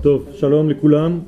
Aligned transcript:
טוב, 0.00 0.28
שלום 0.34 0.70
לכולם. 0.70 1.20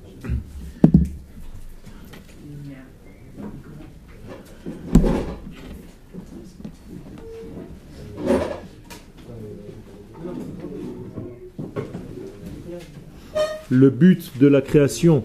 Le 13.69 13.91
but 13.91 14.39
de 14.39 14.47
la 14.47 14.61
création 14.61 15.25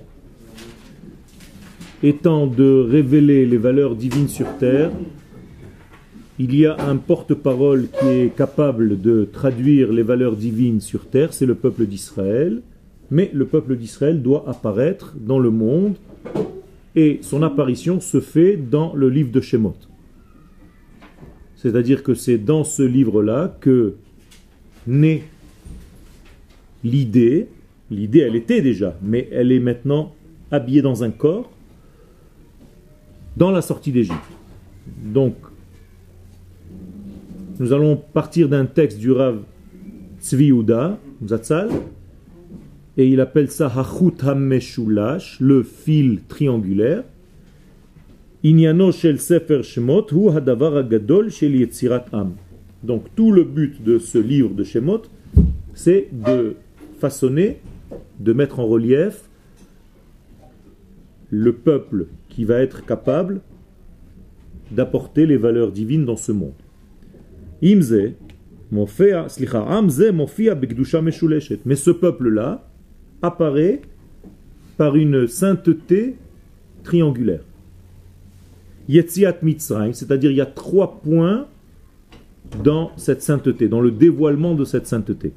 étant 2.04 2.48
de 2.48 2.70
révéler 2.96 3.46
les 3.46 3.58
valeurs 3.58 3.96
divines 3.96 4.28
sur 4.28 4.48
terre, 4.58 4.92
il 6.40 6.56
y 6.56 6.66
a 6.66 6.76
un 6.80 6.98
porte-parole 6.98 7.88
qui 8.00 8.08
est 8.08 8.36
capable 8.36 9.00
de 9.00 9.30
traduire 9.32 9.94
les 9.94 10.02
valeurs 10.02 10.36
divines 10.36 10.82
sur 10.82 11.06
terre, 11.06 11.34
c'est 11.34 11.46
le 11.46 11.54
peuple 11.56 11.86
d'Israël, 11.86 12.62
mais 13.11 13.31
le 13.33 13.47
peuple 13.47 13.77
d'Israël 13.77 14.23
doit 14.23 14.45
apparaître 14.49 15.15
dans 15.19 15.39
le 15.39 15.51
monde 15.51 15.97
et 16.95 17.19
son 17.23 17.43
apparition 17.43 18.01
se 18.01 18.21
fait 18.21 18.57
dans 18.57 18.95
le 18.95 19.09
livre 19.09 19.31
de 19.31 19.41
Shemot. 19.41 19.77
C'est-à-dire 21.57 22.03
que 22.03 22.15
c'est 22.15 22.39
dans 22.39 22.65
ce 22.65 22.83
livre-là 22.83 23.57
que 23.61 23.95
naît 24.87 25.23
l'idée, 26.85 27.49
l'idée 27.91 28.21
elle 28.21 28.37
était 28.37 28.63
déjà, 28.63 28.97
mais 29.03 29.29
elle 29.33 29.53
est 29.53 29.61
maintenant 29.61 30.15
habillée 30.51 30.83
dans 30.83 31.03
un 31.03 31.11
corps, 31.11 31.51
dans 33.37 33.51
la 33.51 33.63
sortie 33.63 33.93
d'Égypte. 33.93 34.17
Donc, 35.05 35.35
nous 37.59 37.73
allons 37.73 37.97
partir 37.97 38.49
d'un 38.49 38.67
texte 38.67 38.99
du 38.99 39.11
Rav 39.13 39.41
Tzvi 40.21 40.53
Zatzal, 41.27 41.71
et 42.97 43.09
il 43.09 43.21
appelle 43.21 43.51
ça 43.51 43.67
Hachut 43.67 44.23
HaMeshulash, 44.23 45.39
le 45.41 45.63
fil 45.63 46.21
triangulaire. 46.29 47.05
Inyano 48.43 48.93
shel 48.93 49.21
Sefer 49.21 49.63
Shemot 49.63 50.07
hu 50.13 50.31
hadavar 50.31 50.77
agadol 50.79 51.31
shel 51.31 51.57
Yetzirat 51.57 52.07
Am. 52.13 52.33
Donc 52.83 53.05
tout 53.15 53.33
le 53.33 53.45
but 53.45 53.83
de 53.83 53.99
ce 53.99 54.19
livre 54.19 54.55
de 54.55 54.65
Shemot, 54.65 55.03
c'est 55.75 56.09
de 56.13 56.57
façonner, 56.99 57.59
de 58.21 58.33
mettre 58.33 58.61
en 58.61 58.67
relief 58.67 59.29
le 61.31 61.53
peuple 61.53 62.07
qui 62.29 62.45
va 62.45 62.61
être 62.61 62.87
capable 62.87 63.41
d'apporter 64.71 65.27
les 65.27 65.37
valeurs 65.37 65.73
divines 65.73 66.05
dans 66.05 66.17
ce 66.17 66.33
monde. 66.33 66.55
Mais 67.63 67.75
ce 71.77 71.91
peuple-là 71.91 72.67
apparaît 73.23 73.81
par 74.77 74.97
une 74.97 75.27
sainteté 75.27 76.17
triangulaire. 76.85 77.43
Yetziat 78.89 79.39
Mitzrayim, 79.43 79.93
c'est-à-dire 79.93 80.31
il 80.31 80.37
y 80.37 80.41
a 80.41 80.47
trois 80.47 81.01
points 81.01 81.47
dans 82.63 82.93
cette 82.97 83.23
sainteté, 83.23 83.69
dans 83.69 83.81
le 83.81 83.91
dévoilement 83.91 84.55
de 84.55 84.65
cette 84.65 84.87
sainteté. 84.87 85.33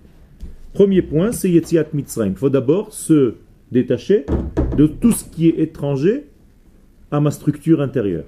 Premier 0.73 1.01
point, 1.01 1.31
c'est 1.31 1.49
Yetziat 1.49 1.87
Mitzrayim. 1.93 2.31
Il 2.31 2.37
faut 2.37 2.49
d'abord 2.49 2.93
se 2.93 3.35
détacher 3.71 4.25
de 4.77 4.85
tout 4.85 5.11
ce 5.11 5.25
qui 5.25 5.47
est 5.47 5.59
étranger 5.59 6.25
à 7.11 7.19
ma 7.19 7.31
structure 7.31 7.81
intérieure. 7.81 8.25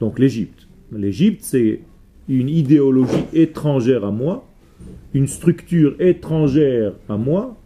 Donc 0.00 0.18
l'Égypte. 0.18 0.66
L'Égypte, 0.92 1.40
c'est 1.42 1.80
une 2.28 2.48
idéologie 2.48 3.24
étrangère 3.34 4.04
à 4.04 4.10
moi, 4.10 4.46
une 5.14 5.26
structure 5.26 5.94
étrangère 6.00 6.92
à 7.08 7.16
moi, 7.16 7.56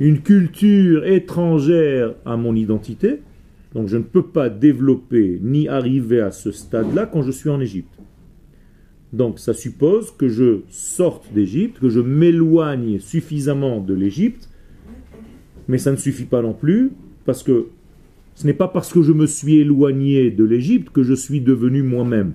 une 0.00 0.20
culture 0.20 1.06
étrangère 1.06 2.14
à 2.24 2.36
mon 2.36 2.54
identité. 2.54 3.20
Donc 3.74 3.88
je 3.88 3.96
ne 3.96 4.02
peux 4.02 4.26
pas 4.26 4.48
développer 4.48 5.38
ni 5.42 5.68
arriver 5.68 6.20
à 6.20 6.30
ce 6.30 6.52
stade-là 6.52 7.06
quand 7.06 7.22
je 7.22 7.30
suis 7.30 7.50
en 7.50 7.60
Égypte. 7.60 7.92
Donc 9.12 9.38
ça 9.38 9.54
suppose 9.54 10.10
que 10.10 10.28
je 10.28 10.60
sorte 10.68 11.32
d'Égypte, 11.32 11.78
que 11.78 11.88
je 11.88 12.00
m'éloigne 12.00 12.98
suffisamment 12.98 13.80
de 13.80 13.94
l'Égypte, 13.94 14.48
mais 15.68 15.78
ça 15.78 15.92
ne 15.92 15.96
suffit 15.96 16.24
pas 16.24 16.42
non 16.42 16.52
plus, 16.52 16.92
parce 17.24 17.42
que 17.42 17.66
ce 18.34 18.46
n'est 18.46 18.52
pas 18.52 18.68
parce 18.68 18.92
que 18.92 19.02
je 19.02 19.12
me 19.12 19.26
suis 19.26 19.56
éloigné 19.56 20.30
de 20.30 20.44
l'Égypte 20.44 20.90
que 20.90 21.02
je 21.02 21.14
suis 21.14 21.40
devenu 21.40 21.82
moi-même. 21.82 22.34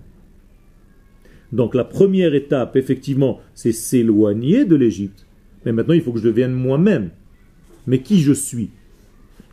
Donc 1.52 1.76
la 1.76 1.84
première 1.84 2.34
étape, 2.34 2.76
effectivement, 2.76 3.40
c'est 3.54 3.72
s'éloigner 3.72 4.66
de 4.66 4.76
l'Égypte. 4.76 5.28
Mais 5.66 5.74
maintenant, 5.74 5.94
il 5.94 6.02
faut 6.02 6.12
que 6.12 6.20
je 6.20 6.28
devienne 6.28 6.54
moi-même. 6.54 7.12
Mais 7.88 8.00
qui 8.00 8.22
je 8.22 8.34
suis? 8.34 8.70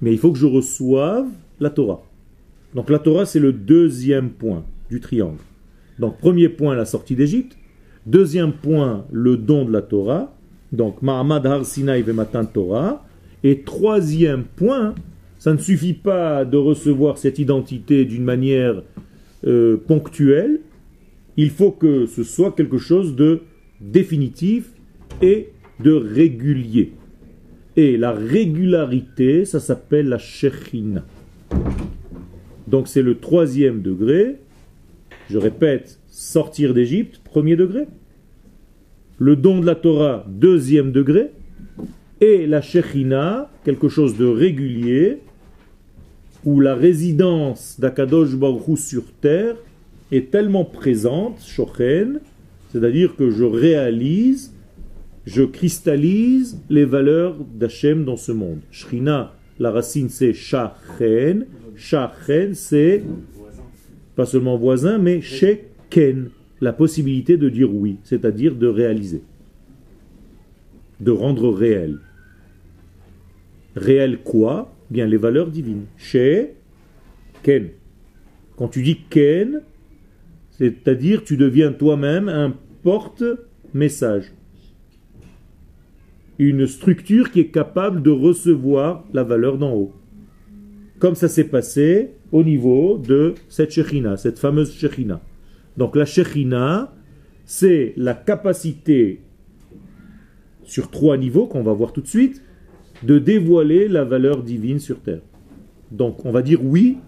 Mais 0.01 0.13
il 0.13 0.19
faut 0.19 0.33
que 0.33 0.39
je 0.39 0.47
reçoive 0.47 1.27
la 1.61 1.71
Torah. 1.71 2.03
Donc 2.75 2.91
la 2.91 2.99
Torah, 2.99 3.27
c'est 3.27 3.41
le 3.41 3.53
deuxième 3.53 4.31
point 4.31 4.65
du 4.91 5.01
triangle. 5.01 5.39
Donc 5.99 6.19
premier 6.19 6.49
point, 6.49 6.75
la 6.75 6.85
sortie 6.85 7.17
d'Égypte. 7.17 7.57
Deuxième 8.07 8.53
point, 8.53 9.05
le 9.11 9.37
don 9.37 9.65
de 9.65 9.73
la 9.73 9.83
Torah. 9.83 10.35
Donc 10.73 11.03
Mahamad 11.03 11.47
Har 11.47 11.65
Sinai 11.65 12.03
Vematan 12.03 12.45
Torah. 12.45 13.05
Et 13.43 13.63
troisième 13.63 14.45
point, 14.45 14.95
ça 15.39 15.53
ne 15.53 15.59
suffit 15.59 15.95
pas 15.95 16.45
de 16.45 16.57
recevoir 16.57 17.19
cette 17.19 17.39
identité 17.39 18.05
d'une 18.05 18.25
manière 18.25 18.83
euh, 19.47 19.77
ponctuelle, 19.77 20.61
il 21.37 21.51
faut 21.51 21.71
que 21.71 22.07
ce 22.07 22.25
soit 22.25 22.51
quelque 22.51 22.79
chose 22.79 23.15
de 23.15 23.43
définitif 23.81 24.73
et 25.23 25.51
de 25.79 25.93
régulier. 25.93 26.93
Et 27.79 27.97
la 27.97 28.11
régularité, 28.11 29.45
ça 29.45 29.61
s'appelle 29.61 30.09
la 30.09 30.19
Shechina. 30.19 31.05
Donc 32.67 32.89
c'est 32.89 33.03
le 33.03 33.19
troisième 33.19 33.83
degré. 33.83 34.35
Je 35.31 35.39
répète, 35.39 36.01
sortir 36.09 36.75
d'Égypte, 36.75 37.21
premier 37.23 37.55
degré. 37.55 37.87
Le 39.21 39.37
don 39.37 39.61
de 39.61 39.67
la 39.67 39.77
Torah, 39.77 40.27
deuxième 40.27 40.91
degré. 40.91 41.31
Et 42.21 42.49
la 42.49 42.63
Shechina, 42.63 43.49
quelque 43.63 43.89
chose 43.89 44.17
de 44.17 44.27
régulier, 44.27 45.19
où 46.45 46.59
la 46.59 46.75
résidence 46.75 47.79
d'Akadosh 47.79 48.35
Baruch 48.35 48.77
sur 48.77 49.05
terre 49.21 49.55
est 50.11 50.33
tellement 50.33 50.65
présente, 50.65 51.41
shochen, 51.47 52.19
c'est-à-dire 52.73 53.15
que 53.15 53.31
je 53.31 53.45
réalise, 53.45 54.53
je 55.29 55.43
cristallise 55.43 56.59
les 56.71 56.87
valeurs 56.87 57.37
d'Hachem 57.45 58.07
dans 58.07 58.17
ce 58.17 58.33
monde. 58.33 58.61
Shrina, 58.71 59.35
la 59.59 59.71
racine 59.71 60.09
c'est 60.09 60.33
shachen, 60.33 61.47
shachen 61.77 62.55
c'est 62.55 63.05
pas 64.17 64.25
seulement 64.25 64.57
voisin, 64.57 64.97
mais 64.97 65.21
sheken, 65.21 66.31
la 66.63 66.73
possibilité 66.73 67.37
de 67.37 67.51
dire 67.51 67.73
oui, 67.73 67.99
c'est-à-dire 68.05 68.55
de 68.57 68.67
réaliser, 68.67 69.23
de 71.01 71.11
rendre 71.11 71.53
réel. 71.53 71.99
Réel 73.77 74.19
quoi? 74.25 74.75
Bien 74.91 75.07
les 75.07 75.19
valeurs 75.19 75.51
divines. 75.51 75.85
Chez 75.99 76.55
Ken. 77.43 77.69
Quand 78.57 78.69
tu 78.69 78.83
dis 78.83 79.01
Ken, 79.11 79.61
c'est-à-dire, 80.53 81.23
tu 81.23 81.37
deviens 81.37 81.73
toi-même 81.73 82.29
un 82.31 82.55
porte-message. 82.83 84.33
Une 86.39 86.67
structure 86.67 87.31
qui 87.31 87.41
est 87.41 87.49
capable 87.49 88.03
de 88.03 88.11
recevoir 88.11 89.05
la 89.13 89.25
valeur 89.25 89.59
d'en 89.59 89.75
haut. 89.75 89.93
Comme 90.99 91.15
ça 91.15 91.29
s'est 91.29 91.45
passé 91.45 92.11
au 92.33 92.43
niveau 92.43 92.99
de 92.99 93.35
cette 93.49 93.71
Shechina, 93.71 94.17
cette 94.17 94.39
fameuse 94.39 94.73
Shechina. 94.73 95.21
Donc 95.77 95.97
la 95.97 96.05
Shechina, 96.05 96.93
c'est 97.45 97.93
la 97.97 98.15
capacité 98.15 99.23
sur 100.63 100.91
trois 100.91 101.17
niveaux 101.17 101.47
qu'on 101.47 101.63
va 101.63 101.73
voir 101.73 101.93
tout 101.93 102.03
de 102.03 102.07
suite, 102.07 102.43
de 103.03 103.19
dévoiler 103.19 103.89
la 103.89 104.05
valeur 104.05 104.43
divine 104.43 104.79
sur 104.79 105.01
terre. 105.01 105.23
Donc 105.91 106.25
on 106.27 106.31
va 106.31 106.43
dire 106.43 106.65
oui 106.65 106.99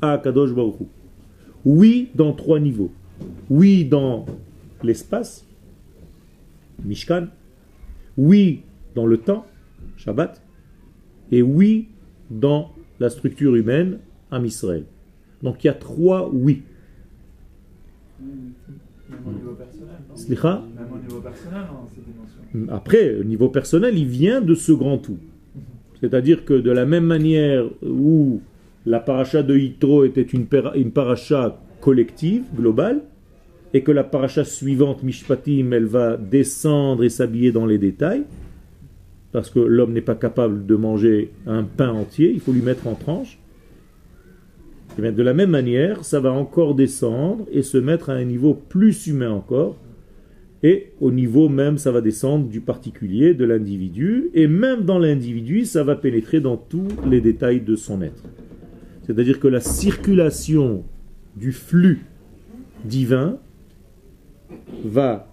à 0.00 0.18
Kadosh 0.18 0.52
Baruch 0.54 0.76
oui 1.64 2.10
dans 2.14 2.32
trois 2.32 2.58
niveaux. 2.58 2.92
Oui 3.50 3.84
dans 3.84 4.26
l'espace, 4.82 5.46
Mishkan. 6.84 7.28
Oui 8.16 8.62
dans 8.94 9.06
le 9.06 9.18
temps, 9.18 9.46
Shabbat. 9.96 10.42
Et 11.30 11.42
oui 11.42 11.88
dans 12.30 12.72
la 13.00 13.10
structure 13.10 13.54
humaine, 13.56 13.98
Am 14.30 14.44
Israël. 14.44 14.84
Donc 15.42 15.64
il 15.64 15.66
y 15.66 15.70
a 15.70 15.74
trois 15.74 16.30
oui. 16.32 16.62
Après, 22.68 23.16
au 23.18 23.24
niveau 23.24 23.48
personnel, 23.48 23.98
il 23.98 24.06
vient 24.06 24.40
de 24.40 24.54
ce 24.54 24.72
grand 24.72 24.98
tout. 24.98 25.18
C'est-à-dire 26.00 26.44
que 26.44 26.54
de 26.54 26.70
la 26.70 26.84
même 26.84 27.04
manière 27.04 27.64
où 27.82 28.40
la 28.86 29.00
paracha 29.00 29.42
de 29.42 29.56
Yitro 29.56 30.04
était 30.04 30.22
une, 30.22 30.46
une 30.74 30.90
paracha 30.90 31.60
collective, 31.80 32.44
globale, 32.54 33.02
et 33.74 33.82
que 33.82 33.92
la 33.92 34.04
paracha 34.04 34.44
suivante, 34.44 35.02
Mishpatim, 35.02 35.72
elle 35.72 35.86
va 35.86 36.16
descendre 36.16 37.04
et 37.04 37.08
s'habiller 37.08 37.52
dans 37.52 37.66
les 37.66 37.78
détails, 37.78 38.24
parce 39.32 39.50
que 39.50 39.60
l'homme 39.60 39.92
n'est 39.92 40.02
pas 40.02 40.14
capable 40.14 40.66
de 40.66 40.76
manger 40.76 41.30
un 41.46 41.64
pain 41.64 41.90
entier, 41.90 42.30
il 42.30 42.40
faut 42.40 42.52
lui 42.52 42.60
mettre 42.60 42.86
en 42.86 42.94
tranches. 42.94 43.38
Et 44.98 45.10
de 45.10 45.22
la 45.22 45.32
même 45.32 45.50
manière, 45.50 46.04
ça 46.04 46.20
va 46.20 46.32
encore 46.32 46.74
descendre 46.74 47.46
et 47.50 47.62
se 47.62 47.78
mettre 47.78 48.10
à 48.10 48.12
un 48.12 48.24
niveau 48.24 48.52
plus 48.52 49.06
humain 49.06 49.30
encore. 49.30 49.78
Et 50.62 50.92
au 51.00 51.10
niveau 51.10 51.48
même, 51.48 51.78
ça 51.78 51.90
va 51.90 52.02
descendre 52.02 52.46
du 52.46 52.60
particulier, 52.60 53.32
de 53.32 53.46
l'individu. 53.46 54.28
Et 54.34 54.46
même 54.46 54.82
dans 54.82 54.98
l'individu, 54.98 55.64
ça 55.64 55.82
va 55.82 55.96
pénétrer 55.96 56.40
dans 56.40 56.58
tous 56.58 56.88
les 57.08 57.22
détails 57.22 57.62
de 57.62 57.74
son 57.74 58.02
être. 58.02 58.22
C'est-à-dire 59.06 59.40
que 59.40 59.48
la 59.48 59.60
circulation 59.60 60.84
du 61.36 61.52
flux 61.52 62.04
divin 62.84 63.38
va 64.84 65.28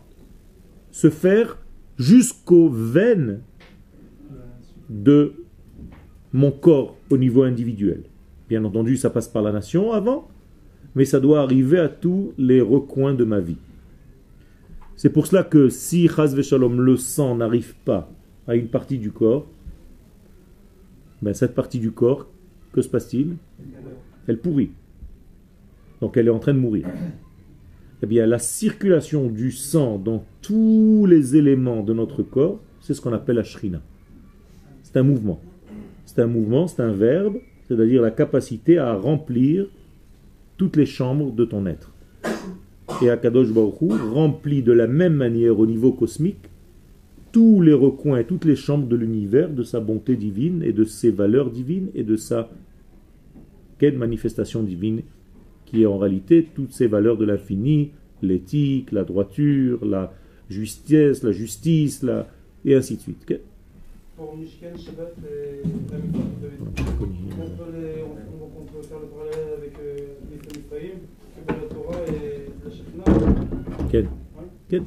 se 0.91 1.09
faire 1.09 1.57
jusqu'aux 1.97 2.69
veines 2.69 3.41
de 4.89 5.33
mon 6.33 6.51
corps 6.51 6.97
au 7.09 7.17
niveau 7.17 7.43
individuel. 7.43 8.03
Bien 8.47 8.63
entendu, 8.65 8.97
ça 8.97 9.09
passe 9.09 9.27
par 9.27 9.41
la 9.41 9.51
nation 9.51 9.91
avant, 9.91 10.27
mais 10.95 11.05
ça 11.05 11.19
doit 11.19 11.41
arriver 11.41 11.79
à 11.79 11.89
tous 11.89 12.33
les 12.37 12.61
recoins 12.61 13.13
de 13.13 13.23
ma 13.23 13.39
vie. 13.39 13.57
C'est 14.95 15.11
pour 15.11 15.27
cela 15.27 15.43
que 15.43 15.69
si 15.69 16.07
Shalom, 16.07 16.81
le 16.81 16.97
sang 16.97 17.35
n'arrive 17.35 17.75
pas 17.85 18.11
à 18.47 18.55
une 18.55 18.67
partie 18.67 18.97
du 18.97 19.11
corps, 19.11 19.47
ben 21.21 21.33
cette 21.33 21.53
partie 21.53 21.79
du 21.79 21.91
corps, 21.91 22.27
que 22.73 22.81
se 22.81 22.89
passe-t-il? 22.89 23.37
Elle 24.27 24.39
pourrit. 24.39 24.71
Donc 26.01 26.17
elle 26.17 26.27
est 26.27 26.31
en 26.31 26.39
train 26.39 26.53
de 26.53 26.59
mourir. 26.59 26.87
Eh 28.01 28.05
bien, 28.05 28.25
la 28.25 28.39
circulation 28.39 29.27
du 29.27 29.51
sang 29.51 29.97
dans 29.97 30.23
tous 30.41 31.05
les 31.05 31.35
éléments 31.35 31.83
de 31.83 31.93
notre 31.93 32.23
corps, 32.23 32.59
c'est 32.79 32.93
ce 32.93 33.01
qu'on 33.01 33.13
appelle 33.13 33.35
la 33.35 33.43
shrina. 33.43 33.81
C'est 34.83 34.97
un 34.97 35.03
mouvement. 35.03 35.39
C'est 36.05 36.21
un 36.21 36.27
mouvement, 36.27 36.67
c'est 36.67 36.81
un 36.81 36.93
verbe, 36.93 37.37
c'est-à-dire 37.67 38.01
la 38.01 38.11
capacité 38.11 38.77
à 38.77 38.93
remplir 38.95 39.67
toutes 40.57 40.75
les 40.75 40.85
chambres 40.85 41.31
de 41.31 41.45
ton 41.45 41.65
être. 41.65 41.91
Et 43.01 43.09
Akadosh 43.09 43.51
Baruch 43.53 44.01
remplit 44.13 44.63
de 44.63 44.71
la 44.71 44.87
même 44.87 45.13
manière 45.13 45.59
au 45.59 45.65
niveau 45.65 45.91
cosmique 45.91 46.49
tous 47.31 47.61
les 47.61 47.73
recoins 47.73 48.17
et 48.17 48.25
toutes 48.25 48.45
les 48.45 48.55
chambres 48.55 48.87
de 48.87 48.95
l'univers 48.95 49.49
de 49.49 49.63
sa 49.63 49.79
bonté 49.79 50.15
divine 50.15 50.63
et 50.63 50.73
de 50.73 50.83
ses 50.83 51.11
valeurs 51.11 51.51
divines 51.51 51.89
et 51.93 52.03
de 52.03 52.15
sa 52.15 52.49
quelle 53.77 53.97
manifestation 53.97 54.63
divine 54.63 55.01
qui 55.69 55.83
est 55.83 55.85
en 55.85 55.97
réalité 55.97 56.47
toutes 56.55 56.71
ces 56.71 56.87
valeurs 56.87 57.17
de 57.17 57.25
l'infini, 57.25 57.91
l'éthique, 58.21 58.91
la 58.91 59.03
droiture, 59.03 59.85
la 59.85 60.11
justesse, 60.49 61.23
la 61.23 61.31
justice, 61.31 62.01
la... 62.03 62.27
et 62.65 62.75
ainsi 62.75 62.97
de 62.97 63.01
suite. 63.01 63.39
Pour 64.17 64.35
Mishkan, 64.35 64.75
Shabbat, 64.77 65.13
et 65.23 65.61
la 65.91 65.97
on 68.01 68.65
peut 68.65 68.81
faire 68.81 68.99
le 68.99 69.07
parallèle 69.07 69.53
avec 69.57 69.73
l'Israël, 70.55 70.97
que 71.47 71.53
la 71.53 71.67
Torah 71.69 72.01
et 72.07 72.49
la 72.65 72.71
Shekhinah. 72.71 73.87
Quel 73.89 74.83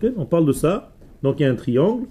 Quel 0.00 0.14
On 0.16 0.26
parle 0.26 0.46
de 0.46 0.52
ça. 0.52 0.92
Donc 1.22 1.40
il 1.40 1.44
y 1.44 1.46
a 1.46 1.50
un 1.50 1.54
triangle, 1.54 2.06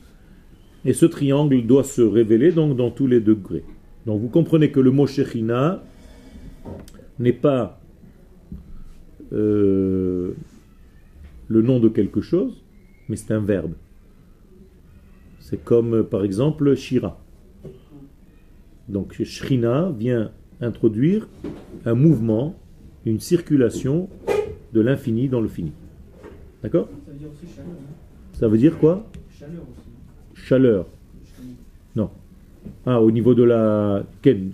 et 0.85 0.93
ce 0.93 1.05
triangle 1.05 1.61
doit 1.67 1.83
se 1.83 2.01
révéler 2.01 2.51
donc 2.51 2.75
dans 2.75 2.89
tous 2.89 3.07
les 3.07 3.19
degrés. 3.19 3.63
Donc 4.05 4.21
vous 4.21 4.29
comprenez 4.29 4.71
que 4.71 4.79
le 4.79 4.91
mot 4.91 5.05
Shekhinah 5.05 5.83
n'est 7.19 7.33
pas 7.33 7.82
euh, 9.33 10.33
le 11.47 11.61
nom 11.61 11.79
de 11.79 11.89
quelque 11.89 12.21
chose, 12.21 12.63
mais 13.09 13.15
c'est 13.15 13.33
un 13.33 13.39
verbe. 13.39 13.73
C'est 15.39 15.63
comme 15.63 16.03
par 16.03 16.23
exemple 16.23 16.75
Shira. 16.75 17.19
Donc 18.87 19.21
Shrina 19.23 19.91
vient 19.97 20.31
introduire 20.61 21.27
un 21.85 21.95
mouvement, 21.95 22.55
une 23.05 23.19
circulation 23.19 24.09
de 24.73 24.81
l'infini 24.81 25.29
dans 25.29 25.41
le 25.41 25.47
fini. 25.47 25.71
D'accord? 26.61 26.87
Ça 27.05 27.11
veut 27.11 27.17
dire 27.17 27.27
aussi 27.29 27.55
chaleur. 27.55 27.75
Ça 28.33 28.47
veut 28.47 28.57
dire 28.57 28.77
quoi? 28.79 29.05
Chaleur 29.37 29.61
aussi. 29.61 30.45
Chaleur. 30.47 30.85
Non. 31.95 32.09
Ah, 32.85 33.01
au 33.01 33.11
niveau 33.11 33.35
de 33.35 33.43
la, 33.43 34.03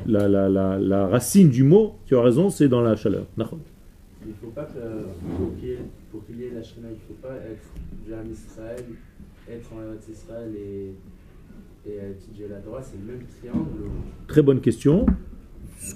la, 0.08 0.28
la, 0.28 0.50
la, 0.50 0.80
la 0.80 1.08
racine 1.08 1.50
du 1.50 1.64
mot, 1.64 1.96
tu 2.06 2.16
as 2.16 2.22
raison, 2.22 2.50
c'est 2.50 2.68
dans 2.68 2.82
la 2.82 2.96
chaleur. 2.96 3.26
Il 4.30 4.34
ne 4.34 4.38
faut 4.38 4.54
pas 4.54 4.66
que, 4.66 4.80
pour 6.12 6.24
qu'il 6.24 6.40
y 6.40 6.44
ait 6.44 6.52
la 6.54 6.62
Shrina, 6.62 6.90
il 6.90 6.94
ne 6.94 7.00
faut 7.00 7.20
pas 7.20 7.36
être 7.36 7.68
déjà 8.06 8.22
Israël, 8.32 8.86
être 9.50 9.70
en 9.74 10.12
Israël 10.12 10.52
et, 10.56 10.94
et 11.90 11.96
étudier 12.12 12.48
la 12.48 12.58
Torah, 12.58 12.84
c'est 12.84 12.98
le 12.98 13.12
même 13.12 13.26
triangle 13.40 13.90
Très 14.28 14.44
bonne 14.44 14.62
question. 14.62 15.08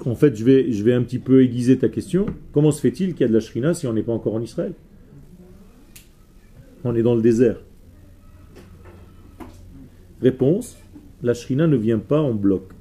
En 0.03 0.15
fait, 0.15 0.35
je 0.35 0.44
vais, 0.44 0.71
je 0.71 0.83
vais 0.83 0.94
un 0.94 1.03
petit 1.03 1.19
peu 1.19 1.44
aiguiser 1.44 1.77
ta 1.77 1.89
question. 1.89 2.25
Comment 2.53 2.71
se 2.71 2.81
fait-il 2.81 3.13
qu'il 3.13 3.21
y 3.21 3.24
a 3.25 3.27
de 3.27 3.33
la 3.33 3.39
Shrina 3.39 3.75
si 3.75 3.85
on 3.85 3.94
n'est 3.94 4.01
pas 4.01 4.13
encore 4.13 4.33
en 4.33 4.41
Israël? 4.41 4.74
On 6.83 6.95
est 6.95 7.03
dans 7.03 7.13
le 7.13 7.21
désert. 7.21 7.62
Réponse 10.24 10.75
la 11.21 11.35
Shrina 11.35 11.68
ne 11.68 11.77
vient 11.77 12.00
pas 12.00 12.19
en 12.19 12.33
bloc. 12.33 12.71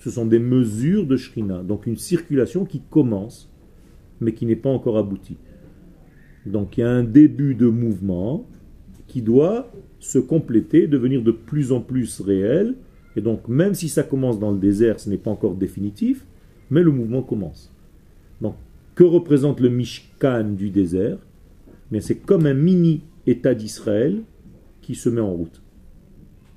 Ce 0.00 0.10
sont 0.10 0.26
des 0.26 0.38
mesures 0.38 1.06
de 1.06 1.16
Shrina, 1.16 1.62
donc 1.62 1.86
une 1.86 1.96
circulation 1.96 2.66
qui 2.66 2.82
commence 2.90 3.50
mais 4.20 4.32
qui 4.32 4.46
n'est 4.46 4.56
pas 4.56 4.70
encore 4.70 4.98
abouti. 4.98 5.36
Donc 6.46 6.76
il 6.76 6.80
y 6.80 6.84
a 6.84 6.90
un 6.90 7.04
début 7.04 7.54
de 7.54 7.66
mouvement 7.66 8.46
qui 9.06 9.22
doit 9.22 9.70
se 9.98 10.18
compléter, 10.18 10.86
devenir 10.86 11.22
de 11.22 11.30
plus 11.30 11.72
en 11.72 11.80
plus 11.80 12.20
réel. 12.20 12.74
Et 13.16 13.20
donc 13.20 13.48
même 13.48 13.74
si 13.74 13.88
ça 13.88 14.02
commence 14.02 14.38
dans 14.38 14.52
le 14.52 14.58
désert, 14.58 15.00
ce 15.00 15.10
n'est 15.10 15.18
pas 15.18 15.30
encore 15.30 15.54
définitif, 15.54 16.24
mais 16.70 16.82
le 16.82 16.90
mouvement 16.90 17.22
commence. 17.22 17.72
Donc 18.40 18.54
que 18.94 19.04
représente 19.04 19.60
le 19.60 19.68
Mishkan 19.68 20.54
du 20.56 20.70
désert? 20.70 21.18
Mais 21.90 22.00
c'est 22.00 22.16
comme 22.16 22.46
un 22.46 22.54
mini 22.54 23.02
État 23.26 23.54
d'Israël 23.54 24.22
qui 24.82 24.94
se 24.94 25.08
met 25.08 25.20
en 25.20 25.32
route 25.32 25.62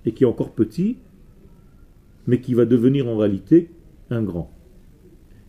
et 0.06 0.14
qui 0.14 0.24
est 0.24 0.28
encore 0.28 0.52
petit, 0.52 0.98
mais 2.28 2.42
qui 2.42 2.54
va 2.54 2.66
devenir 2.66 3.08
en 3.08 3.18
réalité 3.18 3.70
un 4.10 4.22
grand. 4.22 4.52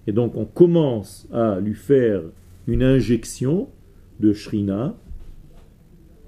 Et 0.07 0.13
donc 0.13 0.37
on 0.37 0.45
commence 0.45 1.29
à 1.33 1.61
lui 1.61 1.75
faire 1.75 2.23
une 2.67 2.83
injection 2.83 3.69
de 4.21 4.33
Shrina 4.33 4.97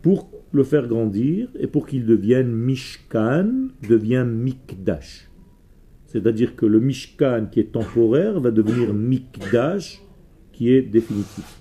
pour 0.03 0.31
le 0.53 0.63
faire 0.63 0.87
grandir 0.87 1.49
et 1.59 1.67
pour 1.67 1.87
qu'il 1.87 2.07
devienne 2.07 2.53
Mishkan, 2.53 3.69
devienne 3.89 4.31
Mikdash. 4.31 5.29
C'est-à-dire 6.07 6.55
que 6.55 6.67
le 6.67 6.79
Mishkan 6.79 7.47
qui 7.51 7.59
est 7.59 7.73
temporaire 7.73 8.39
va 8.39 8.53
devenir 8.53 8.95
Mikdash 8.95 10.01
qui 10.53 10.71
est 10.71 10.83
définitif. 10.83 11.61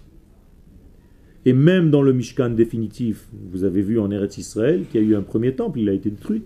Et 1.45 1.53
même 1.53 1.89
dans 1.89 2.03
le 2.03 2.13
Mishkan 2.13 2.51
définitif, 2.51 3.27
vous 3.51 3.63
avez 3.63 3.81
vu 3.81 3.99
en 3.99 4.11
Eretz 4.11 4.37
Israël 4.37 4.85
qu'il 4.89 5.01
y 5.01 5.05
a 5.05 5.07
eu 5.07 5.15
un 5.15 5.23
premier 5.23 5.55
temple, 5.55 5.79
il 5.79 5.89
a 5.89 5.93
été 5.93 6.11
détruit. 6.11 6.43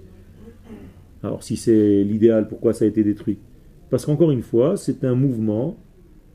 Alors 1.22 1.44
si 1.44 1.58
c'est 1.58 2.04
l'idéal, 2.04 2.48
pourquoi 2.48 2.74
ça 2.74 2.86
a 2.86 2.88
été 2.88 3.04
détruit? 3.04 3.38
Parce 3.90 4.06
qu'encore 4.06 4.32
une 4.32 4.42
fois, 4.42 4.78
c'est 4.78 5.04
un 5.04 5.16
mouvement 5.16 5.78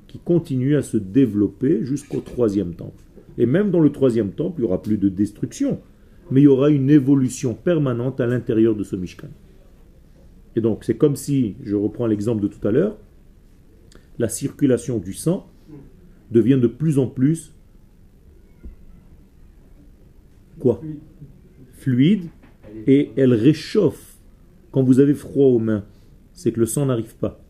qui 0.09 0.19
continue 0.19 0.77
à 0.77 0.83
se 0.83 0.97
développer 0.97 1.85
jusqu'au 1.85 2.21
troisième 2.21 2.75
temple. 2.75 3.03
Et 3.39 3.47
même 3.47 3.71
dans 3.71 3.81
le 3.81 3.91
troisième 3.91 4.31
temple, 4.31 4.57
il 4.59 4.63
n'y 4.63 4.69
aura 4.69 4.83
plus 4.83 4.99
de 4.99 5.09
destruction, 5.09 5.81
mais 6.31 6.41
il 6.43 6.45
y 6.45 6.49
aura 6.49 6.71
une 6.71 6.91
évolution 6.91 7.55
permanente 7.55 8.21
à 8.21 8.27
l'intérieur 8.27 8.75
de 8.75 8.85
ce 8.85 8.97
Mishkan. 8.97 9.29
Et 10.55 10.61
donc, 10.61 10.85
c'est 10.85 10.97
comme 10.97 11.17
si, 11.17 11.57
je 11.63 11.77
reprends 11.77 12.07
l'exemple 12.07 12.43
de 12.43 12.49
tout 12.49 12.67
à 12.67 12.73
l'heure, 12.73 12.97
la 14.19 14.29
circulation 14.29 14.99
du 14.99 15.15
sang 15.15 15.47
devient 16.31 16.59
de 16.61 16.67
plus 16.67 16.99
en 16.99 17.07
plus 17.07 17.53
quoi? 20.63 20.81
Fluide 21.73 22.29
et 22.87 23.11
elle 23.17 23.35
réchauffe. 23.35 24.17
Quand 24.71 24.83
vous 24.83 25.01
avez 25.01 25.15
froid 25.15 25.47
aux 25.47 25.59
mains, 25.59 25.85
c'est 26.33 26.53
que 26.53 26.61
le 26.61 26.67
sang 26.67 26.87
n'arrive 26.87 27.17
pas 27.17 27.41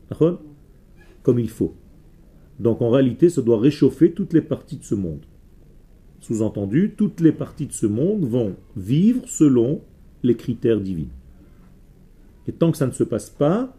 comme 1.22 1.38
il 1.38 1.48
faut. 1.48 1.74
Donc 2.60 2.82
en 2.82 2.90
réalité, 2.90 3.28
ça 3.28 3.42
doit 3.42 3.60
réchauffer 3.60 4.12
toutes 4.12 4.32
les 4.32 4.42
parties 4.42 4.76
de 4.76 4.84
ce 4.84 4.94
monde. 4.94 5.24
Sous-entendu, 6.20 6.94
toutes 6.96 7.20
les 7.20 7.32
parties 7.32 7.66
de 7.66 7.72
ce 7.72 7.86
monde 7.86 8.24
vont 8.24 8.54
vivre 8.76 9.22
selon 9.26 9.82
les 10.22 10.36
critères 10.36 10.80
divins. 10.80 11.10
Et 12.46 12.52
tant 12.52 12.70
que 12.70 12.78
ça 12.78 12.86
ne 12.86 12.92
se 12.92 13.04
passe 13.04 13.30
pas, 13.30 13.76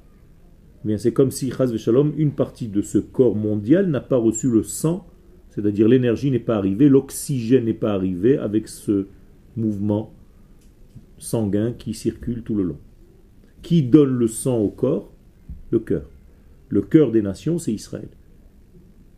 eh 0.87 0.97
c'est 0.97 1.13
comme 1.13 1.31
si, 1.31 1.51
Shalom, 1.51 2.13
une 2.17 2.31
partie 2.31 2.67
de 2.67 2.81
ce 2.81 2.97
corps 2.97 3.35
mondial 3.35 3.89
n'a 3.89 4.01
pas 4.01 4.17
reçu 4.17 4.49
le 4.49 4.63
sang, 4.63 5.07
c'est-à-dire 5.51 5.87
l'énergie 5.87 6.31
n'est 6.31 6.39
pas 6.39 6.57
arrivée, 6.57 6.89
l'oxygène 6.89 7.65
n'est 7.65 7.73
pas 7.73 7.93
arrivé 7.93 8.37
avec 8.37 8.67
ce 8.67 9.07
mouvement 9.55 10.13
sanguin 11.17 11.71
qui 11.71 11.93
circule 11.93 12.43
tout 12.43 12.55
le 12.55 12.63
long. 12.63 12.77
Qui 13.63 13.81
donne 13.81 14.13
le 14.17 14.27
sang 14.27 14.57
au 14.59 14.69
corps? 14.69 15.09
Le 15.71 15.79
cœur. 15.79 16.03
Le 16.69 16.81
cœur 16.81 17.11
des 17.11 17.21
nations, 17.21 17.57
c'est 17.57 17.73
Israël. 17.73 18.07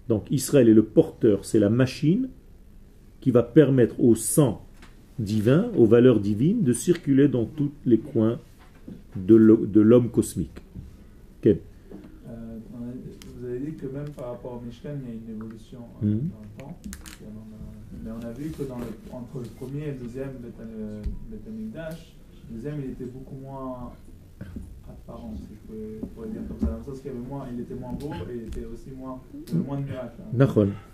Donc 0.08 0.28
Israël 0.32 0.70
est 0.70 0.74
le 0.74 0.84
porteur, 0.84 1.44
c'est 1.46 1.60
la 1.60 1.70
machine 1.70 2.30
qui 3.22 3.32
va 3.32 3.42
permettre 3.44 4.00
au 4.00 4.14
sang 4.16 4.64
divin, 5.18 5.70
aux 5.76 5.86
valeurs 5.86 6.20
divines, 6.20 6.62
de 6.64 6.74
circuler 6.74 7.28
dans 7.28 7.46
tous 7.46 7.72
les 7.86 7.98
coins 7.98 8.40
de 9.16 9.36
l'ho- 9.36 9.66
de 9.66 9.82
l'homme 9.82 10.10
cosmique. 10.10 10.62
Euh, 11.46 11.54
vous 13.40 13.46
avez 13.48 13.60
dit 13.60 13.74
que 13.74 13.88
même 13.88 14.10
par 14.10 14.28
rapport 14.32 14.60
au 14.62 14.66
Mishkan, 14.66 14.90
il 15.04 15.10
y 15.10 15.12
a 15.12 15.16
une 15.16 15.36
évolution 15.38 15.80
euh, 16.04 16.06
Mhm. 16.06 16.30
dans 16.30 16.42
le 16.42 16.60
temps. 16.60 16.78
On 17.24 17.28
a- 17.28 17.42
Mais 18.04 18.12
on 18.12 18.28
a 18.28 18.32
vu 18.34 18.50
que 18.52 18.64
dans 18.64 18.78
le- 18.78 18.86
entre 19.12 19.40
le 19.40 19.50
premier 19.60 19.84
et 19.88 19.92
le 19.94 19.98
deuxième 20.06 20.30
euh, 20.60 21.02
le 21.32 22.56
deuxième 22.56 22.76
il 22.84 22.92
était 22.92 23.06
beaucoup 23.06 23.36
moins 23.42 23.92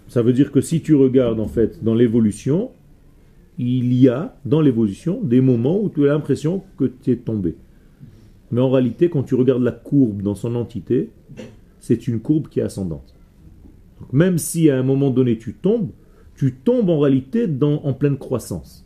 Ça 0.07 0.21
veut 0.21 0.33
dire 0.33 0.51
que 0.51 0.61
si 0.61 0.81
tu 0.81 0.95
regardes 0.95 1.39
en 1.39 1.47
fait 1.47 1.83
dans 1.83 1.93
l'évolution, 1.93 2.71
il 3.57 3.93
y 3.93 4.09
a 4.09 4.35
dans 4.45 4.61
l'évolution 4.61 5.21
des 5.21 5.41
moments 5.41 5.79
où 5.81 5.89
tu 5.89 6.03
as 6.03 6.13
l'impression 6.13 6.63
que 6.77 6.85
tu 6.85 7.11
es 7.11 7.17
tombé. 7.17 7.55
Mais 8.51 8.59
en 8.59 8.69
réalité, 8.69 9.09
quand 9.09 9.23
tu 9.23 9.35
regardes 9.35 9.63
la 9.63 9.71
courbe 9.71 10.21
dans 10.21 10.35
son 10.35 10.55
entité, 10.55 11.09
c'est 11.79 12.07
une 12.07 12.19
courbe 12.19 12.47
qui 12.47 12.59
est 12.59 12.63
ascendante. 12.63 13.15
Donc, 13.99 14.11
même 14.13 14.37
si 14.37 14.69
à 14.69 14.77
un 14.77 14.83
moment 14.83 15.09
donné 15.09 15.37
tu 15.37 15.53
tombes, 15.53 15.91
tu 16.35 16.53
tombes 16.53 16.89
en 16.89 16.99
réalité 16.99 17.47
dans, 17.47 17.83
en 17.83 17.93
pleine 17.93 18.17
croissance. 18.17 18.85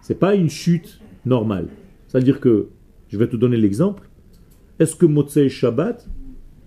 C'est 0.00 0.18
pas 0.18 0.34
une 0.34 0.50
chute 0.50 1.00
normale. 1.24 1.68
C'est-à-dire 2.08 2.40
que, 2.40 2.68
je 3.12 3.18
vais 3.18 3.28
te 3.28 3.36
donner 3.36 3.58
l'exemple, 3.58 4.08
est-ce 4.78 4.96
que 4.96 5.04
Motsei 5.04 5.50
Shabbat, 5.50 6.08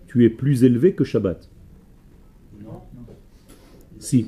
tu 0.05 0.25
es 0.25 0.29
plus 0.29 0.63
élevé 0.63 0.93
que 0.93 1.03
Shabbat? 1.03 1.49
Non. 2.63 2.81
Si. 3.97 4.27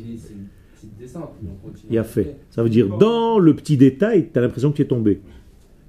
Il 1.87 1.93
y 1.93 1.97
a 1.99 2.03
fait. 2.03 2.37
Ça 2.49 2.63
veut 2.63 2.69
dire, 2.69 2.97
dans 2.97 3.37
le 3.37 3.55
petit 3.55 3.77
détail, 3.77 4.29
tu 4.33 4.39
as 4.39 4.41
l'impression 4.41 4.71
que 4.71 4.77
tu 4.77 4.81
es 4.81 4.87
tombé. 4.87 5.21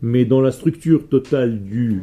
Mais 0.02 0.26
dans 0.26 0.42
la 0.42 0.52
structure 0.52 1.08
totale 1.08 1.62
du, 1.64 2.02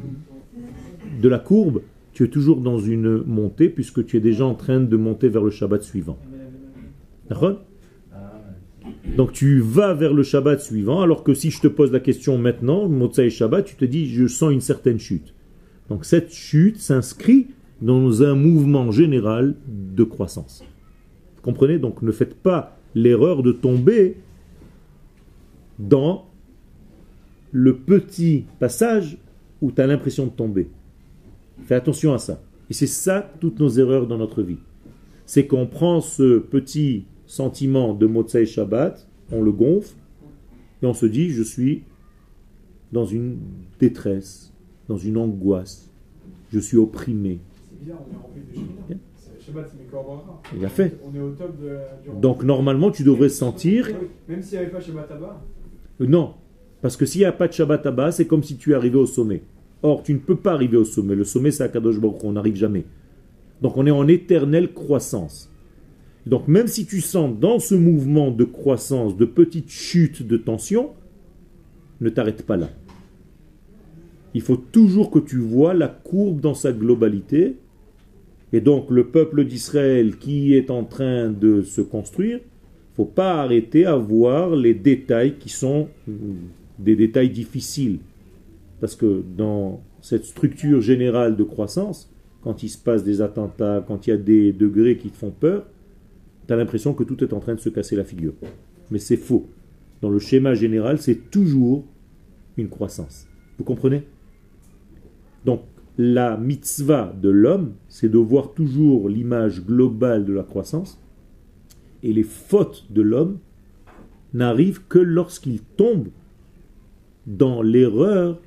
de 1.22 1.29
la 1.29 1.38
courbe, 1.38 1.84
tu 2.12 2.24
es 2.24 2.27
toujours 2.27 2.62
dans 2.62 2.79
une 2.79 3.24
montée, 3.25 3.70
puisque 3.70 4.03
tu 4.08 4.17
es 4.17 4.22
déjà 4.22 4.44
en 4.44 4.55
train 4.55 4.79
de 4.79 4.98
monter 4.98 5.29
vers 5.29 5.44
le 5.44 5.51
Shabbat 5.51 5.84
suivant. 5.84 6.17
D'accord? 7.29 7.62
Donc 9.18 9.32
tu 9.32 9.60
vas 9.60 9.94
vers 9.94 10.13
le 10.13 10.24
Shabbat 10.24 10.60
suivant, 10.60 11.01
alors 11.01 11.24
que 11.24 11.34
si 11.34 11.51
je 11.51 11.62
te 11.62 11.68
pose 11.68 11.92
la 11.92 12.00
question 12.00 12.38
maintenant, 12.38 12.88
Motsai 12.88 13.30
Shabbat, 13.30 13.65
tu 13.65 13.75
te 13.75 13.86
dis, 13.86 14.08
je 14.10 14.27
sens 14.27 14.51
une 14.51 14.62
certaine 14.62 15.00
chute. 15.00 15.34
Donc 15.89 16.06
cette 16.06 16.32
chute 16.32 16.77
s'inscrit 16.77 17.48
dans 17.82 18.24
un 18.24 18.36
mouvement 18.36 18.92
général 18.92 19.56
de 19.68 20.04
croissance. 20.04 20.63
Vous 21.36 21.42
comprenez? 21.42 21.77
Donc 21.77 22.01
ne 22.01 22.12
faites 22.12 22.36
pas 22.36 22.77
l'erreur 22.94 23.44
de 23.44 23.51
tomber 23.51 24.18
dans 25.77 26.25
le 27.51 27.75
petit 27.75 28.46
passage 28.60 29.18
où 29.62 29.72
tu 29.72 29.82
as 29.82 29.88
l'impression 29.88 30.25
de 30.25 30.32
tomber. 30.32 30.70
Fais 31.65 31.75
attention 31.75 32.13
à 32.13 32.18
ça. 32.18 32.42
Et 32.70 32.74
c'est 32.74 32.88
ça 32.88 33.32
toutes 33.39 33.60
nos 33.60 33.70
erreurs 33.70 34.08
dans 34.08 34.18
notre 34.18 34.42
vie. 34.42 34.58
C'est 35.25 35.48
qu'on 35.48 35.68
prend 35.68 36.01
ce 36.01 36.39
petit 36.39 37.06
sentiment 37.27 37.94
de 37.94 38.05
Motsai 38.05 38.46
Shabbat, 38.46 39.08
on 39.32 39.41
le 39.41 39.51
gonfle, 39.51 39.96
et 40.82 40.86
on 40.86 40.94
se 40.94 41.05
dit, 41.05 41.29
je 41.29 41.44
suis 41.44 41.84
dans 42.91 43.05
une 43.05 43.38
détresse, 43.79 44.53
dans 44.88 44.98
une 44.98 45.17
angoisse, 45.17 45.89
je 46.51 46.60
suis 46.60 46.77
opprimé. 46.77 47.39
C'est 47.70 47.79
bizarre, 47.84 48.00
on 48.08 48.13
est 48.13 48.22
rempli 48.22 48.41
de 48.41 48.55
Shabbat. 48.55 48.98
C'est- 49.15 49.46
Shabbat, 49.46 49.67
c'est 49.72 49.77
mes 49.84 49.89
corps 49.89 50.41
Il 50.58 50.65
a 50.65 50.70
fait. 50.70 50.98
On 51.03 51.15
est 51.15 51.20
au 51.20 51.32
top 51.32 51.60
de, 51.62 51.77
Donc 52.22 52.44
normalement, 52.44 52.91
tu 52.91 53.03
devrais 53.03 53.29
sentir, 53.29 53.89
Même 54.27 54.41
s'il 54.41 54.58
n'y 54.60 54.63
avait 54.65 54.72
pas 54.72 54.82
Shabbat 54.82 55.12
Abba, 55.12 55.41
non, 56.00 56.34
parce 56.82 56.98
que 56.98 57.05
s'il 57.05 57.22
n'y 57.22 57.25
a 57.25 57.32
pas 57.32 57.48
de 57.48 57.53
Shabbat 57.53 57.86
à 57.86 57.91
bas, 57.91 58.12
c'est 58.12 58.27
comme 58.27 58.44
si 58.44 58.58
tu 58.58 58.72
es 58.72 58.75
arrivé 58.75 58.98
au 58.98 59.05
sommet. 59.05 59.41
Or, 59.82 60.03
tu 60.03 60.13
ne 60.13 60.20
peux 60.20 60.36
pas 60.36 60.53
arriver 60.53 60.77
au 60.77 60.86
sommet. 60.86 61.15
Le 61.15 61.24
sommet, 61.24 61.51
c'est 61.51 61.63
Akadosh 61.63 62.00
Baruch 62.00 62.24
Hu, 62.24 62.27
on 62.27 62.32
n'arrive 62.34 62.55
jamais. 62.55 62.86
Donc 63.62 63.77
on 63.77 63.86
est 63.86 63.91
en 63.91 64.08
éternelle 64.08 64.74
croissance. 64.74 65.50
Donc 66.25 66.48
même 66.48 66.67
si 66.67 66.86
tu 66.86 67.01
sens 67.01 67.38
dans 67.39 67.60
ce 67.60 67.75
mouvement 67.75 68.32
de 68.32 68.44
croissance, 68.44 69.15
de 69.15 69.25
petites 69.25 69.70
chutes 69.70 70.25
de 70.25 70.38
tension, 70.38 70.91
ne 72.01 72.10
t'arrête 72.10 72.46
pas 72.46 72.58
là. 72.58 72.70
Il 74.34 74.41
faut 74.41 74.58
toujours 74.58 75.12
que 75.12 75.20
tu 75.20 75.38
vois 75.38 75.74
la 75.74 75.88
courbe 75.88 76.41
dans 76.41 76.55
sa 76.55 76.74
globalité. 76.74 77.58
Et 78.53 78.60
donc 78.60 78.89
le 78.89 79.08
peuple 79.08 79.46
d'Israël 79.46 80.17
qui 80.17 80.55
est 80.55 80.72
en 80.72 80.84
train 80.84 81.29
de 81.29 81.62
se 81.62 81.82
construire, 81.82 82.39
faut 82.96 83.05
pas 83.05 83.41
arrêter 83.41 83.86
à 83.86 83.96
voir 83.96 84.55
les 84.55 84.74
détails 84.74 85.36
qui 85.38 85.50
sont 85.50 85.89
mm, 86.08 86.13
des 86.79 86.96
détails 86.96 87.29
difficiles. 87.29 88.00
Parce 88.79 88.96
que 88.96 89.24
dans 89.38 89.82
cette 90.01 90.25
structure 90.25 90.82
générale 90.82 91.36
de 91.36 91.44
croissance, 91.44 92.12
quand 92.41 92.63
il 92.63 92.70
se 92.70 92.77
passe 92.77 93.03
des 93.03 93.22
attentats, 93.22 93.84
quand 93.88 94.08
il 94.08 94.10
y 94.10 94.13
a 94.13 94.17
des 94.17 94.53
degrés 94.53 94.98
qui 94.98 95.10
te 95.10 95.17
font 95.17 95.32
peur, 95.32 95.65
tu 96.48 96.56
l'impression 96.56 96.94
que 96.94 97.04
tout 97.04 97.24
est 97.24 97.34
en 97.34 97.40
train 97.40 97.56
de 97.56 97.60
se 97.60 97.70
casser 97.70 97.96
la 97.96 98.04
figure. 98.04 98.34
Mais 98.92 99.00
c'est 99.00 99.18
faux. 99.18 99.50
Dans 100.02 100.10
le 100.10 100.20
schéma 100.20 100.54
général, 100.54 101.00
c'est 101.00 101.32
toujours 101.32 101.86
une 102.58 102.70
croissance. 102.70 103.28
Vous 103.58 103.64
comprenez? 103.64 104.04
Donc, 105.46 105.62
la 105.98 106.38
mitzvah 106.38 107.16
de 107.22 107.30
l'homme, 107.30 107.74
c'est 107.88 108.10
de 108.10 108.18
voir 108.18 108.54
toujours 108.54 109.08
l'image 109.10 109.66
globale 109.66 110.25
de 110.25 110.34
la 110.34 110.44
croissance. 110.44 111.02
Et 112.04 112.14
les 112.14 112.24
fautes 112.24 112.86
de 112.92 113.02
l'homme 113.02 113.40
n'arrivent 114.34 114.82
que 114.88 115.00
lorsqu'il 115.00 115.62
tombe 115.62 116.10
dans 117.25 117.62
l'erreur 117.62 118.42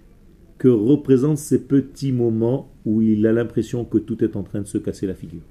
que 0.58 0.68
représentent 0.68 1.38
ces 1.38 1.64
petits 1.64 2.12
moments 2.12 2.70
où 2.84 3.00
il 3.00 3.26
a 3.26 3.32
l'impression 3.32 3.84
que 3.84 3.98
tout 3.98 4.22
est 4.22 4.36
en 4.36 4.42
train 4.42 4.60
de 4.60 4.66
se 4.66 4.78
casser 4.78 5.06
la 5.06 5.14
figure. 5.14 5.42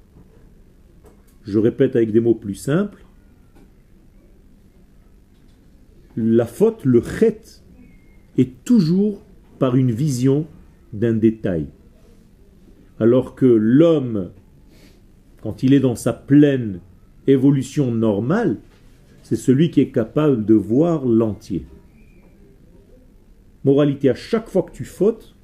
Je 1.48 1.58
répète 1.58 1.96
avec 1.96 2.12
des 2.12 2.20
mots 2.20 2.34
plus 2.34 2.54
simples. 2.54 3.02
La 6.14 6.44
faute, 6.44 6.84
le 6.84 7.00
chet, 7.00 7.40
est 8.36 8.64
toujours 8.64 9.22
par 9.58 9.74
une 9.74 9.90
vision 9.90 10.46
d'un 10.92 11.14
détail. 11.14 11.68
Alors 13.00 13.34
que 13.34 13.46
l'homme, 13.46 14.30
quand 15.40 15.62
il 15.62 15.72
est 15.72 15.80
dans 15.80 15.94
sa 15.94 16.12
pleine 16.12 16.80
évolution 17.26 17.92
normale, 17.92 18.58
c'est 19.22 19.36
celui 19.36 19.70
qui 19.70 19.80
est 19.80 19.90
capable 19.90 20.44
de 20.44 20.54
voir 20.54 21.06
l'entier. 21.06 21.64
Moralité, 23.64 24.10
à 24.10 24.14
chaque 24.14 24.50
fois 24.50 24.64
que 24.64 24.72
tu 24.72 24.84
fautes, 24.84 25.34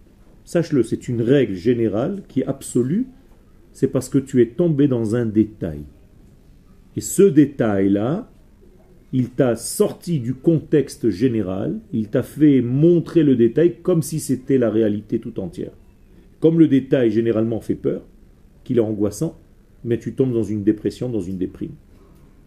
sache-le, 0.45 0.83
c'est 0.83 1.09
une 1.09 1.23
règle 1.23 1.55
générale 1.55 2.25
qui 2.29 2.41
est 2.41 2.47
absolue, 2.47 3.07
c'est 3.73 3.89
parce 3.89 4.11
que 4.11 4.19
tu 4.19 4.43
es 4.43 4.49
tombé 4.49 4.87
dans 4.87 5.17
un 5.17 5.25
détail. 5.25 5.85
Et 6.97 7.01
ce 7.01 7.23
détail-là, 7.23 8.31
il 9.13 9.31
t'a 9.31 9.57
sorti 9.57 10.19
du 10.19 10.35
contexte 10.35 11.09
général, 11.09 11.79
il 11.93 12.09
t'a 12.09 12.23
fait 12.23 12.61
montrer 12.61 13.23
le 13.23 13.37
détail 13.37 13.77
comme 13.83 14.03
si 14.03 14.19
c'était 14.19 14.59
la 14.59 14.71
réalité 14.71 15.21
tout 15.21 15.39
entière. 15.39 15.73
Comme 16.41 16.59
le 16.59 16.69
détail 16.69 17.11
généralement 17.11 17.61
fait 17.61 17.75
peur, 17.75 18.03
qu'il 18.65 18.79
est 18.79 18.81
angoissant, 18.81 19.39
mais 19.85 19.99
tu 19.99 20.15
tombes 20.15 20.33
dans 20.33 20.43
une 20.43 20.65
dépression, 20.65 21.09
dans 21.09 21.21
une 21.21 21.39
déprime. 21.39 21.75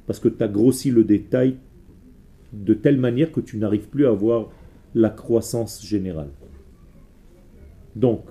Parce 0.08 0.20
que 0.20 0.28
tu 0.28 0.44
as 0.44 0.48
grossi 0.48 0.92
le 0.92 1.04
détail 1.04 1.56
de 2.54 2.74
telle 2.74 2.98
manière 2.98 3.32
que 3.32 3.42
tu 3.42 3.58
n'arrives 3.58 3.88
plus 3.88 4.06
à 4.06 4.12
voir 4.12 4.50
la 4.96 5.10
croissance 5.10 5.86
générale. 5.86 6.30
Donc, 7.96 8.26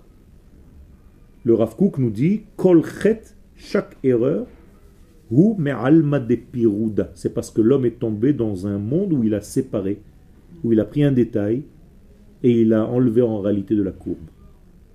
le 1.45 1.55
Rav 1.55 1.77
Kook 1.77 1.99
nous 1.99 2.11
dit 2.11 2.43
chaque 3.57 3.97
erreur, 4.03 4.47
ou 5.31 5.57
me'alma 5.59 6.21
de. 6.21 6.39
C'est 7.15 7.35
parce 7.35 7.51
que 7.51 7.61
l'homme 7.61 7.87
est 7.87 7.99
tombé 7.99 8.33
dans 8.33 8.67
un 8.67 8.79
monde 8.79 9.13
où 9.13 9.25
il 9.25 9.35
a 9.35 9.41
séparé, 9.41 10.01
où 10.65 10.73
il 10.73 10.81
a 10.81 10.85
pris 10.85 11.05
un 11.05 11.13
détail 11.13 11.63
et 12.43 12.61
il 12.61 12.73
a 12.73 12.87
enlevé 12.87 13.23
en 13.23 13.41
réalité 13.41 13.75
de 13.75 13.83
la 13.83 13.93
courbe. 13.93 14.19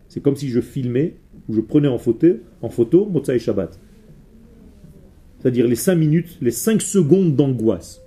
C'est 0.07 0.21
comme 0.21 0.35
si 0.35 0.49
je 0.49 0.61
filmais 0.61 1.15
ou 1.47 1.53
je 1.53 1.61
prenais 1.61 1.87
en 1.87 1.97
photo, 1.97 2.27
en 2.61 2.69
photo 2.69 3.05
Motsai 3.05 3.39
Shabbat. 3.39 3.79
C'est-à-dire 5.39 5.67
les 5.67 5.75
5 5.75 5.95
minutes, 5.95 6.37
les 6.41 6.51
5 6.51 6.81
secondes 6.81 7.35
d'angoisse. 7.35 8.01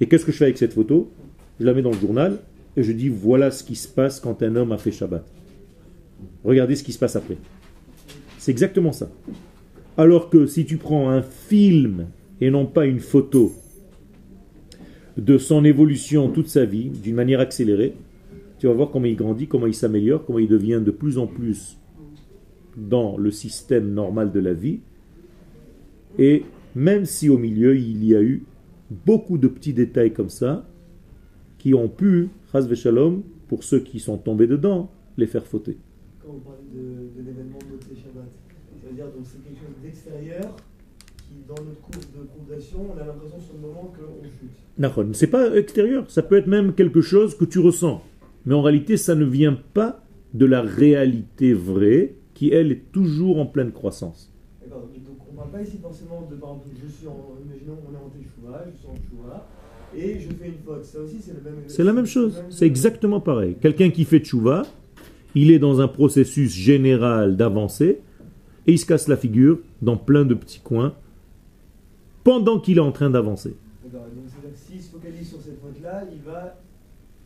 Et 0.00 0.06
qu'est-ce 0.06 0.24
que 0.24 0.32
je 0.32 0.36
fais 0.36 0.44
avec 0.44 0.58
cette 0.58 0.74
photo? 0.74 1.10
Je 1.60 1.64
la 1.64 1.72
mets 1.72 1.82
dans 1.82 1.92
le 1.92 1.98
journal 1.98 2.38
et 2.76 2.82
je 2.82 2.92
dis 2.92 3.08
voilà 3.08 3.50
ce 3.50 3.64
qui 3.64 3.76
se 3.76 3.88
passe 3.88 4.20
quand 4.20 4.42
un 4.42 4.56
homme 4.56 4.72
a 4.72 4.78
fait 4.78 4.90
Shabbat. 4.90 5.24
Regardez 6.44 6.76
ce 6.76 6.84
qui 6.84 6.92
se 6.92 6.98
passe 6.98 7.16
après. 7.16 7.36
C'est 8.38 8.50
exactement 8.50 8.92
ça. 8.92 9.08
Alors 9.96 10.28
que 10.30 10.46
si 10.46 10.64
tu 10.64 10.76
prends 10.76 11.10
un 11.10 11.22
film 11.22 12.06
et 12.40 12.50
non 12.50 12.66
pas 12.66 12.86
une 12.86 13.00
photo 13.00 13.52
de 15.16 15.38
son 15.38 15.64
évolution 15.64 16.28
toute 16.30 16.48
sa 16.48 16.64
vie, 16.64 16.90
d'une 16.90 17.14
manière 17.14 17.40
accélérée, 17.40 17.94
tu 18.58 18.66
vas 18.66 18.72
voir 18.72 18.90
comment 18.90 19.06
il 19.06 19.16
grandit, 19.16 19.46
comment 19.46 19.66
il 19.66 19.74
s'améliore, 19.74 20.24
comment 20.24 20.40
il 20.40 20.48
devient 20.48 20.82
de 20.84 20.90
plus 20.90 21.18
en 21.18 21.26
plus 21.26 21.78
dans 22.76 23.16
le 23.16 23.30
système 23.30 23.92
normal 23.92 24.32
de 24.32 24.40
la 24.40 24.52
vie. 24.52 24.80
Et 26.18 26.42
même 26.74 27.04
si 27.04 27.28
au 27.28 27.38
milieu 27.38 27.76
il 27.76 28.04
y 28.04 28.16
a 28.16 28.22
eu 28.22 28.44
beaucoup 29.06 29.38
de 29.38 29.46
petits 29.46 29.72
détails 29.72 30.12
comme 30.12 30.30
ça, 30.30 30.66
qui 31.58 31.72
ont 31.72 31.88
pu, 31.88 32.28
shalom, 32.74 33.22
pour 33.48 33.62
ceux 33.62 33.80
qui 33.80 34.00
sont 34.00 34.18
tombés 34.18 34.46
dedans, 34.46 34.90
les 35.16 35.26
faire 35.26 35.46
fauter 35.46 35.78
de 36.24 36.80
Motsei 37.70 37.96
Shabbat, 37.96 38.28
ça 38.82 38.88
veut 38.90 38.93
dire 39.04 39.14
donc 39.14 39.24
c'est 39.24 39.42
quelque 39.42 39.60
chose 39.60 39.76
d'extérieur 39.82 40.56
qui, 41.18 41.34
dans 41.48 41.62
notre 41.62 41.80
cours 41.80 42.02
de 42.48 42.52
d'action, 42.52 42.78
on 42.94 43.00
a 43.00 43.04
l'impression 43.04 43.40
sur 43.40 43.54
le 43.54 43.60
moment 43.60 43.92
qu'on 43.94 44.24
chute. 44.24 45.14
C'est 45.14 45.26
pas 45.28 45.54
extérieur, 45.56 46.10
ça 46.10 46.22
peut 46.22 46.36
être 46.36 46.46
même 46.46 46.74
quelque 46.74 47.00
chose 47.00 47.36
que 47.36 47.44
tu 47.44 47.58
ressens. 47.58 48.02
Mais 48.46 48.54
en 48.54 48.62
réalité, 48.62 48.96
ça 48.96 49.14
ne 49.14 49.24
vient 49.24 49.58
pas 49.72 50.04
de 50.34 50.46
la 50.46 50.62
réalité 50.62 51.54
vraie 51.54 52.14
qui, 52.34 52.50
elle, 52.50 52.72
est 52.72 52.92
toujours 52.92 53.38
en 53.38 53.46
pleine 53.46 53.72
croissance. 53.72 54.32
D'accord, 54.60 54.82
donc 54.82 55.16
on 55.28 55.32
ne 55.32 55.36
parle 55.36 55.50
pas 55.50 55.62
ici 55.62 55.78
forcément 55.80 56.26
de, 56.28 56.34
par 56.34 56.50
exemple, 56.50 56.68
je 56.82 56.92
suis 56.92 57.06
en, 57.06 57.36
imaginons, 57.46 57.78
on 57.88 57.94
est 57.94 57.96
en 57.96 58.10
Teshuvah, 58.10 58.64
je 58.72 58.78
suis 58.78 58.88
en 58.88 58.94
Teshuvah, 58.94 59.46
et 59.96 60.20
je 60.20 60.28
fais 60.34 60.48
une 60.48 60.58
faute. 60.64 60.84
Ça 60.84 60.98
aussi, 61.00 61.16
c'est 61.20 61.32
le 61.32 61.40
même 61.40 61.62
C'est 61.68 61.84
la 61.84 61.92
même 61.92 62.06
chose, 62.06 62.42
c'est 62.50 62.66
exactement 62.66 63.20
pareil. 63.20 63.56
Quelqu'un 63.60 63.90
qui 63.90 64.04
fait 64.04 64.18
tchouva, 64.18 64.64
il 65.36 65.50
est 65.50 65.58
dans 65.58 65.80
un 65.80 65.88
processus 65.88 66.52
général 66.52 67.36
d'avancée 67.36 68.00
et 68.66 68.72
il 68.72 68.78
se 68.78 68.86
casse 68.86 69.08
la 69.08 69.16
figure 69.16 69.58
dans 69.82 69.96
plein 69.96 70.24
de 70.24 70.34
petits 70.34 70.60
coins 70.60 70.94
pendant 72.22 72.58
qu'il 72.58 72.78
est 72.78 72.80
en 72.80 72.92
train 72.92 73.10
d'avancer. 73.10 73.56
D'accord, 73.84 74.06
donc 74.14 74.24
c'est-à-dire 74.26 74.52
que 74.52 74.58
s'il 74.58 74.82
se 74.82 74.90
focalise 74.90 75.28
sur 75.28 75.40
cette 75.40 75.60
faute-là, 75.60 76.04
il 76.10 76.22
va. 76.22 76.56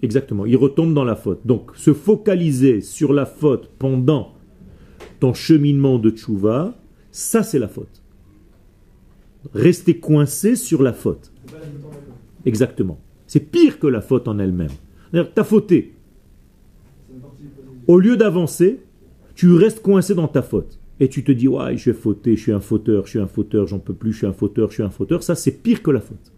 Exactement, 0.02 0.46
il 0.46 0.56
retombe 0.56 0.94
dans 0.94 1.04
la 1.04 1.16
faute. 1.16 1.40
Donc, 1.44 1.72
se 1.76 1.92
focaliser 1.92 2.80
sur 2.80 3.12
la 3.12 3.26
faute 3.26 3.70
pendant 3.78 4.34
ton 5.20 5.34
cheminement 5.34 5.98
de 5.98 6.10
tchouva, 6.10 6.74
ça 7.10 7.42
c'est 7.42 7.58
la 7.58 7.68
faute. 7.68 8.02
Rester 9.54 9.98
coincé 9.98 10.56
sur 10.56 10.82
la 10.82 10.92
faute. 10.92 11.32
Exactement. 12.44 12.98
C'est 13.26 13.40
pire 13.40 13.78
que 13.78 13.86
la 13.86 14.00
faute 14.00 14.28
en 14.28 14.38
elle-même. 14.38 14.70
T'as 15.34 15.44
fauté. 15.44 15.94
Au 17.86 17.98
lieu 17.98 18.16
d'avancer, 18.16 18.80
tu 19.34 19.54
restes 19.54 19.80
coincé 19.80 20.14
dans 20.14 20.28
ta 20.28 20.42
faute. 20.42 20.77
Et 21.00 21.08
tu 21.08 21.22
te 21.22 21.30
dis, 21.30 21.46
ouais, 21.46 21.76
je 21.76 21.82
suis 21.82 21.92
fauté, 21.92 22.36
je 22.36 22.42
suis 22.42 22.52
un 22.52 22.60
fauteur, 22.60 23.04
je 23.04 23.10
suis 23.10 23.18
un 23.20 23.28
fauteur, 23.28 23.66
j'en 23.66 23.78
peux 23.78 23.94
plus, 23.94 24.12
je 24.12 24.18
suis 24.18 24.26
un 24.26 24.32
fauteur, 24.32 24.68
je 24.68 24.74
suis 24.74 24.82
un 24.82 24.90
fauteur. 24.90 25.22
Ça, 25.22 25.34
c'est 25.34 25.62
pire 25.62 25.82
que 25.82 25.90
la 25.90 26.00
faute. 26.00 26.32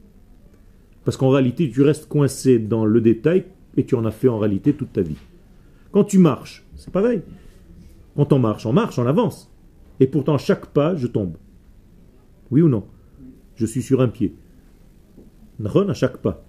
Parce 1.04 1.16
qu'en 1.16 1.30
réalité, 1.30 1.70
tu 1.70 1.82
restes 1.82 2.06
coincé 2.06 2.58
dans 2.58 2.84
le 2.84 3.00
détail 3.00 3.46
et 3.76 3.84
tu 3.84 3.94
en 3.94 4.04
as 4.04 4.10
fait 4.10 4.28
en 4.28 4.38
réalité 4.38 4.74
toute 4.74 4.92
ta 4.92 5.00
vie. 5.00 5.16
Quand 5.92 6.04
tu 6.04 6.18
marches, 6.18 6.64
c'est 6.76 6.92
pareil. 6.92 7.22
Quand 8.16 8.32
on 8.32 8.38
marche, 8.38 8.66
on 8.66 8.72
marche, 8.72 8.98
on 8.98 9.06
avance. 9.06 9.50
Et 9.98 10.06
pourtant, 10.06 10.36
chaque 10.36 10.66
pas, 10.66 10.94
je 10.94 11.06
tombe. 11.06 11.36
Oui 12.50 12.60
ou 12.60 12.68
non? 12.68 12.84
Je 13.54 13.66
suis 13.66 13.82
sur 13.82 14.00
un 14.00 14.08
pied. 14.08 14.34
Nahon, 15.58 15.88
à 15.88 15.94
chaque 15.94 16.18
pas. 16.18 16.44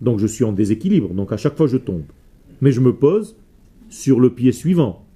Donc 0.00 0.18
je 0.18 0.26
suis 0.26 0.44
en 0.44 0.52
déséquilibre. 0.52 1.12
Donc 1.14 1.32
à 1.32 1.36
chaque 1.36 1.56
fois, 1.56 1.66
je 1.66 1.76
tombe. 1.76 2.04
Mais 2.60 2.72
je 2.72 2.80
me 2.80 2.94
pose 2.94 3.36
sur 3.88 4.20
le 4.20 4.30
pied 4.30 4.52
suivant. 4.52 5.06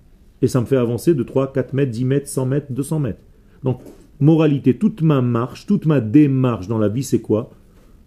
Et 0.42 0.48
ça 0.48 0.60
me 0.60 0.66
fait 0.66 0.76
avancer 0.76 1.14
de 1.14 1.22
3, 1.22 1.52
4 1.52 1.72
mètres, 1.72 1.92
10 1.92 2.04
mètres, 2.04 2.28
100 2.28 2.46
mètres, 2.46 2.66
200 2.70 3.00
mètres. 3.00 3.20
Donc, 3.62 3.80
moralité, 4.20 4.76
toute 4.76 5.02
ma 5.02 5.22
marche, 5.22 5.66
toute 5.66 5.86
ma 5.86 6.00
démarche 6.00 6.68
dans 6.68 6.78
la 6.78 6.88
vie, 6.88 7.02
c'est 7.02 7.20
quoi? 7.20 7.50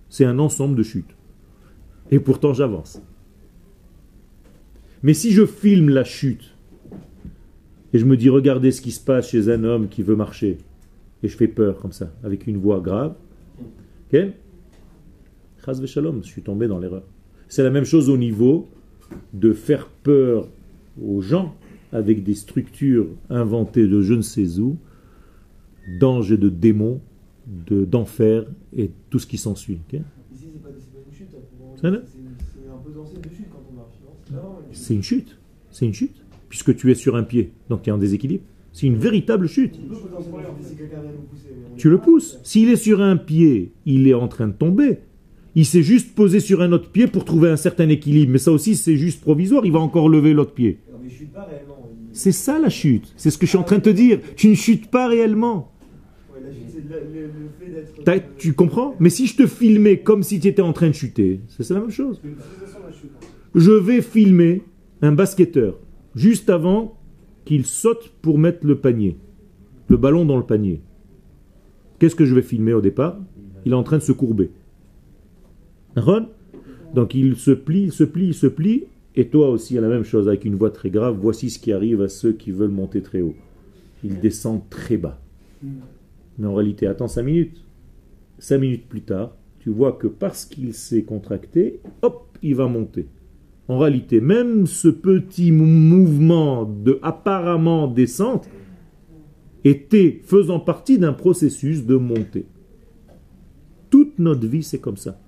C'est 0.09 0.25
un 0.25 0.39
ensemble 0.39 0.75
de 0.75 0.83
chutes. 0.83 1.15
Et 2.11 2.19
pourtant, 2.19 2.53
j'avance. 2.53 3.01
Mais 5.03 5.13
si 5.13 5.31
je 5.31 5.45
filme 5.45 5.89
la 5.89 6.03
chute, 6.03 6.55
et 7.93 7.99
je 7.99 8.05
me 8.05 8.17
dis, 8.17 8.29
regardez 8.29 8.71
ce 8.71 8.81
qui 8.81 8.91
se 8.91 9.03
passe 9.03 9.29
chez 9.29 9.49
un 9.49 9.63
homme 9.63 9.87
qui 9.87 10.03
veut 10.03 10.15
marcher, 10.15 10.57
et 11.23 11.27
je 11.27 11.35
fais 11.35 11.47
peur 11.47 11.79
comme 11.79 11.91
ça, 11.91 12.11
avec 12.23 12.47
une 12.47 12.57
voix 12.57 12.79
grave, 12.79 13.15
ok? 14.11 14.19
Je 15.67 16.21
suis 16.23 16.41
tombé 16.41 16.67
dans 16.67 16.79
l'erreur. 16.79 17.03
C'est 17.47 17.63
la 17.63 17.69
même 17.69 17.85
chose 17.85 18.09
au 18.09 18.17
niveau 18.17 18.67
de 19.33 19.53
faire 19.53 19.87
peur 19.87 20.47
aux 21.01 21.21
gens 21.21 21.55
avec 21.91 22.23
des 22.23 22.35
structures 22.35 23.07
inventées 23.29 23.87
de 23.87 24.01
je 24.01 24.13
ne 24.13 24.21
sais 24.21 24.59
où, 24.59 24.77
d'anges 25.99 26.31
et 26.31 26.37
de 26.37 26.49
démons, 26.49 27.01
de- 27.67 27.85
d'enfer 27.85 28.45
et 28.75 28.91
tout 29.09 29.19
ce 29.19 29.25
qui 29.27 29.37
s'ensuit. 29.37 29.79
Ici, 29.91 29.99
c'est 30.53 30.61
pas, 30.61 30.69
c'est 30.77 30.93
pas 30.93 30.99
une 31.07 31.15
chute. 31.15 31.27
C'est 31.75 31.81
c'est 31.81 32.69
un 32.69 32.77
peu 32.83 32.91
dansé 32.91 33.15
de 33.17 33.29
chute 33.29 33.47
quand 33.51 33.63
on 33.71 33.75
marche. 33.75 33.95
non? 34.05 34.11
C'est 34.25 34.33
pas 34.35 34.41
vraiment 34.41 34.59
une 34.67 34.73
chute. 34.73 34.83
C'est 34.83 34.93
une 34.95 35.03
chute. 35.03 35.37
C'est 35.71 35.85
une 35.85 35.93
chute. 35.93 36.15
Puisque 36.49 36.75
tu 36.75 36.91
es 36.91 36.95
sur 36.95 37.15
un 37.15 37.23
pied. 37.23 37.51
Donc 37.69 37.81
tu 37.83 37.89
es 37.89 37.93
en 37.93 37.97
déséquilibre. 37.97 38.43
C'est 38.71 38.85
une 38.87 38.97
véritable 38.97 39.47
chute. 39.47 39.79
Tu 41.77 41.89
le 41.89 41.97
pousses. 41.97 42.39
S'il 42.43 42.69
est 42.69 42.75
sur 42.75 43.01
un 43.01 43.17
pied, 43.17 43.71
il 43.85 44.07
est 44.07 44.13
en 44.13 44.27
train 44.27 44.47
de 44.47 44.53
tomber. 44.53 44.99
Il 45.55 45.65
s'est 45.65 45.81
juste 45.81 46.13
posé 46.15 46.39
sur 46.39 46.61
un 46.61 46.71
autre 46.71 46.89
pied 46.91 47.07
pour 47.07 47.25
trouver 47.25 47.49
un 47.49 47.55
certain 47.57 47.89
équilibre. 47.89 48.31
Mais 48.31 48.37
ça 48.37 48.51
aussi, 48.51 48.75
c'est 48.75 48.95
juste 48.97 49.21
provisoire. 49.21 49.65
Il 49.65 49.71
va 49.71 49.79
encore 49.79 50.07
lever 50.07 50.33
l'autre 50.33 50.53
pied. 50.53 50.77
Non, 50.91 50.99
mais 51.01 51.09
chute 51.09 51.31
pas 51.31 51.45
réellement. 51.45 51.77
C'est 52.11 52.31
ça 52.31 52.59
la 52.59 52.69
chute. 52.69 53.13
C'est 53.17 53.29
ce 53.29 53.37
que 53.37 53.45
je 53.45 53.49
suis 53.49 53.57
en 53.57 53.63
train 53.63 53.77
de 53.77 53.83
te 53.83 53.89
dire. 53.89 54.19
Tu 54.35 54.47
ne 54.49 54.55
chutes 54.55 54.89
pas 54.89 55.07
réellement. 55.07 55.71
Ouais, 56.33 56.39
la 56.43 56.51
chute, 56.51 56.63
c'est 56.73 56.83
le, 56.89 56.99
le- 57.13 57.27
le 57.27 57.49
fait 57.59 57.71
d'être. 57.71 58.03
T'as- 58.03 58.19
Tu 58.37 58.53
comprends? 58.53 58.95
Mais 58.99 59.09
si 59.09 59.27
je 59.27 59.35
te 59.35 59.45
filmais 59.47 59.99
comme 59.99 60.23
si 60.23 60.39
tu 60.39 60.47
étais 60.47 60.61
en 60.61 60.73
train 60.73 60.87
de 60.87 60.93
chuter, 60.93 61.39
c'est 61.47 61.63
c'est 61.63 61.73
la 61.73 61.81
même 61.81 61.91
chose. 61.91 62.19
Hein. 62.25 62.29
Je 63.55 63.71
vais 63.71 64.01
filmer 64.01 64.61
un 65.01 65.11
basketteur 65.11 65.77
juste 66.15 66.49
avant 66.49 66.97
qu'il 67.45 67.65
saute 67.65 68.11
pour 68.21 68.37
mettre 68.37 68.65
le 68.65 68.77
panier, 68.77 69.17
le 69.87 69.97
ballon 69.97 70.25
dans 70.25 70.37
le 70.37 70.43
panier. 70.45 70.81
Qu'est-ce 71.99 72.15
que 72.15 72.25
je 72.25 72.33
vais 72.35 72.41
filmer 72.41 72.73
au 72.73 72.81
départ? 72.81 73.17
Il 73.65 73.71
est 73.71 73.75
en 73.75 73.83
train 73.83 73.97
de 73.97 74.03
se 74.03 74.11
courber. 74.11 74.51
Ron? 75.95 76.27
Donc 76.93 77.13
il 77.15 77.35
se 77.35 77.51
plie, 77.51 77.83
il 77.83 77.91
se 77.91 78.03
plie, 78.03 78.27
il 78.27 78.33
se 78.33 78.47
plie, 78.47 78.85
et 79.19 79.27
toi 79.27 79.49
aussi 79.49 79.77
à 79.77 79.81
la 79.81 79.89
même 79.89 80.03
chose 80.05 80.27
avec 80.29 80.45
une 80.45 80.55
voix 80.55 80.71
très 80.71 80.89
grave. 80.89 81.17
Voici 81.21 81.49
ce 81.49 81.59
qui 81.59 81.73
arrive 81.73 82.01
à 82.01 82.07
ceux 82.07 82.31
qui 82.31 82.51
veulent 82.51 82.71
monter 82.71 83.01
très 83.01 83.21
haut. 83.21 83.35
Ils 84.03 84.19
descendent 84.19 84.69
très 84.69 84.95
bas. 84.95 85.19
Mais 86.37 86.47
en 86.47 86.53
réalité, 86.53 86.87
attends 86.87 87.09
5 87.09 87.23
minutes. 87.23 87.63
5 88.37 88.57
minutes 88.59 88.87
plus 88.87 89.01
tard, 89.01 89.35
tu 89.59 89.69
vois 89.71 89.91
que 89.91 90.07
parce 90.07 90.45
qu'il 90.45 90.73
s'est 90.73 91.03
contracté, 91.03 91.81
hop, 92.01 92.37
il 92.41 92.55
va 92.55 92.67
monter. 92.67 93.07
En 93.67 93.77
réalité, 93.77 94.21
même 94.21 94.65
ce 94.65 94.87
petit 94.87 95.51
mou- 95.51 95.65
mouvement 95.65 96.63
de 96.63 96.97
apparemment 97.01 97.87
descente 97.89 98.47
était 99.65 100.21
faisant 100.23 100.61
partie 100.61 100.97
d'un 100.97 101.11
processus 101.11 101.85
de 101.85 101.95
montée. 101.97 102.45
Toute 103.89 104.17
notre 104.17 104.47
vie, 104.47 104.63
c'est 104.63 104.79
comme 104.79 104.95
ça. 104.95 105.19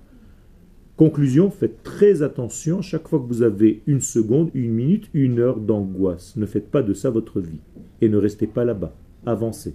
Conclusion, 1.06 1.50
faites 1.50 1.82
très 1.82 2.22
attention 2.22 2.80
chaque 2.80 3.08
fois 3.08 3.18
que 3.18 3.24
vous 3.26 3.42
avez 3.42 3.82
une 3.88 4.00
seconde, 4.00 4.50
une 4.54 4.70
minute, 4.70 5.10
une 5.14 5.40
heure 5.40 5.58
d'angoisse. 5.58 6.36
Ne 6.36 6.46
faites 6.46 6.70
pas 6.70 6.80
de 6.80 6.94
ça 6.94 7.10
votre 7.10 7.40
vie. 7.40 7.58
Et 8.00 8.08
ne 8.08 8.16
restez 8.18 8.46
pas 8.46 8.64
là-bas. 8.64 8.94
Avancez. 9.26 9.74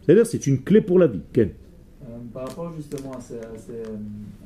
C'est-à-dire, 0.00 0.24
c'est 0.26 0.46
une 0.46 0.62
clé 0.62 0.80
pour 0.80 0.98
la 0.98 1.08
vie. 1.08 1.20
Ken 1.34 1.50
Euh, 1.50 2.06
par 2.32 2.48
rapport 2.48 2.72
justement 2.74 3.12
à, 3.12 3.20
ces- 3.20 3.34
à 3.36 3.58
ces, 3.58 3.82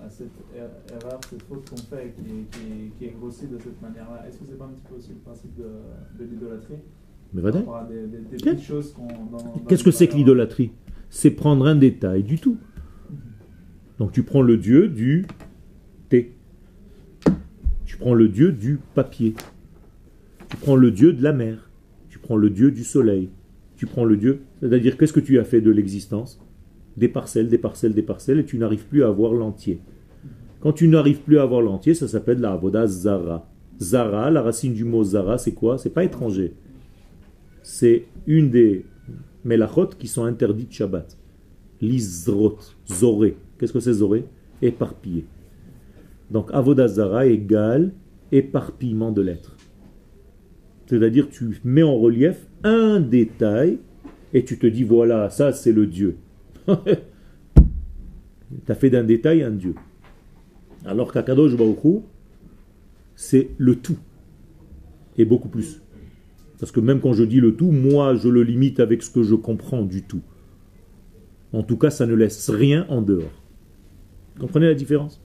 à 0.04 0.10
cette 0.10 0.26
er- 0.56 0.94
erreur, 1.00 1.20
cette 1.30 1.42
faute 1.42 1.70
qu'on 1.70 1.76
fait 1.76 2.06
et 2.08 2.10
qui, 2.10 2.24
qui, 2.50 2.90
qui 2.98 3.04
est 3.04 3.14
grossie 3.20 3.46
de 3.46 3.58
cette 3.58 3.80
manière-là, 3.80 4.24
est-ce 4.26 4.38
que 4.38 4.44
c'est 4.48 4.58
pas 4.58 4.64
un 4.64 4.68
petit 4.70 4.88
peu 4.90 4.96
aussi 4.96 5.10
le 5.10 5.18
principe 5.18 5.56
de, 5.56 6.24
de 6.24 6.28
l'idolâtrie? 6.28 6.74
Mais 7.32 7.42
Qu'est-ce 9.68 9.84
que 9.84 9.92
c'est 9.92 10.08
que 10.08 10.16
l'idolâtrie? 10.16 10.72
C'est 11.08 11.30
prendre 11.30 11.66
un 11.66 11.76
détail 11.76 12.22
du 12.24 12.38
tout. 12.38 12.56
Donc 13.98 14.12
tu 14.12 14.22
prends 14.22 14.42
le 14.42 14.56
dieu 14.56 14.88
du 14.88 15.26
thé. 16.08 16.32
Tu 17.84 17.96
prends 17.96 18.14
le 18.14 18.28
dieu 18.28 18.52
du 18.52 18.78
papier. 18.94 19.34
Tu 20.48 20.56
prends 20.56 20.76
le 20.76 20.90
dieu 20.90 21.12
de 21.12 21.22
la 21.22 21.32
mer. 21.32 21.70
Tu 22.08 22.18
prends 22.18 22.36
le 22.36 22.50
dieu 22.50 22.70
du 22.70 22.84
soleil. 22.84 23.30
Tu 23.76 23.86
prends 23.86 24.04
le 24.04 24.16
dieu. 24.16 24.40
C'est-à-dire, 24.60 24.96
qu'est-ce 24.96 25.12
que 25.12 25.20
tu 25.20 25.38
as 25.38 25.44
fait 25.44 25.60
de 25.60 25.70
l'existence? 25.70 26.40
Des 26.96 27.08
parcelles, 27.08 27.48
des 27.48 27.58
parcelles, 27.58 27.94
des 27.94 28.02
parcelles, 28.02 28.40
et 28.40 28.44
tu 28.44 28.58
n'arrives 28.58 28.86
plus 28.86 29.04
à 29.04 29.08
avoir 29.08 29.32
l'entier. 29.32 29.80
Quand 30.60 30.72
tu 30.72 30.88
n'arrives 30.88 31.20
plus 31.20 31.38
à 31.38 31.42
avoir 31.42 31.62
l'entier, 31.62 31.94
ça 31.94 32.08
s'appelle 32.08 32.40
la 32.40 32.52
avoda 32.52 32.86
zara. 32.86 33.48
Zara, 33.80 34.30
la 34.30 34.42
racine 34.42 34.74
du 34.74 34.84
mot 34.84 35.04
zara, 35.04 35.38
c'est 35.38 35.52
quoi? 35.52 35.78
C'est 35.78 35.90
pas 35.90 36.02
étranger. 36.02 36.54
C'est 37.62 38.06
une 38.26 38.50
des 38.50 38.84
melachot 39.44 39.86
qui 39.98 40.08
sont 40.08 40.24
interdites 40.24 40.72
Shabbat. 40.72 41.16
Lizrot, 41.80 42.58
zoré. 42.88 43.36
Qu'est-ce 43.58 43.72
que 43.72 43.80
c'est 43.80 43.94
zoré? 43.94 44.24
Éparpillé. 44.62 45.24
Donc 46.30 46.50
avodazara 46.52 47.26
égale 47.26 47.92
éparpillement 48.32 49.12
de 49.12 49.22
lettres. 49.22 49.56
C'est-à-dire 50.86 51.28
tu 51.28 51.58
mets 51.64 51.82
en 51.82 51.96
relief 51.98 52.46
un 52.64 53.00
détail 53.00 53.78
et 54.32 54.44
tu 54.44 54.58
te 54.58 54.66
dis 54.66 54.84
voilà, 54.84 55.30
ça 55.30 55.52
c'est 55.52 55.72
le 55.72 55.86
Dieu. 55.86 56.16
tu 56.66 56.72
as 58.68 58.74
fait 58.74 58.90
d'un 58.90 59.04
détail 59.04 59.42
un 59.42 59.50
Dieu. 59.50 59.74
Alors 60.84 61.12
qu'Akadosh 61.12 61.56
Baruch 61.56 61.84
Hu, 61.84 62.00
c'est 63.14 63.50
le 63.58 63.76
tout. 63.76 63.98
Et 65.16 65.24
beaucoup 65.24 65.48
plus. 65.48 65.82
Parce 66.60 66.72
que 66.72 66.80
même 66.80 67.00
quand 67.00 67.12
je 67.12 67.24
dis 67.24 67.40
le 67.40 67.54
tout, 67.54 67.70
moi 67.70 68.14
je 68.14 68.28
le 68.28 68.42
limite 68.42 68.80
avec 68.80 69.02
ce 69.02 69.10
que 69.10 69.22
je 69.22 69.34
comprends 69.34 69.82
du 69.82 70.02
tout. 70.02 70.22
En 71.52 71.62
tout 71.62 71.76
cas, 71.76 71.90
ça 71.90 72.06
ne 72.06 72.14
laisse 72.14 72.50
rien 72.50 72.86
en 72.88 73.00
dehors. 73.00 73.47
Comprenez 74.38 74.66
la 74.66 74.74
différence? 74.74 75.20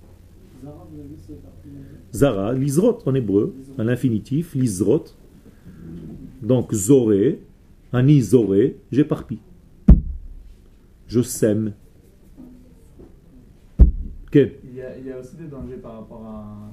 Zara, 2.13 2.53
Lizrot 2.53 2.99
en 3.05 3.15
hébreu, 3.15 3.55
un 3.77 3.87
infinitif, 3.87 4.53
Lizrot. 4.53 5.05
Donc 6.41 6.73
Zoré, 6.73 7.41
Ani 7.91 8.21
Zoré, 8.21 8.77
j'éparpille. 8.91 9.39
Je 11.07 11.21
sème. 11.21 11.73
Quel 14.31 14.55
Il 14.63 14.75
y, 14.75 14.81
a, 14.81 14.97
il 14.97 15.05
y 15.07 15.11
a 15.11 15.19
aussi 15.19 15.35
des 15.35 15.45
dangers 15.47 15.77
par 15.77 15.99
rapport 15.99 16.25
à. 16.25 16.71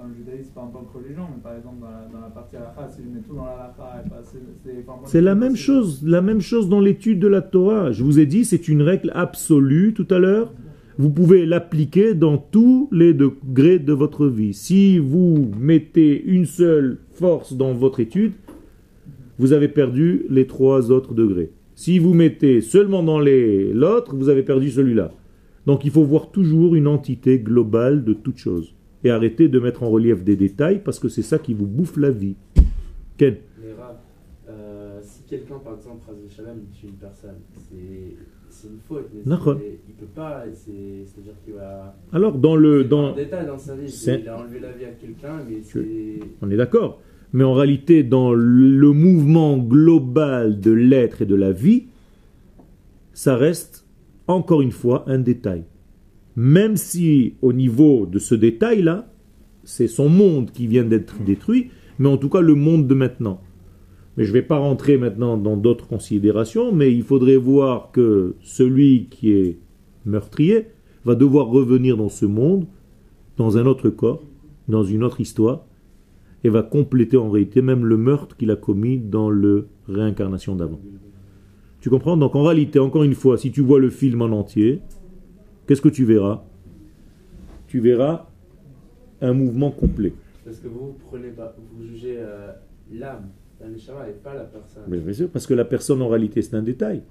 Dans 0.00 0.06
le 0.06 0.14
judaïsme, 0.14 0.52
pas 0.54 0.70
religion, 0.94 1.24
mais 1.34 1.42
par 1.42 1.56
exemple 1.56 1.80
dans 1.80 1.90
la, 1.90 2.06
dans 2.12 2.20
la 2.20 2.30
partie 2.30 2.54
halakha, 2.54 2.86
si 2.88 3.02
je 3.02 3.08
mets 3.08 3.20
tout 3.20 3.34
dans 3.34 3.46
l'halakha, 3.46 4.04
c'est- 5.04 5.20
la 5.20 5.34
même 5.34 5.56
chose, 5.56 6.04
la 6.06 6.22
même 6.22 6.40
chose 6.40 6.68
dans 6.68 6.78
l'étude 6.80 7.18
de 7.18 7.26
la 7.26 7.42
Torah. 7.42 7.90
Je 7.90 8.04
vous 8.04 8.20
ai 8.20 8.26
dit, 8.26 8.44
c'est 8.44 8.68
une 8.68 8.82
règle 8.82 9.10
absolue 9.16 9.94
tout 9.94 10.06
à 10.10 10.20
l'heure. 10.20 10.52
Vous 10.98 11.10
pouvez 11.10 11.46
l'appliquer 11.46 12.14
dans 12.14 12.38
tous 12.38 12.88
les 12.92 13.12
degrés 13.12 13.80
de 13.80 13.92
votre 13.92 14.28
vie. 14.28 14.54
Si 14.54 14.98
vous 14.98 15.50
mettez 15.58 16.22
une 16.24 16.44
seule 16.46 16.98
force 17.14 17.54
dans 17.54 17.72
votre 17.72 17.98
étude, 17.98 18.32
vous 19.38 19.52
avez 19.52 19.68
perdu 19.68 20.26
les 20.30 20.46
trois 20.46 20.92
autres 20.92 21.12
degrés. 21.14 21.50
Si 21.74 21.98
vous 21.98 22.14
mettez 22.14 22.60
seulement 22.60 23.02
dans 23.02 23.18
les- 23.20 23.72
l'autre, 23.72 24.14
vous 24.14 24.28
avez 24.28 24.42
perdu 24.44 24.70
celui-là. 24.70 25.10
Donc 25.66 25.84
il 25.84 25.90
faut 25.90 26.04
voir 26.04 26.30
toujours 26.30 26.74
une 26.76 26.86
entité 26.86 27.38
globale 27.40 28.04
de 28.04 28.12
toute 28.12 28.38
chose. 28.38 28.74
Et 29.04 29.10
arrêter 29.10 29.48
de 29.48 29.58
mettre 29.60 29.82
en 29.84 29.90
relief 29.90 30.24
des 30.24 30.34
détails 30.36 30.80
parce 30.84 30.98
que 30.98 31.08
c'est 31.08 31.22
ça 31.22 31.38
qui 31.38 31.54
vous 31.54 31.66
bouffe 31.66 31.96
la 31.96 32.10
vie. 32.10 32.34
Ken 33.16 33.36
Mais 33.62 33.72
Rav, 33.78 33.96
euh, 34.48 34.98
si 35.02 35.22
quelqu'un, 35.22 35.58
par 35.58 35.76
exemple, 35.76 36.02
Shalom, 36.28 36.58
tue 36.72 36.86
une 36.86 36.92
personne, 36.94 37.36
c'est 38.50 38.66
une 38.66 38.78
faute. 38.88 39.08
Mais 39.24 39.78
il 39.88 39.94
peut 39.94 40.06
pas, 40.14 40.42
c'est- 40.52 41.04
c'est-à-dire 41.06 41.34
qu'il 41.44 41.54
va. 41.54 41.96
Alors 42.12 42.36
dans 42.38 42.56
le 42.56 42.82
dans 42.84 43.12
un 43.12 43.14
détail 43.14 43.46
dans 43.46 43.58
sa 43.58 43.76
vie. 43.76 43.86
Il 44.22 44.28
a 44.28 44.36
enlevé 44.40 44.58
la 44.58 44.72
vie 44.72 44.84
à 44.84 44.90
quelqu'un, 44.90 45.36
mais 45.48 45.58
c'est. 45.62 46.18
On 46.42 46.50
est 46.50 46.56
d'accord. 46.56 47.00
Mais 47.32 47.44
en 47.44 47.52
réalité, 47.52 48.02
dans 48.02 48.32
le 48.32 48.90
mouvement 48.92 49.58
global 49.58 50.58
de 50.60 50.72
l'être 50.72 51.22
et 51.22 51.26
de 51.26 51.34
la 51.36 51.52
vie, 51.52 51.84
ça 53.12 53.36
reste 53.36 53.86
encore 54.26 54.62
une 54.62 54.72
fois 54.72 55.04
un 55.06 55.18
détail. 55.18 55.64
Même 56.38 56.76
si 56.76 57.34
au 57.42 57.52
niveau 57.52 58.06
de 58.06 58.20
ce 58.20 58.36
détail-là, 58.36 59.12
c'est 59.64 59.88
son 59.88 60.08
monde 60.08 60.52
qui 60.52 60.68
vient 60.68 60.84
d'être 60.84 61.20
détruit, 61.24 61.70
mais 61.98 62.08
en 62.08 62.16
tout 62.16 62.28
cas 62.28 62.40
le 62.40 62.54
monde 62.54 62.86
de 62.86 62.94
maintenant. 62.94 63.40
Mais 64.16 64.22
je 64.22 64.28
ne 64.28 64.34
vais 64.34 64.42
pas 64.42 64.58
rentrer 64.58 64.98
maintenant 64.98 65.36
dans 65.36 65.56
d'autres 65.56 65.88
considérations, 65.88 66.70
mais 66.70 66.94
il 66.94 67.02
faudrait 67.02 67.36
voir 67.36 67.90
que 67.90 68.36
celui 68.40 69.08
qui 69.10 69.32
est 69.32 69.58
meurtrier 70.06 70.66
va 71.04 71.16
devoir 71.16 71.48
revenir 71.48 71.96
dans 71.96 72.08
ce 72.08 72.24
monde, 72.24 72.68
dans 73.36 73.58
un 73.58 73.66
autre 73.66 73.90
corps, 73.90 74.22
dans 74.68 74.84
une 74.84 75.02
autre 75.02 75.20
histoire, 75.20 75.64
et 76.44 76.50
va 76.50 76.62
compléter 76.62 77.16
en 77.16 77.30
réalité 77.30 77.62
même 77.62 77.84
le 77.84 77.96
meurtre 77.96 78.36
qu'il 78.36 78.52
a 78.52 78.56
commis 78.56 78.98
dans 78.98 79.28
le 79.28 79.66
réincarnation 79.88 80.54
d'avant. 80.54 80.78
Tu 81.80 81.90
comprends? 81.90 82.16
Donc 82.16 82.36
en 82.36 82.44
réalité, 82.44 82.78
encore 82.78 83.02
une 83.02 83.14
fois, 83.14 83.38
si 83.38 83.50
tu 83.50 83.60
vois 83.60 83.80
le 83.80 83.90
film 83.90 84.22
en 84.22 84.26
entier, 84.26 84.82
qu'est-ce 85.68 85.82
que 85.82 85.88
tu 85.88 86.04
verras? 86.04 86.42
Tu 87.68 87.78
verras 87.78 88.26
un 89.20 89.34
mouvement 89.34 89.70
complet. 89.70 90.14
Parce 90.44 90.58
que 90.58 90.68
vous 90.68 90.96
prenez 91.06 91.28
pas, 91.28 91.54
vous 91.72 91.84
jugez 91.84 92.16
euh, 92.18 92.52
l'âme, 92.90 93.28
la 93.60 93.68
et 93.68 94.12
pas 94.12 94.34
la 94.34 94.44
personne. 94.44 94.84
Mais 94.88 94.98
bien 94.98 95.12
sûr, 95.12 95.28
parce 95.28 95.46
que 95.46 95.54
la 95.54 95.66
personne 95.66 96.00
en 96.00 96.08
réalité 96.08 96.40
c'est 96.40 96.56
un 96.56 96.62
détail. 96.62 97.02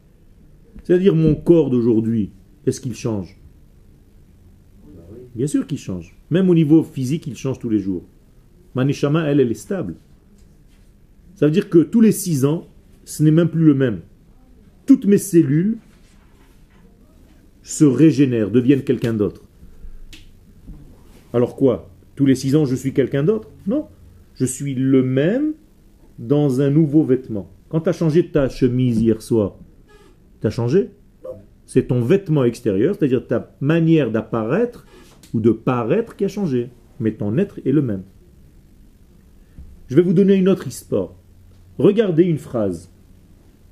C'est-à-dire 0.83 1.15
mon 1.15 1.35
corps 1.35 1.69
d'aujourd'hui, 1.69 2.31
est-ce 2.65 2.81
qu'il 2.81 2.95
change? 2.95 3.39
Bah 4.95 5.03
oui. 5.11 5.19
Bien 5.35 5.47
sûr 5.47 5.67
qu'il 5.67 5.77
change. 5.77 6.17
Même 6.31 6.49
au 6.49 6.55
niveau 6.55 6.83
physique, 6.83 7.27
il 7.27 7.35
change 7.35 7.59
tous 7.59 7.69
les 7.69 7.79
jours. 7.79 8.03
Ma 8.73 8.85
neshama, 8.85 9.23
elle, 9.29 9.39
elle 9.39 9.51
est 9.51 9.55
stable. 9.55 9.95
Ça 11.35 11.45
veut 11.45 11.51
dire 11.51 11.69
que 11.69 11.79
tous 11.79 12.01
les 12.01 12.11
six 12.11 12.45
ans, 12.45 12.67
ce 13.05 13.21
n'est 13.21 13.31
même 13.31 13.49
plus 13.49 13.65
le 13.65 13.75
même. 13.75 14.01
Toutes 14.87 15.05
mes 15.05 15.19
cellules 15.19 15.77
se 17.67 17.83
régénèrent, 17.83 18.49
deviennent 18.49 18.83
quelqu'un 18.83 19.13
d'autre. 19.13 19.41
Alors 21.33 21.57
quoi? 21.57 21.89
Tous 22.15 22.25
les 22.25 22.33
six 22.33 22.55
ans, 22.55 22.63
je 22.63 22.75
suis 22.75 22.93
quelqu'un 22.93 23.25
d'autre? 23.25 23.49
Non. 23.67 23.87
Je 24.35 24.45
suis 24.45 24.73
le 24.73 25.03
même 25.03 25.53
dans 26.17 26.61
un 26.61 26.69
nouveau 26.69 27.03
vêtement. 27.03 27.51
Quand 27.67 27.81
tu 27.81 27.89
as 27.89 27.93
changé 27.93 28.29
ta 28.29 28.47
chemise 28.47 29.01
hier 29.01 29.21
soir, 29.21 29.57
tu 30.39 30.47
as 30.47 30.49
changé. 30.49 30.91
C'est 31.65 31.89
ton 31.89 31.99
vêtement 31.99 32.45
extérieur, 32.45 32.95
c'est-à-dire 32.95 33.27
ta 33.27 33.53
manière 33.59 34.11
d'apparaître 34.11 34.85
ou 35.33 35.41
de 35.41 35.51
paraître 35.51 36.15
qui 36.15 36.23
a 36.23 36.29
changé. 36.29 36.69
Mais 37.01 37.15
ton 37.15 37.37
être 37.37 37.59
est 37.65 37.73
le 37.73 37.81
même. 37.81 38.03
Je 39.87 39.97
vais 39.97 40.01
vous 40.01 40.13
donner 40.13 40.35
une 40.35 40.47
autre 40.47 40.67
histoire. 40.67 41.15
Regardez 41.77 42.23
une 42.23 42.37
phrase. 42.37 42.93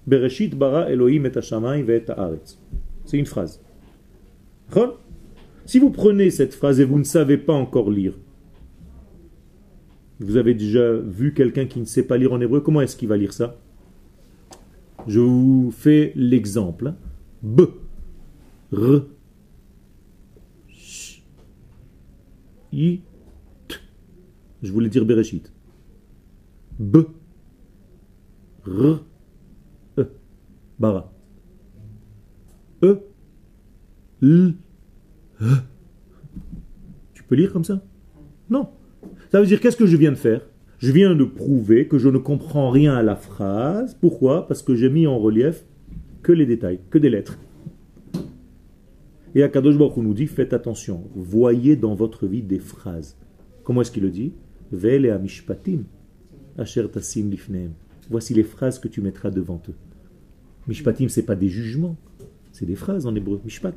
Bereshit 0.05 0.53
bara 0.53 0.91
Elohim 0.91 1.23
et. 1.23 2.60
C'est 3.05 3.17
une 3.17 3.25
phrase. 3.25 3.62
Chon 4.73 4.93
Si 5.65 5.80
vous 5.80 5.89
prenez 5.89 6.30
cette 6.32 6.54
phrase 6.54 6.80
et 6.80 6.86
vous 6.86 6.99
ne 6.99 7.04
savez 7.04 7.38
pas 7.38 7.54
encore 7.54 7.89
lire, 7.89 8.13
vous 10.19 10.38
avez 10.38 10.54
déjà 10.54 10.93
vu 10.93 11.34
quelqu'un 11.34 11.65
qui 11.65 11.80
ne 11.80 11.86
sait 11.86 12.04
pas 12.04 12.17
lire 12.17 12.34
en 12.34 12.39
hébreu, 12.41 12.62
comment 12.62 12.82
est-ce 12.82 12.95
qu'il 12.95 13.10
va 13.10 13.17
lire 13.17 13.34
ça? 13.34 13.58
Je 15.08 15.19
vous 15.19 15.71
fais 15.71 16.13
l'exemple. 16.15 16.88
hein. 16.88 16.95
B, 17.43 17.62
R, 18.71 19.06
Sh, 20.69 21.21
I, 22.73 23.01
T. 23.67 23.75
Je 24.63 24.71
voulais 24.71 24.89
dire 24.89 25.06
Bereshit. 25.06 25.51
B, 26.80 26.97
R, 28.65 29.04
E, 29.99 30.08
Bara. 30.80 31.12
E, 32.84 32.99
L. 34.21 34.54
Tu 37.13 37.23
peux 37.23 37.36
lire 37.36 37.51
comme 37.51 37.63
ça? 37.63 37.84
Non. 38.49 38.69
Ça 39.32 39.39
veut 39.39 39.47
dire 39.47 39.60
qu'est-ce 39.60 39.78
que 39.78 39.86
je 39.86 39.97
viens 39.97 40.12
de 40.12 40.17
faire? 40.17 40.41
Je 40.78 40.91
viens 40.91 41.15
de 41.15 41.23
prouver 41.23 41.88
que 41.88 41.97
je 41.97 42.10
ne 42.10 42.17
comprends 42.17 42.69
rien 42.69 42.95
à 42.95 43.04
la 43.04 43.15
phrase. 43.15 43.95
Pourquoi? 43.99 44.47
Parce 44.47 44.62
que 44.62 44.75
j'ai 44.75 44.89
mis 44.89 45.08
en 45.08 45.17
relief 45.17 45.65
que 46.21 46.32
les 46.32 46.45
détails, 46.45 46.80
que 46.89 46.97
des 46.97 47.10
lettres. 47.10 47.39
Et 49.36 49.43
Akadosh 49.43 49.78
Baruch 49.78 49.97
nous 49.97 50.13
dit 50.13 50.28
faites 50.28 50.54
attention, 50.54 51.04
voyez 51.13 51.75
dans 51.75 51.93
votre 51.93 52.25
vie 52.25 52.41
des 52.41 52.60
phrases. 52.60 53.17
Comment 53.63 53.82
est-ce 53.82 53.91
qu'il 53.91 54.04
le 54.04 54.10
dit? 54.10 54.34
Vele 54.71 55.10
amishpatim 55.10 55.84
asher 56.58 56.88
tasim 56.89 57.30
lifnehem. 57.30 57.73
Voici 58.10 58.34
les 58.34 58.43
phrases 58.43 58.80
que 58.80 58.88
tu 58.88 59.01
mettras 59.01 59.32
devant 59.32 59.62
eux. 59.67 59.75
Mishpatim, 60.67 61.10
c'est 61.10 61.25
pas 61.25 61.36
des 61.36 61.49
jugements, 61.49 61.97
c'est 62.51 62.65
des 62.65 62.75
phrases 62.75 63.06
en 63.06 63.15
hébreu. 63.15 63.41
Mishpat. 63.43 63.73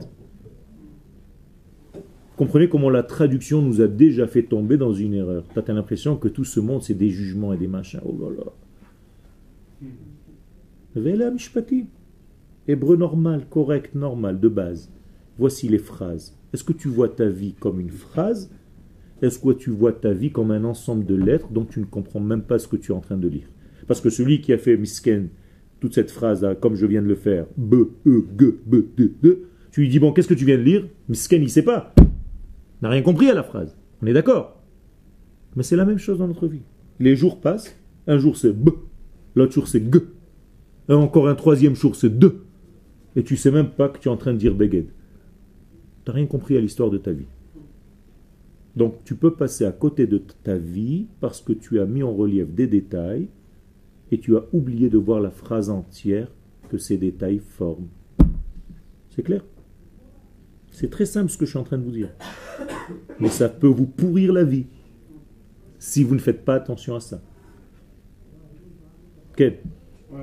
Comprenez 2.38 2.68
comment 2.68 2.88
la 2.88 3.03
traduction 3.03 3.61
nous 3.62 3.81
a 3.81 3.88
déjà 3.88 4.29
fait 4.29 4.44
tomber 4.44 4.77
dans 4.77 4.92
une 4.92 5.12
erreur. 5.12 5.42
Tu 5.53 5.59
as 5.59 5.74
l'impression 5.74 6.16
que 6.16 6.29
tout 6.29 6.44
ce 6.44 6.61
monde, 6.61 6.85
c'est 6.85 6.94
des 6.94 7.11
jugements 7.11 7.53
et 7.53 7.57
des 7.57 7.66
machins. 7.66 7.98
Oh 8.05 8.16
là 8.16 8.31
là. 9.83 9.88
Vela 10.94 11.33
mishpatim. 11.33 11.87
Hébreu 12.68 12.96
normal, 12.96 13.46
correct, 13.51 13.96
normal, 13.96 14.38
de 14.38 14.46
base. 14.46 14.88
Voici 15.37 15.68
les 15.68 15.79
phrases. 15.79 16.38
Est-ce 16.55 16.62
que 16.62 16.72
tu 16.72 16.87
vois 16.87 17.09
ta 17.09 17.29
vie 17.29 17.55
comme 17.59 17.81
une 17.81 17.90
phrase? 17.90 18.53
Est-ce 19.20 19.40
que 19.40 19.53
tu 19.53 19.70
vois 19.70 19.92
ta 19.92 20.12
vie 20.12 20.31
comme 20.31 20.53
un 20.53 20.62
ensemble 20.62 21.05
de 21.05 21.16
lettres 21.16 21.48
dont 21.51 21.64
tu 21.64 21.81
ne 21.81 21.87
comprends 21.87 22.20
même 22.20 22.42
pas 22.42 22.61
ce 22.61 22.68
que 22.68 22.77
tu 22.77 22.92
es 22.92 22.94
en 22.94 23.01
train 23.01 23.16
de 23.16 23.27
lire? 23.27 23.48
Parce 23.88 24.01
que 24.01 24.11
celui 24.11 24.40
qui 24.42 24.53
a 24.53 24.59
fait 24.59 24.77
misken, 24.77 25.31
toute 25.81 25.94
cette 25.94 26.12
phrase-là, 26.12 26.55
comme 26.55 26.77
je 26.77 26.87
viens 26.87 27.03
de 27.03 27.09
le 27.09 27.16
faire, 27.16 27.46
B, 27.57 27.74
E, 28.07 28.24
G, 28.38 28.55
B, 28.64 28.77
D, 28.96 29.12
D, 29.20 29.42
tu 29.72 29.81
lui 29.81 29.88
dis, 29.88 29.98
bon, 29.98 30.12
qu'est-ce 30.12 30.29
que 30.29 30.35
tu 30.35 30.44
viens 30.44 30.57
de 30.59 30.62
lire? 30.62 30.87
Misken, 31.09 31.42
il 31.42 31.46
ne 31.46 31.51
sait 31.51 31.62
pas. 31.62 31.92
N'a 32.83 32.91
rien 32.91 33.03
compris 33.03 33.29
à 33.29 33.35
la 33.35 33.43
phrase. 33.43 33.77
On 34.03 34.07
est 34.07 34.12
d'accord 34.12 34.62
Mais 35.57 35.62
c'est 35.62 35.77
la 35.77 35.85
même 35.85 35.99
chose 35.99 36.19
dans 36.19 36.29
notre 36.29 36.47
vie. 36.47 36.62
Les 37.01 37.17
jours 37.17 37.41
passent, 37.41 37.77
un 38.07 38.19
jour 38.19 38.37
c'est 38.37 38.53
B, 38.53 38.71
l'autre 39.35 39.53
jour 39.53 39.69
c'est 39.69 39.93
G, 39.93 40.01
et 40.88 40.93
encore 40.93 41.29
un 41.29 41.35
troisième 41.35 41.75
jour 41.75 41.95
c'est 41.95 42.19
D, 42.19 42.29
et 43.17 43.23
tu 43.23 43.37
sais 43.37 43.51
même 43.51 43.71
pas 43.71 43.88
que 43.88 43.99
tu 43.99 44.09
es 44.09 44.11
en 44.11 44.17
train 44.17 44.33
de 44.33 44.38
dire 44.38 44.55
Beged. 44.55 44.87
Tu 44.87 46.11
n'as 46.11 46.14
rien 46.14 46.27
compris 46.27 46.57
à 46.57 46.61
l'histoire 46.61 46.91
de 46.91 46.99
ta 46.99 47.12
vie. 47.12 47.27
Donc 48.77 49.03
tu 49.05 49.17
peux 49.17 49.33
passer 49.33 49.64
à 49.64 49.73
côté 49.73 50.07
de 50.07 50.19
ta 50.45 50.57
vie 50.57 51.07
parce 51.21 51.41
que 51.41 51.53
tu 51.53 51.81
as 51.81 51.87
mis 51.87 52.03
en 52.03 52.14
relief 52.14 52.49
des 52.49 52.67
détails 52.67 53.29
et 54.12 54.19
tu 54.19 54.37
as 54.37 54.45
oublié 54.53 54.88
de 54.88 54.99
voir 54.99 55.21
la 55.21 55.31
phrase 55.31 55.69
entière 55.69 56.29
que 56.69 56.79
ces 56.79 56.97
détails 56.97 57.41
forment. 57.41 57.88
C'est 59.11 59.23
clair? 59.23 59.43
C'est 60.79 60.91
très 60.91 61.07
simple 61.07 61.29
ce 61.29 61.37
que 61.37 61.45
je 61.45 61.51
suis 61.51 61.59
en 61.59 61.64
train 61.64 61.77
de 61.77 61.83
vous 61.83 61.91
dire. 61.91 62.11
Mais 63.19 63.31
ça 63.31 63.49
peut 63.49 63.67
vous 63.67 63.85
pourrir 63.87 64.33
la 64.33 64.45
vie 64.45 64.67
si 65.81 66.05
vous 66.05 66.14
ne 66.14 66.21
faites 66.21 66.45
pas 66.45 66.55
attention 66.55 66.95
à 66.95 67.01
ça. 67.01 67.21
Quel 69.37 69.59
Ouais. 70.12 70.21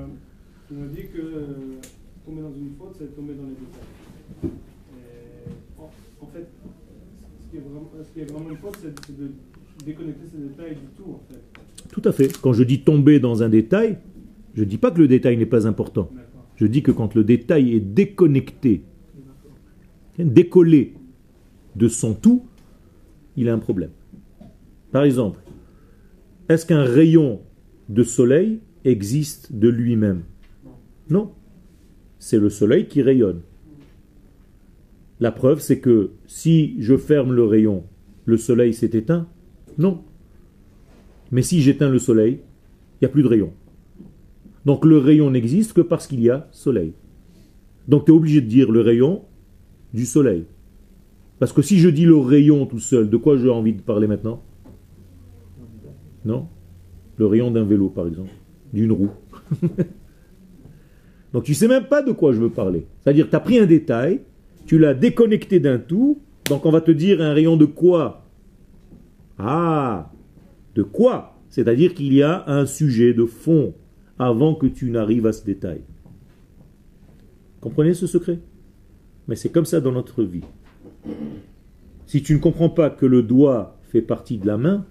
Tu 0.66 0.72
m'as 0.72 0.86
dit 0.86 1.08
que 1.14 1.20
euh, 1.20 1.44
tomber 2.24 2.40
dans 2.40 2.54
une 2.54 2.70
faute, 2.78 2.96
c'est 2.98 3.14
tomber 3.14 3.34
dans 3.34 3.42
les 3.42 3.50
détails. 3.50 4.50
Et 4.94 5.78
en, 5.78 5.90
en 6.24 6.26
fait, 6.28 6.46
ce 7.44 7.50
qui 7.50 7.56
est 7.58 7.60
vraiment, 7.60 7.90
ce 8.02 8.10
qui 8.14 8.20
est 8.20 8.32
vraiment 8.32 8.50
une 8.50 8.56
faute, 8.56 8.78
c'est 8.80 9.14
de 9.14 9.30
déconnecter 9.84 10.24
ces 10.32 10.38
détails 10.38 10.76
du 10.76 10.86
tout, 10.96 11.10
en 11.10 11.20
fait. 11.30 11.90
Tout 11.92 12.02
à 12.08 12.12
fait. 12.12 12.40
Quand 12.40 12.54
je 12.54 12.62
dis 12.64 12.80
tomber 12.80 13.20
dans 13.20 13.42
un 13.42 13.50
détail, 13.50 13.98
je 14.54 14.60
ne 14.62 14.66
dis 14.66 14.78
pas 14.78 14.90
que 14.90 15.00
le 15.00 15.06
détail 15.06 15.36
n'est 15.36 15.44
pas 15.44 15.66
important. 15.66 16.10
Je 16.56 16.66
dis 16.66 16.82
que 16.82 16.92
quand 16.92 17.14
le 17.14 17.24
détail 17.24 17.74
est 17.74 17.80
déconnecté, 17.80 18.84
décollé 20.24 20.94
de 21.74 21.88
son 21.88 22.14
tout, 22.14 22.46
il 23.36 23.48
a 23.48 23.54
un 23.54 23.58
problème. 23.58 23.90
Par 24.92 25.04
exemple, 25.04 25.40
est-ce 26.48 26.64
qu'un 26.64 26.84
rayon 26.84 27.40
de 27.88 28.02
soleil 28.02 28.60
existe 28.84 29.52
de 29.52 29.68
lui-même? 29.68 30.22
Non. 31.10 31.32
C'est 32.18 32.38
le 32.38 32.50
soleil 32.50 32.86
qui 32.86 33.02
rayonne. 33.02 33.42
La 35.20 35.32
preuve, 35.32 35.60
c'est 35.60 35.80
que 35.80 36.12
si 36.26 36.76
je 36.78 36.96
ferme 36.96 37.32
le 37.32 37.44
rayon, 37.44 37.84
le 38.24 38.36
soleil 38.36 38.74
s'est 38.74 38.90
éteint? 38.92 39.28
Non. 39.78 40.02
Mais 41.30 41.42
si 41.42 41.60
j'éteins 41.60 41.90
le 41.90 41.98
soleil, 41.98 42.40
il 42.94 42.98
n'y 43.02 43.06
a 43.06 43.10
plus 43.10 43.22
de 43.22 43.28
rayon. 43.28 43.52
Donc 44.64 44.84
le 44.84 44.98
rayon 44.98 45.30
n'existe 45.30 45.72
que 45.72 45.80
parce 45.80 46.06
qu'il 46.06 46.20
y 46.20 46.30
a 46.30 46.48
soleil. 46.50 46.92
Donc 47.88 48.06
tu 48.06 48.12
es 48.12 48.14
obligé 48.14 48.40
de 48.40 48.46
dire 48.46 48.70
le 48.70 48.80
rayon 48.80 49.22
du 49.96 50.06
soleil. 50.06 50.44
Parce 51.38 51.52
que 51.52 51.62
si 51.62 51.78
je 51.78 51.88
dis 51.88 52.04
le 52.04 52.16
rayon 52.16 52.66
tout 52.66 52.78
seul, 52.78 53.10
de 53.10 53.16
quoi 53.16 53.36
j'ai 53.36 53.50
envie 53.50 53.72
de 53.72 53.80
parler 53.80 54.06
maintenant? 54.06 54.42
Non? 56.24 56.48
Le 57.16 57.26
rayon 57.26 57.50
d'un 57.50 57.64
vélo, 57.64 57.88
par 57.88 58.06
exemple. 58.06 58.30
D'une 58.72 58.92
roue. 58.92 59.10
Donc 61.32 61.44
tu 61.44 61.54
sais 61.54 61.68
même 61.68 61.84
pas 61.84 62.02
de 62.02 62.12
quoi 62.12 62.32
je 62.32 62.38
veux 62.38 62.50
parler. 62.50 62.86
C'est-à-dire 63.00 63.28
tu 63.28 63.36
as 63.36 63.40
pris 63.40 63.58
un 63.58 63.66
détail, 63.66 64.20
tu 64.66 64.78
l'as 64.78 64.94
déconnecté 64.94 65.60
d'un 65.60 65.78
tout, 65.78 66.20
donc 66.48 66.64
on 66.64 66.70
va 66.70 66.80
te 66.80 66.90
dire 66.90 67.20
un 67.20 67.34
rayon 67.34 67.56
de 67.56 67.66
quoi? 67.66 68.24
Ah 69.38 70.12
De 70.74 70.82
quoi? 70.82 71.38
C'est-à-dire 71.50 71.92
qu'il 71.94 72.14
y 72.14 72.22
a 72.22 72.44
un 72.46 72.64
sujet 72.64 73.12
de 73.12 73.26
fond 73.26 73.74
avant 74.18 74.54
que 74.54 74.66
tu 74.66 74.90
n'arrives 74.90 75.26
à 75.26 75.32
ce 75.32 75.44
détail. 75.44 75.80
Comprenez 77.60 77.92
ce 77.92 78.06
secret? 78.06 78.38
Mais 79.28 79.36
c'est 79.36 79.50
comme 79.50 79.64
ça 79.64 79.80
dans 79.80 79.92
notre 79.92 80.22
vie. 80.22 80.44
Si 82.06 82.22
tu 82.22 82.34
ne 82.34 82.38
comprends 82.38 82.68
pas 82.68 82.90
que 82.90 83.06
le 83.06 83.22
doigt 83.22 83.78
fait 83.82 84.02
partie 84.02 84.38
de 84.38 84.46
la 84.46 84.56
main, 84.56 84.86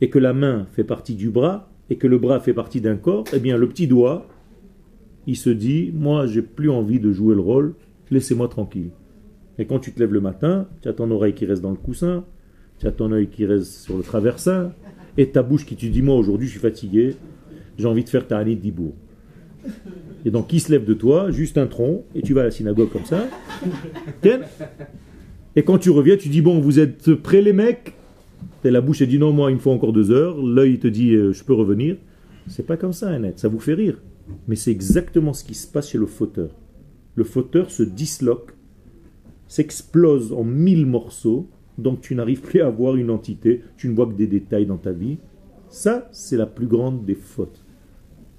et 0.00 0.10
que 0.10 0.18
la 0.18 0.32
main 0.32 0.66
fait 0.72 0.84
partie 0.84 1.14
du 1.14 1.30
bras, 1.30 1.70
et 1.90 1.96
que 1.96 2.06
le 2.06 2.18
bras 2.18 2.40
fait 2.40 2.54
partie 2.54 2.80
d'un 2.80 2.96
corps, 2.96 3.24
eh 3.32 3.38
bien 3.38 3.56
le 3.56 3.68
petit 3.68 3.86
doigt, 3.86 4.26
il 5.26 5.36
se 5.36 5.50
dit, 5.50 5.92
moi 5.94 6.26
j'ai 6.26 6.42
plus 6.42 6.70
envie 6.70 7.00
de 7.00 7.12
jouer 7.12 7.34
le 7.34 7.40
rôle, 7.40 7.74
laissez-moi 8.10 8.48
tranquille. 8.48 8.90
Et 9.58 9.66
quand 9.66 9.80
tu 9.80 9.92
te 9.92 9.98
lèves 9.98 10.12
le 10.12 10.20
matin, 10.20 10.68
tu 10.82 10.88
as 10.88 10.92
ton 10.92 11.10
oreille 11.10 11.34
qui 11.34 11.44
reste 11.44 11.62
dans 11.62 11.70
le 11.70 11.76
coussin, 11.76 12.24
tu 12.78 12.86
as 12.86 12.92
ton 12.92 13.12
œil 13.12 13.28
qui 13.28 13.44
reste 13.44 13.72
sur 13.82 13.96
le 13.96 14.02
traversin, 14.02 14.72
et 15.16 15.30
ta 15.30 15.42
bouche 15.42 15.66
qui 15.66 15.76
te 15.76 15.84
dit, 15.84 16.00
moi 16.00 16.14
aujourd'hui 16.14 16.46
je 16.46 16.52
suis 16.52 16.60
fatigué, 16.60 17.16
j'ai 17.76 17.86
envie 17.86 18.04
de 18.04 18.08
faire 18.08 18.26
ta 18.26 18.38
année 18.38 18.56
de. 18.56 18.94
Et 20.24 20.30
donc, 20.30 20.48
qui 20.48 20.60
se 20.60 20.70
lève 20.70 20.84
de 20.84 20.94
toi 20.94 21.30
Juste 21.30 21.58
un 21.58 21.66
tronc, 21.66 22.04
et 22.14 22.22
tu 22.22 22.34
vas 22.34 22.42
à 22.42 22.44
la 22.44 22.50
synagogue 22.50 22.90
comme 22.90 23.04
ça. 23.04 23.26
Et 25.56 25.62
quand 25.62 25.78
tu 25.78 25.90
reviens, 25.90 26.16
tu 26.16 26.28
dis 26.28 26.42
Bon, 26.42 26.60
vous 26.60 26.78
êtes 26.78 27.14
prêts, 27.14 27.42
les 27.42 27.52
mecs? 27.52 27.94
Et 28.64 28.70
la 28.70 28.80
bouche, 28.80 29.00
elle 29.02 29.08
dit 29.08 29.18
Non, 29.18 29.32
moi, 29.32 29.50
il 29.50 29.54
me 29.54 29.60
faut 29.60 29.70
encore 29.70 29.92
deux 29.92 30.10
heures. 30.10 30.36
L'œil 30.40 30.74
il 30.74 30.78
te 30.78 30.88
dit 30.88 31.14
euh, 31.14 31.32
Je 31.32 31.44
peux 31.44 31.54
revenir. 31.54 31.96
C'est 32.48 32.66
pas 32.66 32.76
comme 32.76 32.92
ça, 32.92 33.08
Annette. 33.08 33.38
Ça 33.38 33.48
vous 33.48 33.60
fait 33.60 33.74
rire. 33.74 34.00
Mais 34.46 34.56
c'est 34.56 34.70
exactement 34.70 35.32
ce 35.32 35.44
qui 35.44 35.54
se 35.54 35.66
passe 35.66 35.90
chez 35.90 35.98
le 35.98 36.06
fauteur. 36.06 36.50
Le 37.14 37.24
fauteur 37.24 37.70
se 37.70 37.82
disloque, 37.82 38.52
s'explose 39.48 40.32
en 40.32 40.44
mille 40.44 40.86
morceaux, 40.86 41.48
donc 41.78 42.00
tu 42.00 42.14
n'arrives 42.14 42.42
plus 42.42 42.60
à 42.60 42.70
voir 42.70 42.96
une 42.96 43.10
entité, 43.10 43.62
tu 43.76 43.88
ne 43.88 43.94
vois 43.94 44.06
que 44.06 44.12
des 44.12 44.26
détails 44.26 44.66
dans 44.66 44.76
ta 44.76 44.92
vie. 44.92 45.18
Ça, 45.68 46.08
c'est 46.12 46.36
la 46.36 46.46
plus 46.46 46.66
grande 46.66 47.04
des 47.04 47.14
fautes. 47.14 47.64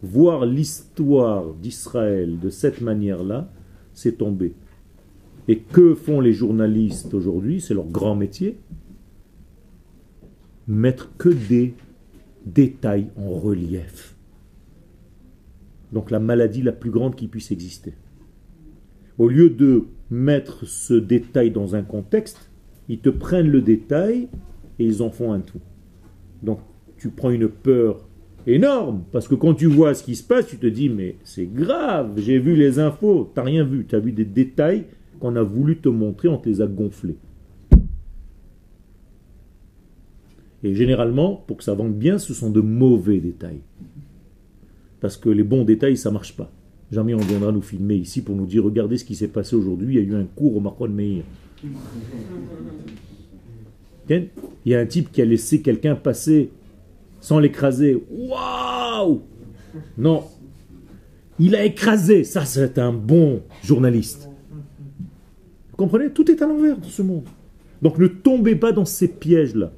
Voir 0.02 0.46
l'histoire 0.46 1.54
d'Israël 1.54 2.40
de 2.40 2.50
cette 2.50 2.82
manière-là, 2.82 3.52
c'est 3.94 4.18
tomber. 4.18 4.54
Et 5.48 5.60
que 5.60 5.96
font 5.96 6.22
les 6.22 6.34
journalistes 6.34 7.14
aujourd'hui? 7.14 7.60
C'est 7.60 7.74
leur 7.74 7.88
grand 7.88 8.16
métier. 8.16 8.58
Mettre 10.68 11.16
que 11.18 11.30
des 11.30 11.74
détails 12.46 13.10
en 13.18 13.30
relief. 13.32 14.16
Donc 15.92 16.12
la 16.12 16.20
maladie 16.20 16.62
la 16.62 16.72
plus 16.72 16.92
grande 16.92 17.16
qui 17.16 17.28
puisse 17.28 17.52
exister. 17.52 17.94
Au 19.18 19.28
lieu 19.28 19.50
de 19.50 19.86
mettre 20.10 20.66
ce 20.66 20.94
détail 20.94 21.52
dans 21.52 21.76
un 21.76 21.84
contexte, 21.84 22.50
ils 22.88 23.00
te 23.00 23.10
prennent 23.10 23.50
le 23.50 23.62
détail 23.62 24.30
et 24.78 24.86
ils 24.86 25.02
en 25.02 25.10
font 25.10 25.34
un 25.34 25.42
tout. 25.42 25.62
Donc 26.42 26.60
tu 26.98 27.10
prends 27.10 27.30
une 27.30 27.50
peur 27.50 28.09
énorme, 28.48 29.04
parce 29.12 29.28
que 29.28 29.36
quand 29.36 29.54
tu 29.54 29.68
vois 29.68 29.94
ce 29.94 30.04
qui 30.04 30.16
se 30.16 30.24
passe, 30.24 30.48
tu 30.48 30.58
te 30.58 30.68
dis, 30.68 30.90
mais 30.90 31.16
c'est 31.24 31.46
grave, 31.46 32.14
j'ai 32.18 32.40
vu 32.40 32.56
les 32.56 32.80
infos, 32.80 33.32
t'as 33.34 33.44
rien 33.44 33.64
vu, 33.64 33.86
tu 33.88 33.96
as 33.96 34.00
vu 34.00 34.12
des 34.12 34.26
détails 34.26 34.86
qu'on 35.20 35.36
a 35.36 35.44
voulu 35.44 35.78
te 35.78 35.90
montrer, 35.90 36.28
on 36.28 36.38
te 36.38 36.50
les 36.50 36.62
a 36.62 36.68
gonflés. 36.68 37.18
Et 40.64 40.76
généralement, 40.76 41.44
pour 41.48 41.58
que 41.58 41.64
ça 41.64 41.74
vende 41.74 41.94
bien, 41.94 42.18
ce 42.18 42.34
sont 42.34 42.50
de 42.50 42.62
mauvais 42.62 43.20
détails. 43.20 43.62
Parce 45.00 45.16
que 45.16 45.30
les 45.30 45.44
bons 45.44 45.64
détails, 45.64 45.96
ça 45.96 46.12
marche 46.12 46.36
pas. 46.36 46.52
Jamais 46.92 47.14
on 47.14 47.20
viendra 47.20 47.52
nous 47.52 47.62
filmer 47.62 47.96
ici 47.96 48.22
pour 48.22 48.36
nous 48.36 48.46
dire, 48.46 48.64
regardez 48.64 48.98
ce 48.98 49.06
qui 49.06 49.16
s'est 49.16 49.28
passé 49.28 49.56
aujourd'hui, 49.56 49.96
il 49.96 50.04
y 50.04 50.06
a 50.06 50.08
eu 50.08 50.16
un 50.16 50.26
cours 50.26 50.58
au 50.58 50.60
Marcon 50.60 50.90
Meir. 50.90 51.24
Il 54.10 54.28
y 54.66 54.76
a 54.76 54.80
un 54.80 54.86
type 54.86 55.12
qui 55.12 55.22
a 55.22 55.26
laissé 55.26 55.62
quelqu'un 55.62 55.96
passer 55.96 56.50
sans 57.22 57.40
l'écraser. 57.40 58.04
Waouh 58.10 59.22
Non. 59.98 60.24
Il 61.40 61.56
a 61.56 61.64
écrasé. 61.64 62.24
Ça, 62.24 62.46
c'est 62.46 62.78
un 62.80 62.92
bon 62.94 63.42
journaliste. 63.64 64.30
Vous 65.72 65.78
comprenez? 65.78 66.10
Tout 66.10 66.30
est 66.30 66.42
à 66.42 66.48
l'envers 66.48 66.78
dans 66.78 66.90
ce 66.90 67.02
monde. 67.02 67.26
Donc 67.82 67.98
ne 67.98 68.08
tombez 68.08 68.56
pas 68.56 68.72
dans 68.72 68.86
ces 68.86 69.08
pièges-là. 69.08 69.72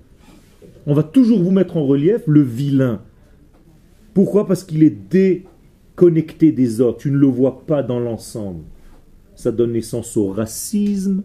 On 0.87 0.93
va 0.93 1.03
toujours 1.03 1.41
vous 1.41 1.51
mettre 1.51 1.77
en 1.77 1.85
relief 1.85 2.23
le 2.25 2.41
vilain. 2.41 3.01
Pourquoi? 4.13 4.47
Parce 4.47 4.63
qu'il 4.63 4.83
est 4.83 4.89
déconnecté 4.89 6.51
des 6.51 6.81
autres. 6.81 6.97
Tu 6.97 7.11
ne 7.11 7.17
le 7.17 7.27
vois 7.27 7.65
pas 7.65 7.83
dans 7.83 7.99
l'ensemble. 7.99 8.63
Ça 9.35 9.51
donne 9.51 9.73
naissance 9.73 10.17
au 10.17 10.27
racisme, 10.31 11.21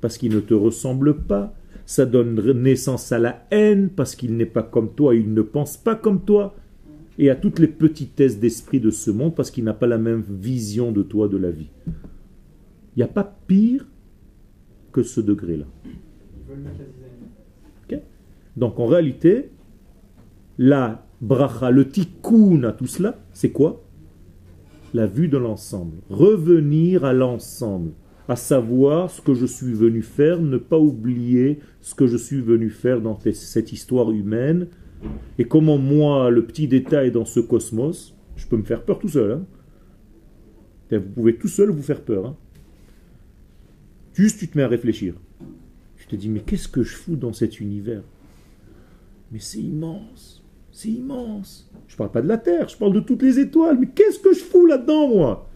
parce 0.00 0.18
qu'il 0.18 0.32
ne 0.34 0.40
te 0.40 0.54
ressemble 0.54 1.22
pas 1.22 1.54
ça 1.88 2.04
donne 2.04 2.38
naissance 2.52 3.12
à 3.12 3.18
la 3.18 3.46
haine 3.50 3.88
parce 3.88 4.14
qu'il 4.14 4.36
n'est 4.36 4.44
pas 4.44 4.62
comme 4.62 4.92
toi, 4.92 5.14
il 5.14 5.32
ne 5.32 5.40
pense 5.40 5.78
pas 5.78 5.94
comme 5.94 6.20
toi, 6.20 6.54
et 7.16 7.30
à 7.30 7.34
toutes 7.34 7.58
les 7.60 7.66
petitesses 7.66 8.38
d'esprit 8.38 8.78
de 8.78 8.90
ce 8.90 9.10
monde 9.10 9.34
parce 9.34 9.50
qu'il 9.50 9.64
n'a 9.64 9.72
pas 9.72 9.86
la 9.86 9.96
même 9.96 10.22
vision 10.28 10.92
de 10.92 11.02
toi 11.02 11.28
de 11.28 11.38
la 11.38 11.50
vie. 11.50 11.70
Il 11.86 12.98
n'y 12.98 13.02
a 13.02 13.08
pas 13.08 13.24
pire 13.46 13.86
que 14.92 15.02
ce 15.02 15.22
degré-là. 15.22 15.64
Donc 18.54 18.78
en 18.80 18.86
réalité, 18.86 19.48
la 20.58 21.06
bracha, 21.22 21.70
le 21.70 21.88
tikkun 21.88 22.64
à 22.64 22.72
tout 22.72 22.86
cela, 22.86 23.18
c'est 23.32 23.50
quoi? 23.50 23.82
La 24.92 25.06
vue 25.06 25.28
de 25.28 25.38
l'ensemble. 25.38 25.96
Revenir 26.10 27.06
à 27.06 27.14
l'ensemble 27.14 27.92
à 28.28 28.36
savoir 28.36 29.10
ce 29.10 29.22
que 29.22 29.32
je 29.32 29.46
suis 29.46 29.72
venu 29.72 30.02
faire, 30.02 30.38
ne 30.40 30.58
pas 30.58 30.78
oublier 30.78 31.60
ce 31.80 31.94
que 31.94 32.06
je 32.06 32.18
suis 32.18 32.40
venu 32.40 32.68
faire 32.68 33.00
dans 33.00 33.18
cette 33.18 33.72
histoire 33.72 34.10
humaine, 34.10 34.68
et 35.38 35.44
comment 35.44 35.78
moi, 35.78 36.30
le 36.30 36.44
petit 36.44 36.68
détail 36.68 37.10
dans 37.10 37.24
ce 37.24 37.40
cosmos, 37.40 38.14
je 38.36 38.46
peux 38.46 38.56
me 38.56 38.64
faire 38.64 38.84
peur 38.84 38.98
tout 38.98 39.08
seul. 39.08 39.32
Hein. 39.32 39.46
Vous 40.90 41.00
pouvez 41.00 41.36
tout 41.36 41.48
seul 41.48 41.70
vous 41.70 41.82
faire 41.82 42.02
peur. 42.02 42.26
Hein. 42.26 42.36
Juste 44.12 44.38
tu 44.38 44.48
te 44.48 44.58
mets 44.58 44.64
à 44.64 44.68
réfléchir. 44.68 45.14
Tu 45.96 46.06
te 46.06 46.16
dis, 46.16 46.28
mais 46.28 46.40
qu'est-ce 46.40 46.68
que 46.68 46.82
je 46.82 46.96
fous 46.96 47.16
dans 47.16 47.32
cet 47.32 47.60
univers? 47.60 48.02
Mais 49.30 49.38
c'est 49.38 49.60
immense, 49.60 50.44
c'est 50.70 50.88
immense. 50.88 51.70
Je 51.86 51.96
parle 51.96 52.10
pas 52.10 52.22
de 52.22 52.28
la 52.28 52.38
Terre, 52.38 52.68
je 52.68 52.76
parle 52.76 52.92
de 52.92 53.00
toutes 53.00 53.22
les 53.22 53.38
étoiles, 53.38 53.78
mais 53.78 53.88
qu'est-ce 53.88 54.18
que 54.18 54.32
je 54.32 54.40
fous 54.40 54.66
là-dedans, 54.66 55.08
moi? 55.08 55.48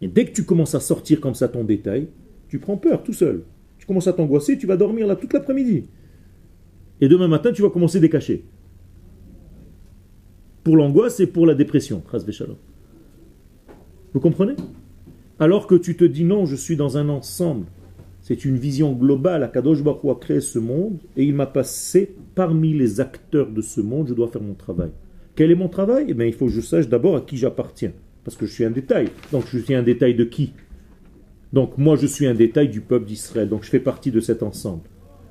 Et 0.00 0.08
dès 0.08 0.24
que 0.24 0.32
tu 0.32 0.44
commences 0.44 0.74
à 0.74 0.80
sortir 0.80 1.20
comme 1.20 1.34
ça 1.34 1.48
ton 1.48 1.64
détail, 1.64 2.08
tu 2.48 2.58
prends 2.58 2.76
peur 2.76 3.02
tout 3.02 3.12
seul. 3.12 3.42
Tu 3.78 3.86
commences 3.86 4.08
à 4.08 4.12
t'angoisser, 4.12 4.58
tu 4.58 4.66
vas 4.66 4.76
dormir 4.76 5.06
là 5.06 5.16
toute 5.16 5.32
l'après-midi. 5.32 5.84
Et 7.00 7.08
demain 7.08 7.28
matin, 7.28 7.52
tu 7.52 7.62
vas 7.62 7.70
commencer 7.70 7.98
à 7.98 8.00
décacher. 8.00 8.44
Pour 10.64 10.76
l'angoisse 10.76 11.20
et 11.20 11.26
pour 11.26 11.46
la 11.46 11.54
dépression. 11.54 12.02
Vous 14.12 14.20
comprenez? 14.20 14.54
Alors 15.38 15.66
que 15.66 15.76
tu 15.76 15.96
te 15.96 16.04
dis 16.04 16.24
non, 16.24 16.44
je 16.44 16.56
suis 16.56 16.76
dans 16.76 16.98
un 16.98 17.08
ensemble. 17.08 17.66
C'est 18.20 18.44
une 18.44 18.56
vision 18.56 18.92
globale. 18.92 19.44
Akadosh 19.44 19.82
Baruch 19.82 20.04
a 20.04 20.14
créé 20.16 20.40
ce 20.40 20.58
monde 20.58 20.98
et 21.16 21.24
il 21.24 21.34
m'a 21.34 21.46
passé 21.46 22.16
parmi 22.34 22.74
les 22.74 23.00
acteurs 23.00 23.50
de 23.50 23.62
ce 23.62 23.80
monde. 23.80 24.08
Je 24.08 24.14
dois 24.14 24.28
faire 24.28 24.42
mon 24.42 24.54
travail. 24.54 24.90
Quel 25.36 25.52
est 25.52 25.54
mon 25.54 25.68
travail? 25.68 26.06
Eh 26.18 26.26
il 26.26 26.32
faut 26.32 26.46
que 26.46 26.52
je 26.52 26.60
sache 26.60 26.88
d'abord 26.88 27.16
à 27.16 27.20
qui 27.20 27.36
j'appartiens. 27.36 27.92
Parce 28.28 28.36
que 28.36 28.44
je 28.44 28.52
suis 28.52 28.64
un 28.66 28.70
détail. 28.70 29.08
Donc 29.32 29.46
je 29.50 29.56
suis 29.56 29.74
un 29.74 29.82
détail 29.82 30.14
de 30.14 30.24
qui? 30.24 30.52
Donc 31.54 31.78
moi 31.78 31.96
je 31.96 32.06
suis 32.06 32.26
un 32.26 32.34
détail 32.34 32.68
du 32.68 32.82
peuple 32.82 33.06
d'Israël, 33.06 33.48
donc 33.48 33.64
je 33.64 33.70
fais 33.70 33.80
partie 33.80 34.10
de 34.10 34.20
cet 34.20 34.42
ensemble. 34.42 34.82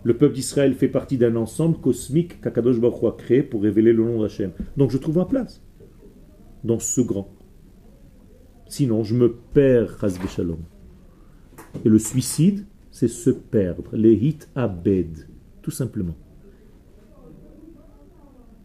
Le 0.01 0.17
peuple 0.17 0.33
d'Israël 0.33 0.73
fait 0.73 0.87
partie 0.87 1.19
d'un 1.19 1.35
ensemble 1.35 1.77
cosmique 1.77 2.41
qu'Akadosh 2.41 2.79
Baruch 2.79 3.03
a 3.03 3.11
créé 3.11 3.43
pour 3.43 3.61
révéler 3.61 3.93
le 3.93 4.03
nom 4.03 4.19
d'Hachem. 4.19 4.49
Donc 4.77 4.89
je 4.89 4.97
trouve 4.97 5.17
ma 5.17 5.25
place 5.25 5.61
dans 6.63 6.79
ce 6.79 7.01
grand. 7.01 7.29
Sinon 8.67 9.03
je 9.03 9.13
me 9.13 9.31
perds, 9.31 9.99
Shalom. 10.27 10.61
Et 11.85 11.89
le 11.89 11.99
suicide, 11.99 12.65
c'est 12.89 13.07
se 13.07 13.29
perdre. 13.29 13.95
Les 13.95 14.13
hit 14.13 14.49
abed, 14.55 15.27
tout 15.61 15.69
simplement. 15.69 16.15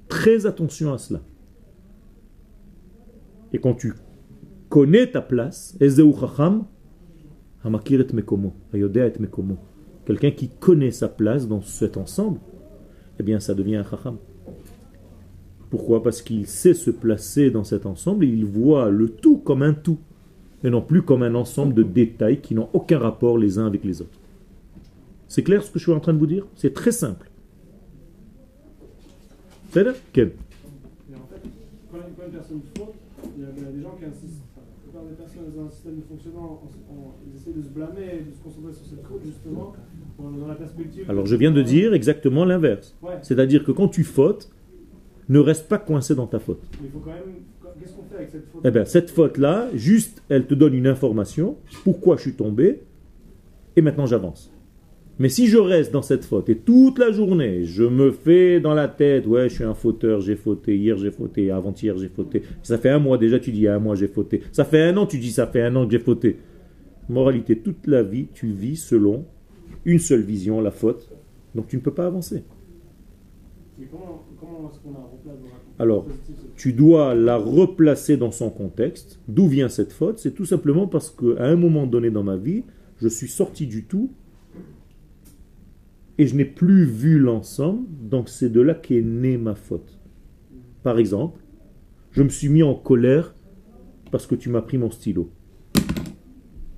Très 0.09 0.47
attention 0.47 0.91
à 0.91 0.97
cela. 0.97 1.21
Et 3.53 3.59
quand 3.59 3.75
tu 3.75 3.93
connais 4.73 5.07
ta 5.07 5.21
place, 5.21 5.77
quelqu'un 10.07 10.31
qui 10.31 10.49
connaît 10.49 10.91
sa 10.91 11.09
place 11.11 11.47
dans 11.47 11.61
cet 11.61 11.99
ensemble, 11.99 12.41
eh 13.21 13.23
bien 13.23 13.39
ça 13.39 13.53
devient 13.53 13.77
un 13.77 13.85
Chacham. 13.85 14.17
Pourquoi? 15.69 16.03
Parce 16.03 16.23
qu'il 16.23 16.47
sait 16.47 16.73
se 16.73 16.91
placer 16.91 17.51
dans 17.51 17.65
cet 17.65 17.85
ensemble 17.85 18.25
et 18.25 18.29
il 18.29 18.47
voit 18.47 18.89
le 18.89 19.11
tout 19.11 19.37
comme 19.37 19.63
un 19.63 19.75
tout, 19.75 19.99
et 20.65 20.71
non 20.71 20.81
plus 20.81 21.03
comme 21.03 21.23
un 21.23 21.35
ensemble 21.35 21.75
de 21.75 21.83
détails 21.83 22.41
qui 22.41 22.55
n'ont 22.55 22.71
aucun 22.73 22.99
rapport 22.99 23.37
les 23.37 23.59
uns 23.59 23.67
avec 23.67 23.85
les 23.85 24.01
autres. 24.01 24.19
C'est 25.29 25.43
clair 25.43 25.63
ce 25.63 25.71
que 25.71 25.79
je 25.79 25.85
suis 25.85 25.93
en 25.93 26.01
train 26.01 26.15
de 26.15 26.19
vous 26.19 26.27
dire? 26.27 26.47
C'est 26.57 26.73
très 26.73 26.93
simple. 26.93 27.31
C'est 29.71 29.85
Quel 30.15 30.29
Et 30.29 31.15
en 31.15 31.27
fait, 31.27 31.43
quand, 31.91 31.99
quand 31.99 32.27
une 32.27 32.33
personne 32.33 32.61
faute, 32.75 32.95
il 33.37 33.43
y 33.43 33.45
a, 33.45 33.49
il 33.55 33.63
y 33.63 33.67
a 33.67 33.71
des 33.71 33.83
gens 33.83 33.97
qui 33.99 34.07
insistent. 34.07 34.52
Enfin, 34.95 35.05
La 35.05 35.05
plupart 35.05 35.05
des 35.11 35.17
personnes 35.17 35.43
elles 35.53 35.61
ont 35.61 35.67
un 35.67 35.71
système 35.71 35.97
de 35.97 36.03
fonctionnement, 36.03 36.63
en- 36.63 36.93
en- 36.93 37.17
ils 37.27 37.37
essaient 37.37 37.53
de 37.59 37.63
se 37.63 37.69
blâmer 37.69 38.21
et 38.21 38.25
de 38.25 38.35
se 38.35 38.43
concentrer 38.43 38.73
sur 38.73 38.87
cette 38.87 39.03
faute 39.05 39.23
justement, 39.25 39.73
dans, 40.19 40.31
dans 40.31 40.47
la 40.47 40.55
perspective. 40.55 41.05
Alors 41.09 41.27
je 41.27 41.37
viens 41.37 41.51
de 41.51 41.63
dire 41.63 41.95
exactement 41.95 42.45
l'inverse. 42.45 42.97
Ouais, 43.03 43.13
C'est-à-dire 43.23 43.65
que 43.65 43.73
quand 43.73 43.89
tu 43.89 44.05
fautes, 44.05 44.51
ne 45.29 45.39
reste 45.39 45.69
pas 45.69 45.79
coincé 45.79 46.15
dans 46.15 46.27
ta 46.27 46.39
faute. 46.39 46.61
mais 46.81 46.89
il 46.89 46.91
faut 46.91 46.99
quand 46.99 47.11
même. 47.11 47.23
Qu'est-ce 47.81 47.95
qu'on 47.95 48.03
fait 48.05 48.17
avec 48.17 48.29
cette 48.31 48.47
faute? 48.49 48.61
Eh 48.65 48.71
bien, 48.71 48.85
cette 48.85 49.11
faute-là, 49.11 49.69
juste, 49.75 50.23
elle 50.29 50.47
te 50.47 50.55
donne 50.55 50.75
une 50.75 50.87
information, 50.87 51.57
pourquoi 51.85 52.17
je 52.17 52.23
suis 52.23 52.35
tombé, 52.35 52.83
et 53.77 53.83
maintenant 53.83 54.07
j'avance. 54.07 54.53
Mais 55.19 55.29
si 55.29 55.47
je 55.47 55.59
reste 55.59 55.93
dans 55.93 56.03
cette 56.03 56.25
faute, 56.25 56.49
et 56.49 56.57
toute 56.57 56.99
la 56.99 57.13
journée, 57.13 57.65
je 57.65 57.85
me 57.85 58.11
fais 58.11 58.61
dans 58.61 58.73
la 58.73 58.89
tête, 58.89 59.27
ouais, 59.27 59.49
je 59.49 59.55
suis 59.57 59.65
un 59.65 59.75
fauteur, 59.75 60.21
j'ai 60.21 60.37
fauté, 60.37 60.77
hier 60.77 60.97
j'ai 60.97 61.11
fauté, 61.11 61.51
avant-hier 61.51 61.97
j'ai 61.99 62.09
fauté, 62.09 62.43
ça 62.63 62.79
fait 62.79 62.89
un 62.89 62.99
mois 62.99 63.19
déjà, 63.19 63.39
tu 63.39 63.53
dis, 63.53 63.61
il 63.61 63.65
y 63.65 63.69
a 63.69 63.75
un 63.75 63.79
mois 63.79 63.95
j'ai 63.95 64.09
fauté, 64.09 64.41
ça 64.53 64.65
fait 64.65 64.83
un 64.83 64.97
an, 64.97 65.07
tu 65.07 65.19
dis, 65.19 65.31
ça 65.31 65.47
fait 65.47 65.63
un 65.63 65.77
an 65.77 65.85
que 65.85 65.93
j'ai 65.93 65.99
fauté. 65.99 66.39
Moralité, 67.09 67.59
toute 67.59 67.87
la 67.87 68.03
vie, 68.03 68.29
tu 68.33 68.49
vis 68.49 68.77
selon 68.77 69.27
une 69.85 69.99
seule 69.99 70.23
vision, 70.23 70.61
la 70.61 70.71
faute, 70.71 71.11
donc 71.55 71.69
tu 71.69 71.77
ne 71.77 71.83
peux 71.83 71.93
pas 71.93 72.07
avancer. 72.07 72.43
Mais 73.79 73.87
comment, 73.91 74.25
comment 74.41 74.71
est-ce 74.71 74.81
qu'on 74.81 74.93
la 74.93 74.99
replace 74.99 75.37
dans 75.39 75.49
un 75.49 75.83
Alors, 75.83 76.07
tu 76.57 76.73
dois 76.73 77.15
la 77.15 77.37
replacer 77.37 78.17
dans 78.17 78.31
son 78.31 78.51
contexte. 78.51 79.19
D'où 79.29 79.49
vient 79.49 79.69
cette 79.69 79.93
faute? 79.93 80.19
C'est 80.19 80.35
tout 80.35 80.45
simplement 80.45 80.87
parce 80.87 81.11
qu'à 81.11 81.45
un 81.45 81.57
moment 81.57 81.87
donné 81.87 82.11
dans 82.11 82.23
ma 82.23 82.37
vie, 82.37 82.65
je 82.99 83.09
suis 83.09 83.29
sorti 83.29 83.67
du 83.67 83.85
tout 83.85 84.11
et 86.19 86.27
je 86.27 86.37
n'ai 86.37 86.45
plus 86.45 86.85
vu 86.85 87.19
l'ensemble, 87.19 87.87
donc 88.01 88.29
c'est 88.29 88.51
de 88.51 88.61
là 88.61 88.75
qu'est 88.75 89.03
née 89.03 89.39
ma 89.39 89.55
faute. 89.55 89.99
Par 90.83 90.99
exemple, 90.99 91.41
je 92.11 92.23
me 92.23 92.29
suis 92.29 92.49
mis 92.49 92.63
en 92.63 92.75
colère 92.75 93.35
parce 94.11 94.27
que 94.27 94.35
tu 94.35 94.51
m'as 94.51 94.63
pris 94.63 94.79
mon 94.79 94.91
stylo. 94.91 95.31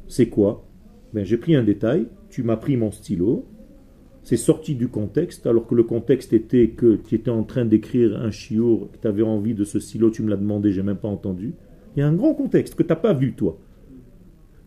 C'est 0.07 0.29
quoi? 0.29 0.69
Ben, 1.13 1.25
J'ai 1.25 1.37
pris 1.37 1.57
un 1.57 1.65
détail, 1.65 2.07
tu 2.31 2.43
m'as 2.43 2.57
pris 2.57 2.77
mon 2.77 2.93
stylo, 2.93 3.47
c'est 4.23 4.37
sorti 4.37 4.75
du 4.75 4.89
contexte, 4.89 5.47
alors 5.47 5.67
que 5.67 5.75
le 5.75 5.83
contexte 5.83 6.33
était 6.33 6.71
que 6.71 6.97
tu 6.97 7.15
étais 7.15 7.31
en 7.31 7.43
train 7.43 7.65
d'écrire 7.65 8.17
un 8.17 8.31
chiour, 8.31 8.91
que 8.93 8.99
tu 8.99 9.07
avais 9.09 9.23
envie 9.23 9.55
de 9.55 9.65
ce 9.65 9.79
stylo, 9.79 10.11
tu 10.11 10.23
me 10.23 10.31
l'as 10.31 10.37
demandé, 10.37 10.73
j'ai 10.73 10.83
même 10.83 10.97
pas 10.97 11.09
entendu. 11.09 11.55
Il 11.95 12.01
y 12.01 12.03
a 12.03 12.09
un 12.09 12.15
grand 12.15 12.35
contexte 12.35 12.75
que 12.75 12.83
tu 12.83 12.89
n'as 12.89 12.97
pas 12.97 13.13
vu, 13.13 13.35
toi. 13.35 13.59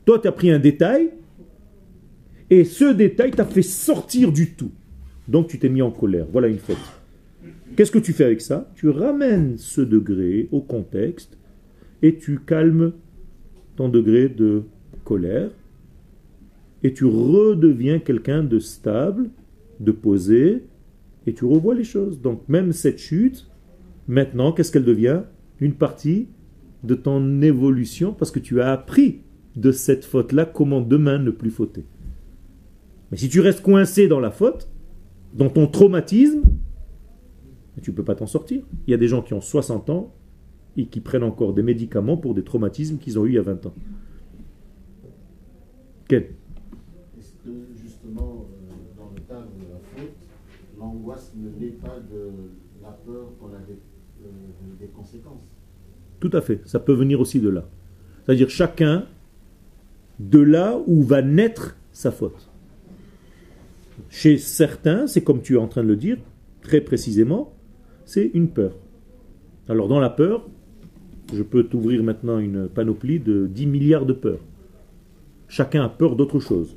Toi, 0.06 0.20
tu 0.20 0.28
as 0.28 0.32
pris 0.32 0.52
un 0.52 0.60
détail, 0.60 1.12
et 2.50 2.64
ce 2.64 2.94
détail 2.94 3.32
t'a 3.32 3.46
fait 3.46 3.62
sortir 3.62 4.32
du 4.32 4.54
tout. 4.54 4.72
Donc 5.28 5.48
tu 5.48 5.60
t'es 5.60 5.70
mis 5.70 5.82
en 5.82 5.92
colère. 5.92 6.26
Voilà 6.32 6.48
une 6.48 6.60
faute. 6.60 6.78
Qu'est-ce 7.76 7.92
que 7.92 8.00
tu 8.00 8.14
fais 8.14 8.24
avec 8.24 8.42
ça? 8.42 8.72
Tu 8.76 8.90
ramènes 8.90 9.58
ce 9.58 9.82
degré 9.82 10.48
au 10.52 10.62
contexte, 10.62 11.38
et 12.02 12.16
tu 12.16 12.40
calmes 12.40 12.94
ton 13.76 13.90
degré 13.90 14.30
de 14.30 14.64
colère, 15.04 15.52
et 16.84 16.94
tu 16.94 17.06
redeviens 17.06 18.00
quelqu'un 18.00 18.44
de 18.44 18.60
stable, 18.60 19.30
de 19.80 19.92
posé, 19.92 20.64
et 21.26 21.34
tu 21.34 21.46
revois 21.46 21.76
les 21.76 21.84
choses. 21.84 22.22
Donc 22.22 22.48
même 22.48 22.72
cette 22.72 23.00
chute, 23.00 23.50
maintenant, 24.08 24.52
qu'est-ce 24.52 24.72
qu'elle 24.72 24.86
devient? 24.86 25.22
Une 25.60 25.74
partie 25.74 26.28
de 26.84 26.96
ton 26.96 27.42
évolution, 27.42 28.14
parce 28.14 28.32
que 28.32 28.40
tu 28.40 28.62
as 28.62 28.72
appris 28.72 29.22
de 29.56 29.72
cette 29.72 30.06
faute-là 30.06 30.46
comment 30.46 30.82
demain 30.82 31.20
ne 31.20 31.32
plus 31.32 31.52
fauter. 31.52 31.84
Mais 33.12 33.18
si 33.18 33.30
tu 33.30 33.40
restes 33.40 33.62
coincé 33.62 34.08
dans 34.08 34.20
la 34.20 34.32
faute, 34.32 34.70
dans 35.34 35.50
ton 35.50 35.68
traumatisme, 35.68 36.42
tu 37.82 37.92
ne 37.92 37.96
peux 37.96 38.04
pas 38.04 38.16
t'en 38.16 38.26
sortir. 38.26 38.64
Il 38.88 38.92
y 38.92 38.94
a 38.94 38.98
des 38.98 39.08
gens 39.08 39.22
qui 39.22 39.34
ont 39.34 39.42
60 39.42 39.90
ans 39.90 40.14
et 40.76 40.88
qui 40.88 41.00
prennent 41.00 41.24
encore 41.24 41.54
des 41.54 41.64
médicaments 41.64 42.18
pour 42.18 42.34
des 42.34 42.44
traumatismes 42.44 42.98
qu'ils 42.98 43.20
ont 43.20 43.26
eu 43.26 43.30
il 43.30 43.36
y 43.36 43.40
a 43.40 43.44
20 43.44 43.66
ans. 43.68 43.74
Quel 46.08 46.24
Est-ce 47.18 47.34
que 47.44 47.52
justement, 47.82 48.46
euh, 48.48 48.98
dans 48.98 49.12
le 49.14 49.22
cadre 49.28 49.52
de 49.60 49.72
la 49.72 49.80
faute, 49.96 50.16
l'angoisse 50.80 51.34
ne 51.36 51.50
naît 51.50 51.72
pas 51.72 52.00
de 52.00 52.32
la 52.82 52.92
peur 53.06 53.32
qu'on 53.40 53.48
a 53.48 53.60
des, 53.68 53.74
euh, 54.24 54.30
des 54.80 54.88
conséquences? 54.88 55.54
Tout 56.20 56.32
à 56.34 56.42
fait. 56.42 56.62
Ça 56.66 56.80
peut 56.80 56.94
venir 56.94 57.20
aussi 57.20 57.40
de 57.40 57.50
là. 57.50 57.68
C'est-à-dire 58.26 58.50
chacun 58.50 59.06
de 60.20 60.40
là 60.40 60.80
où 60.88 61.04
va 61.04 61.22
naître 61.22 61.78
sa 61.92 62.12
faute. 62.12 62.47
Chez 64.10 64.38
certains, 64.38 65.08
c'est 65.08 65.24
comme 65.24 65.42
tu 65.42 65.56
es 65.56 65.58
en 65.58 65.68
train 65.68 65.84
de 65.84 65.88
le 65.88 65.96
dire, 65.96 66.18
très 66.62 66.82
précisément, 66.82 67.54
c'est 68.06 68.32
une 68.34 68.50
peur. 68.50 68.72
Alors 69.68 69.88
dans 69.88 70.00
la 70.00 70.10
peur, 70.10 70.48
je 71.34 71.44
peux 71.44 71.64
t'ouvrir 71.64 72.04
maintenant 72.04 72.40
une 72.40 72.68
panoplie 72.70 73.20
de 73.20 73.48
10 73.48 73.68
milliards 73.68 74.06
de 74.06 74.14
peurs. 74.14 74.40
Chacun 75.50 75.84
a 75.84 75.90
peur 75.90 76.16
d'autre 76.16 76.40
chose. 76.40 76.76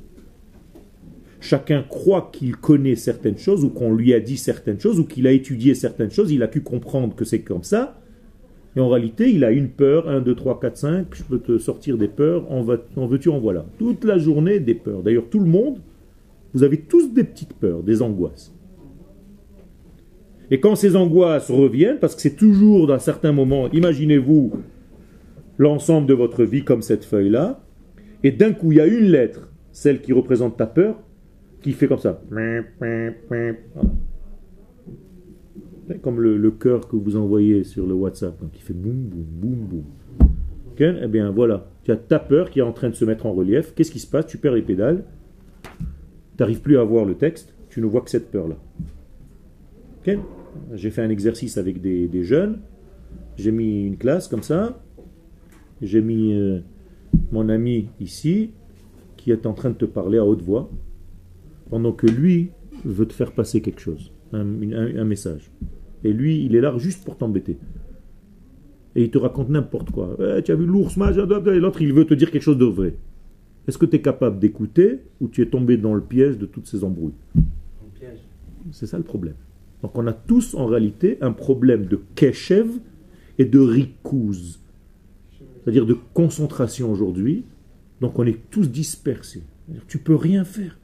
Chacun 1.39 1.83
croit 1.83 2.29
qu'il 2.31 2.55
connaît 2.57 2.95
certaines 2.95 3.37
choses 3.37 3.63
ou 3.63 3.69
qu'on 3.69 3.93
lui 3.93 4.13
a 4.13 4.19
dit 4.19 4.37
certaines 4.37 4.79
choses 4.79 4.99
ou 4.99 5.05
qu'il 5.05 5.25
a 5.25 5.31
étudié 5.31 5.73
certaines 5.73 6.11
choses, 6.11 6.31
il 6.31 6.43
a 6.43 6.47
pu 6.47 6.61
comprendre 6.61 7.15
que 7.15 7.25
c'est 7.25 7.39
comme 7.41 7.63
ça, 7.63 7.99
et 8.75 8.79
en 8.79 8.87
réalité, 8.89 9.31
il 9.31 9.43
a 9.43 9.51
une 9.51 9.67
peur, 9.69 10.07
1, 10.07 10.21
2, 10.21 10.35
3, 10.35 10.59
4, 10.59 10.77
5, 10.77 11.07
je 11.15 11.23
peux 11.23 11.39
te 11.39 11.57
sortir 11.57 11.97
des 11.97 12.07
peurs, 12.07 12.49
en, 12.51 12.61
va- 12.61 12.77
en 12.95 13.05
veux-tu, 13.07 13.29
en 13.29 13.39
voilà. 13.39 13.65
Toute 13.79 14.05
la 14.05 14.17
journée, 14.17 14.59
des 14.59 14.75
peurs. 14.75 15.01
D'ailleurs, 15.03 15.25
tout 15.29 15.39
le 15.39 15.45
monde, 15.45 15.79
vous 16.53 16.63
avez 16.63 16.77
tous 16.81 17.13
des 17.13 17.23
petites 17.23 17.53
peurs, 17.53 17.83
des 17.83 18.01
angoisses. 18.01 18.53
Et 20.49 20.59
quand 20.59 20.75
ces 20.75 20.97
angoisses 20.97 21.49
reviennent, 21.49 21.99
parce 21.99 22.13
que 22.13 22.21
c'est 22.21 22.35
toujours 22.35 22.85
dans 22.85 22.99
certains 22.99 23.31
moments, 23.31 23.69
imaginez-vous 23.71 24.51
l'ensemble 25.57 26.07
de 26.07 26.13
votre 26.13 26.43
vie 26.43 26.63
comme 26.63 26.81
cette 26.81 27.05
feuille-là, 27.05 27.63
et 28.23 28.31
d'un 28.31 28.51
coup, 28.51 28.71
il 28.71 28.77
y 28.77 28.81
a 28.81 28.85
une 28.85 29.05
lettre, 29.05 29.49
celle 29.71 30.01
qui 30.01 30.11
représente 30.11 30.57
ta 30.57 30.67
peur, 30.67 30.99
qui 31.61 31.71
fait 31.71 31.87
comme 31.87 31.99
ça. 31.99 32.21
Comme 36.01 36.19
le, 36.19 36.51
cœur 36.51 36.87
que 36.87 36.95
vous 36.95 37.15
envoyez 37.15 37.63
sur 37.63 37.87
le 37.87 37.93
WhatsApp, 37.93 38.37
hein, 38.43 38.49
qui 38.51 38.61
fait 38.61 38.73
boum, 38.73 38.93
boum, 38.93 39.23
boum, 39.23 39.67
boum. 39.67 39.83
Ok? 40.71 40.81
Eh 40.81 41.07
bien 41.07 41.31
voilà, 41.31 41.67
tu 41.83 41.91
as 41.91 41.97
ta 41.97 42.19
peur 42.19 42.49
qui 42.49 42.59
est 42.59 42.63
en 42.63 42.71
train 42.71 42.89
de 42.89 42.95
se 42.95 43.05
mettre 43.05 43.25
en 43.25 43.33
relief. 43.33 43.73
Qu'est-ce 43.73 43.91
qui 43.91 43.99
se 43.99 44.07
passe? 44.07 44.27
Tu 44.27 44.37
perds 44.37 44.53
les 44.53 44.61
pédales, 44.61 45.03
tu 46.41 46.43
n'arrives 46.43 46.61
plus 46.61 46.79
à 46.79 46.83
voir 46.83 47.05
le 47.05 47.13
texte, 47.13 47.53
tu 47.69 47.81
ne 47.81 47.85
vois 47.85 48.01
que 48.01 48.09
cette 48.09 48.31
peur-là. 48.31 48.57
J'ai 50.73 50.89
fait 50.89 51.03
un 51.03 51.11
exercice 51.11 51.59
avec 51.59 51.81
des, 51.81 52.23
jeunes, 52.23 52.61
j'ai 53.37 53.51
mis 53.51 53.85
une 53.85 53.95
classe 53.95 54.27
comme 54.27 54.41
ça, 54.41 54.81
j'ai 55.83 56.01
mis 56.01 56.33
euh, 56.33 56.61
mon 57.31 57.47
ami 57.47 57.89
ici, 57.99 58.53
qui 59.17 59.29
est 59.29 59.45
en 59.45 59.53
train 59.53 59.69
de 59.69 59.75
te 59.75 59.85
parler 59.85 60.17
à 60.17 60.25
haute 60.25 60.41
voix, 60.41 60.71
pendant 61.69 61.91
que 61.91 62.07
lui 62.07 62.49
veut 62.85 63.05
te 63.05 63.13
faire 63.13 63.33
passer 63.33 63.61
quelque 63.61 63.79
chose, 63.79 64.11
un, 64.33 64.43
message. 64.43 65.51
Et 66.03 66.11
lui, 66.11 66.43
il 66.43 66.55
est 66.55 66.61
là 66.61 66.73
juste 66.79 67.05
pour 67.05 67.17
t'embêter. 67.17 67.59
Et 68.95 69.03
il 69.03 69.11
te 69.11 69.19
raconte 69.19 69.49
n'importe 69.49 69.91
quoi. 69.91 70.17
Eh, 70.19 70.41
tu 70.41 70.51
as 70.51 70.55
vu 70.55 70.65
l'ours, 70.65 70.97
l'autre, 70.97 71.81
il 71.83 71.93
veut 71.93 72.05
te 72.05 72.15
dire 72.15 72.31
quelque 72.31 72.41
chose 72.41 72.57
de 72.57 72.65
vrai. 72.65 72.95
Est-ce 73.71 73.77
que 73.77 73.85
tu 73.85 73.95
es 73.95 74.01
capable 74.01 74.37
d'écouter 74.37 74.99
ou 75.21 75.29
tu 75.29 75.41
es 75.41 75.45
tombé 75.45 75.77
dans 75.77 75.93
le 75.93 76.01
piège 76.01 76.37
de 76.37 76.45
toutes 76.45 76.67
ces 76.67 76.83
embrouilles. 76.83 77.13
C'est 78.73 78.85
ça 78.85 78.97
le 78.97 79.05
problème. 79.05 79.35
Donc 79.81 79.97
on 79.97 80.05
a 80.07 80.11
tous 80.11 80.55
en 80.55 80.65
réalité 80.65 81.17
un 81.21 81.31
problème 81.31 81.85
de 81.85 81.97
keshev 82.15 82.67
et 83.37 83.45
de 83.45 83.59
rikouz, 83.59 84.59
c'est-à-dire 85.63 85.85
de 85.85 85.95
concentration 86.13 86.91
aujourd'hui, 86.91 87.45
Donc 88.01 88.19
on 88.19 88.25
est 88.25 88.41
tous 88.49 88.69
dispersés. 88.69 89.43
Tu 89.87 89.99
peux 89.99 90.15
rien 90.15 90.43
faire. 90.43 90.77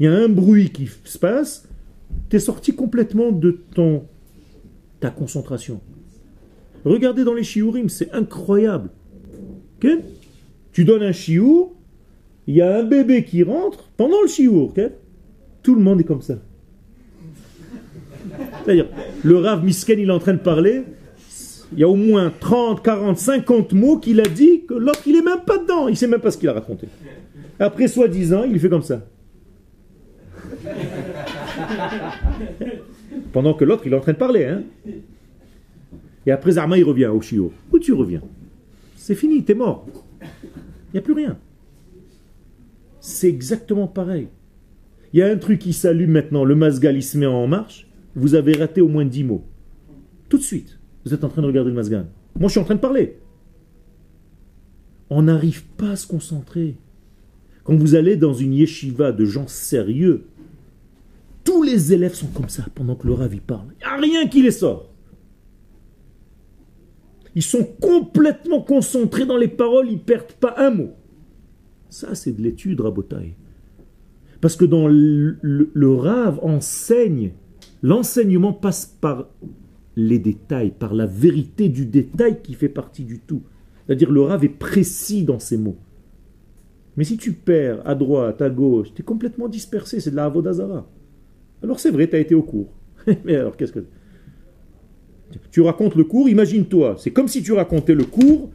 Il 0.00 0.06
y 0.06 0.08
a 0.08 0.12
un 0.12 0.28
bruit 0.28 0.70
qui 0.70 0.88
se 1.04 1.18
passe, 1.18 1.68
tu 2.28 2.34
es 2.34 2.40
sorti 2.40 2.74
complètement 2.74 3.30
de 3.30 3.52
ton, 3.72 4.02
ta 4.98 5.10
concentration. 5.10 5.80
Regardez 6.84 7.22
dans 7.22 7.34
les 7.34 7.44
shiurim, 7.44 7.88
c'est 7.88 8.10
incroyable. 8.10 8.90
Tu 10.72 10.84
donnes 10.84 11.04
un 11.04 11.12
chiour, 11.12 11.76
il 12.46 12.56
y 12.56 12.62
a 12.62 12.78
un 12.78 12.82
bébé 12.82 13.24
qui 13.24 13.42
rentre 13.42 13.88
pendant 13.96 14.20
le 14.20 14.28
chiour. 14.28 14.74
Tout 15.62 15.74
le 15.74 15.80
monde 15.80 16.00
est 16.00 16.04
comme 16.04 16.22
ça. 16.22 16.34
C'est-à-dire, 18.64 18.88
le 19.22 19.38
Rav 19.38 19.64
Misken, 19.64 19.98
il 19.98 20.08
est 20.08 20.12
en 20.12 20.18
train 20.18 20.34
de 20.34 20.38
parler, 20.38 20.82
il 21.72 21.78
y 21.78 21.84
a 21.84 21.88
au 21.88 21.96
moins 21.96 22.32
30, 22.40 22.82
40, 22.82 23.18
50 23.18 23.72
mots 23.72 23.98
qu'il 23.98 24.20
a 24.20 24.24
dit 24.24 24.64
que 24.66 24.74
l'autre, 24.74 25.02
il 25.06 25.16
est 25.16 25.22
même 25.22 25.40
pas 25.46 25.58
dedans, 25.58 25.88
il 25.88 25.96
sait 25.96 26.06
même 26.06 26.20
pas 26.20 26.30
ce 26.30 26.38
qu'il 26.38 26.48
a 26.48 26.52
raconté. 26.52 26.88
Après 27.58 27.88
soi-disant, 27.88 28.44
il 28.44 28.58
fait 28.58 28.68
comme 28.68 28.82
ça. 28.82 29.06
Pendant 33.32 33.54
que 33.54 33.64
l'autre, 33.64 33.82
il 33.86 33.92
est 33.92 33.96
en 33.96 34.00
train 34.00 34.12
de 34.12 34.18
parler. 34.18 34.44
Hein. 34.44 34.62
Et 36.26 36.30
après 36.30 36.52
Zarma, 36.52 36.78
il 36.78 36.84
revient 36.84 37.06
au 37.06 37.20
chiot. 37.20 37.52
Où 37.72 37.78
tu 37.78 37.92
reviens? 37.92 38.22
C'est 38.96 39.14
fini, 39.14 39.42
t'es 39.42 39.54
mort. 39.54 39.86
Il 40.20 40.94
n'y 40.94 40.98
a 40.98 41.02
plus 41.02 41.14
rien. 41.14 41.38
C'est 43.02 43.28
exactement 43.28 43.88
pareil. 43.88 44.28
Il 45.12 45.18
y 45.18 45.22
a 45.22 45.26
un 45.26 45.36
truc 45.36 45.58
qui 45.58 45.72
s'allume 45.72 46.12
maintenant, 46.12 46.44
le 46.44 46.54
masgal 46.54 46.96
il 46.96 47.02
se 47.02 47.18
met 47.18 47.26
en 47.26 47.48
marche, 47.48 47.88
vous 48.14 48.36
avez 48.36 48.52
raté 48.52 48.80
au 48.80 48.86
moins 48.86 49.04
10 49.04 49.24
mots. 49.24 49.44
Tout 50.28 50.38
de 50.38 50.42
suite, 50.42 50.78
vous 51.04 51.12
êtes 51.12 51.24
en 51.24 51.28
train 51.28 51.42
de 51.42 51.48
regarder 51.48 51.70
le 51.70 51.76
masgal. 51.76 52.06
Moi 52.38 52.46
je 52.46 52.52
suis 52.52 52.60
en 52.60 52.64
train 52.64 52.76
de 52.76 52.80
parler. 52.80 53.18
On 55.10 55.22
n'arrive 55.22 55.64
pas 55.64 55.90
à 55.90 55.96
se 55.96 56.06
concentrer. 56.06 56.76
Quand 57.64 57.74
vous 57.74 57.96
allez 57.96 58.16
dans 58.16 58.34
une 58.34 58.54
yeshiva 58.54 59.10
de 59.10 59.24
gens 59.24 59.48
sérieux, 59.48 60.26
tous 61.42 61.64
les 61.64 61.92
élèves 61.92 62.14
sont 62.14 62.28
comme 62.28 62.48
ça 62.48 62.66
pendant 62.72 62.94
que 62.94 63.08
le 63.08 63.14
ravi 63.14 63.40
parle. 63.40 63.66
Il 63.80 63.84
n'y 63.84 63.84
a 63.84 63.96
rien 63.96 64.28
qui 64.28 64.42
les 64.42 64.52
sort. 64.52 64.92
Ils 67.34 67.42
sont 67.42 67.64
complètement 67.64 68.60
concentrés 68.60 69.26
dans 69.26 69.38
les 69.38 69.48
paroles, 69.48 69.88
ils 69.88 69.94
ne 69.94 69.98
perdent 69.98 70.32
pas 70.34 70.54
un 70.56 70.70
mot. 70.70 70.94
Ça, 71.92 72.14
c'est 72.14 72.32
de 72.32 72.40
l'étude, 72.40 72.80
Rabotai. 72.80 73.36
Parce 74.40 74.56
que 74.56 74.64
dans 74.64 74.88
le, 74.88 75.36
le, 75.42 75.94
rave 75.94 76.40
enseigne, 76.42 77.32
l'enseignement 77.82 78.54
passe 78.54 78.86
par 78.86 79.28
les 79.94 80.18
détails, 80.18 80.70
par 80.70 80.94
la 80.94 81.04
vérité 81.04 81.68
du 81.68 81.84
détail 81.84 82.40
qui 82.42 82.54
fait 82.54 82.70
partie 82.70 83.04
du 83.04 83.18
tout. 83.18 83.42
C'est-à-dire 83.84 84.10
le 84.10 84.22
rave 84.22 84.42
est 84.42 84.48
précis 84.48 85.22
dans 85.22 85.38
ses 85.38 85.58
mots. 85.58 85.76
Mais 86.96 87.04
si 87.04 87.18
tu 87.18 87.34
perds 87.34 87.86
à 87.86 87.94
droite, 87.94 88.40
à 88.40 88.48
gauche, 88.48 88.94
tu 88.94 89.02
es 89.02 89.04
complètement 89.04 89.48
dispersé, 89.48 90.00
c'est 90.00 90.12
de 90.12 90.16
la 90.16 90.24
Avodazara. 90.24 90.88
Alors 91.62 91.78
c'est 91.78 91.90
vrai, 91.90 92.08
tu 92.08 92.16
as 92.16 92.20
été 92.20 92.34
au 92.34 92.42
cours. 92.42 92.72
Mais 93.26 93.36
alors 93.36 93.54
qu'est-ce 93.54 93.72
que... 93.72 93.84
Tu 95.50 95.60
racontes 95.60 95.94
le 95.94 96.04
cours, 96.04 96.30
imagine-toi, 96.30 96.96
c'est 96.98 97.10
comme 97.10 97.28
si 97.28 97.42
tu 97.42 97.52
racontais 97.52 97.94
le 97.94 98.04
cours. 98.04 98.50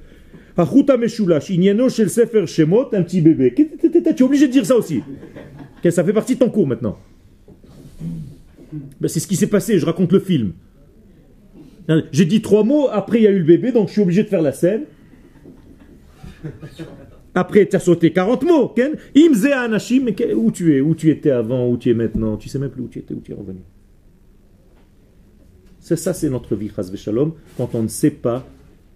Un 2.93 3.03
petit 3.03 3.21
bébé. 3.21 3.53
Tu 3.53 3.63
es 4.07 4.21
obligé 4.23 4.47
de 4.47 4.51
dire 4.51 4.65
ça 4.65 4.75
aussi. 4.75 5.03
Ça 5.89 6.03
fait 6.03 6.13
partie 6.13 6.33
de 6.33 6.39
ton 6.39 6.49
cours 6.49 6.67
maintenant. 6.67 6.97
Ben, 8.99 9.07
c'est 9.07 9.19
ce 9.19 9.27
qui 9.27 9.35
s'est 9.35 9.47
passé, 9.47 9.79
je 9.79 9.85
raconte 9.85 10.11
le 10.11 10.19
film. 10.19 10.53
J'ai 12.11 12.25
dit 12.25 12.41
trois 12.41 12.63
mots, 12.63 12.89
après 12.91 13.19
il 13.19 13.23
y 13.23 13.27
a 13.27 13.31
eu 13.31 13.39
le 13.39 13.45
bébé, 13.45 13.71
donc 13.71 13.87
je 13.87 13.93
suis 13.93 14.01
obligé 14.01 14.23
de 14.23 14.27
faire 14.27 14.41
la 14.41 14.51
scène. 14.51 14.83
Après, 17.33 17.67
tu 17.67 17.75
as 17.75 17.79
sauté 17.79 18.11
40 18.11 18.43
mots. 18.43 18.73
Imze 19.15 19.45
anashim, 19.45 20.07
où 20.35 20.51
tu 20.51 20.75
es 20.75 20.81
Où 20.81 20.95
tu 20.95 21.11
étais 21.11 21.29
avant 21.29 21.69
Où 21.69 21.77
tu 21.77 21.91
es 21.91 21.93
maintenant? 21.93 22.35
Tu 22.35 22.49
sais 22.49 22.57
même 22.57 22.71
plus 22.71 22.81
où 22.81 22.87
tu 22.87 22.99
étais, 22.99 23.13
où 23.13 23.21
tu 23.21 23.31
es 23.31 23.35
revenu. 23.35 23.59
C'est 25.79 25.95
ça, 25.95 26.13
c'est 26.13 26.29
notre 26.29 26.55
vie, 26.55 26.69
quand 27.57 27.75
on 27.75 27.83
ne 27.83 27.87
sait 27.87 28.11
pas 28.11 28.45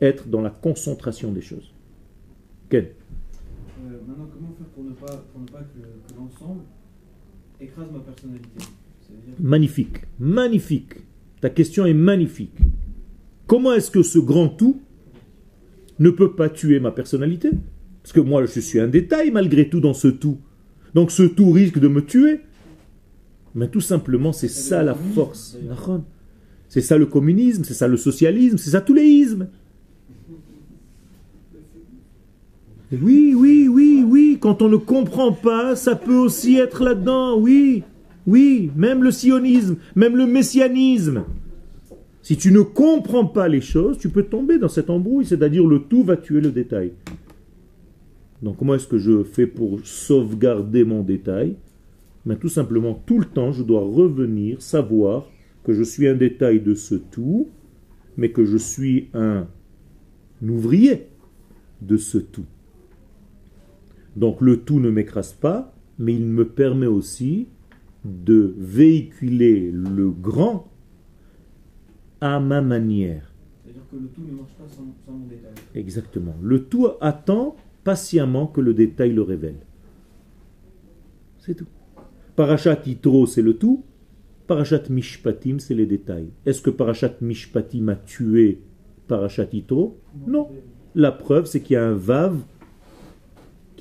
être 0.02 0.28
dans 0.28 0.42
la 0.42 0.50
concentration 0.50 1.32
des 1.32 1.42
choses. 1.42 1.74
Ken 2.70 2.86
euh, 2.86 4.00
Maintenant, 4.08 4.28
comment 4.34 4.54
faire 4.58 4.68
pour 4.68 4.84
ne 4.84 4.92
pas, 4.92 5.24
pour 5.32 5.42
ne 5.42 5.48
pas 5.48 5.60
que, 5.60 6.16
l'ensemble 6.18 6.62
écrase 7.60 7.88
ma 7.92 8.00
personnalité? 8.00 8.50
Magnifique, 9.40 9.98
magnifique. 10.20 10.94
Ta 11.42 11.50
question 11.50 11.86
est 11.86 11.94
magnifique. 11.94 12.58
Comment 13.46 13.74
est-ce 13.74 13.92
que 13.92 14.04
ce 14.04 14.20
grand 14.20 14.48
tout 14.48 14.82
ne 16.00 16.10
peut 16.10 16.34
pas 16.34 16.50
tuer 16.50 16.80
ma 16.80 16.92
personnalité? 16.92 17.52
Parce 18.02 18.14
que 18.14 18.22
moi, 18.22 18.46
je 18.46 18.60
suis 18.60 18.80
un 18.80 18.88
détail 18.88 19.32
malgré 19.32 19.70
tout 19.70 19.82
dans 19.82 19.94
ce 19.94 20.08
tout. 20.08 20.40
Donc 20.94 21.12
ce 21.12 21.24
tout 21.24 21.52
risque 21.52 21.80
de 21.80 21.88
me 21.88 22.06
tuer. 22.06 22.42
Mais 23.54 23.68
tout 23.68 23.82
simplement, 23.82 24.32
c'est 24.32 24.48
ça 24.48 24.82
la 24.82 24.96
force. 24.96 25.58
C'est 26.70 26.82
ça 26.82 26.98
le 26.98 27.06
communisme, 27.06 27.66
c'est 27.66 27.74
ça 27.74 27.88
le 27.88 27.98
socialisme, 27.98 28.58
c'est 28.58 28.70
ça 28.70 28.82
tous 28.82 28.94
les 28.94 29.04
ismes. 29.04 29.50
Oui, 32.92 33.34
oui, 33.38 33.70
oui, 33.70 34.04
oui, 34.06 34.38
quand 34.42 34.62
on 34.62 34.68
ne 34.68 34.76
comprend 34.76 35.32
pas, 35.32 35.78
ça 35.78 35.96
peut 35.96 36.18
aussi 36.18 36.58
être 36.58 36.84
là-dedans, 36.84 37.40
oui, 37.40 37.84
oui, 38.28 38.70
même 38.76 39.02
le 39.02 39.12
sionisme, 39.12 39.78
même 39.96 40.18
le 40.18 40.26
messianisme. 40.26 41.24
Si 42.22 42.36
tu 42.36 42.52
ne 42.52 42.62
comprends 42.62 43.26
pas 43.26 43.48
les 43.48 43.62
choses, 43.62 43.98
tu 43.98 44.10
peux 44.10 44.24
tomber 44.24 44.60
dans 44.60 44.68
cette 44.68 44.90
embrouille, 44.90 45.26
c'est-à-dire 45.26 45.66
le 45.66 45.80
tout 45.80 46.04
va 46.04 46.18
tuer 46.18 46.42
le 46.42 46.52
détail. 46.52 46.92
Donc 48.42 48.58
comment 48.58 48.76
est-ce 48.76 48.88
que 48.88 48.98
je 48.98 49.24
fais 49.24 49.48
pour 49.48 49.80
sauvegarder 49.86 50.84
mon 50.84 51.02
détail? 51.02 51.56
Ben, 52.26 52.36
Tout 52.36 52.50
simplement, 52.50 53.02
tout 53.06 53.20
le 53.20 53.26
temps, 53.26 53.54
je 53.54 53.64
dois 53.64 53.82
revenir, 53.82 54.62
savoir 54.62 55.28
que 55.64 55.74
je 55.74 55.84
suis 55.84 56.10
un 56.10 56.16
détail 56.16 56.60
de 56.60 56.74
ce 56.74 56.96
tout, 56.96 57.48
mais 58.18 58.32
que 58.32 58.44
je 58.44 58.58
suis 58.58 59.08
un 59.14 59.48
ouvrier 60.46 61.08
de 61.82 61.96
ce 61.96 62.18
tout. 62.18 62.46
Donc 64.16 64.42
le 64.42 64.62
tout 64.62 64.80
ne 64.80 64.90
m'écrase 64.90 65.34
pas, 65.34 65.74
mais 65.98 66.14
il 66.14 66.26
me 66.26 66.48
permet 66.48 66.88
aussi 66.88 67.48
de 68.04 68.56
véhiculer 68.58 69.72
le 69.72 70.10
grand 70.12 70.68
à 72.20 72.40
ma 72.40 72.62
manière. 72.62 73.34
C'est-à-dire 73.64 73.84
que 73.92 73.96
le 73.96 74.08
tout 74.08 74.22
ne 74.22 74.36
marche 74.36 74.54
pas 74.54 74.68
sans, 74.68 75.12
mon 75.12 75.26
détail. 75.28 75.52
Exactement. 75.76 76.36
Le 76.42 76.64
tout 76.64 76.88
attend 77.00 77.56
patiemment 77.84 78.48
que 78.48 78.62
le 78.62 78.74
détail 78.74 79.14
le 79.14 79.22
révèle. 79.22 79.60
C'est 81.40 81.56
tout. 81.56 81.68
Parachat 82.36 82.80
Yitro, 82.86 83.26
c'est 83.26 83.42
le 83.42 83.58
tout. 83.58 83.84
Parachat 84.48 84.84
Mishpatim, 84.90 85.60
c'est 85.60 85.76
les 85.76 85.86
détails. 85.86 86.30
Est-ce 86.46 86.62
que 86.62 86.70
Parachat 86.70 87.16
Mishpatim 87.22 87.88
a 87.90 87.96
tué 87.96 88.62
Parachat 89.08 89.48
Itro 89.54 90.00
Non. 90.28 90.50
La 90.94 91.12
preuve, 91.12 91.46
c'est 91.46 91.62
qu'il 91.62 91.76
y 91.76 91.78
a 91.78 91.88
un 91.88 91.94
Vav 91.94 92.38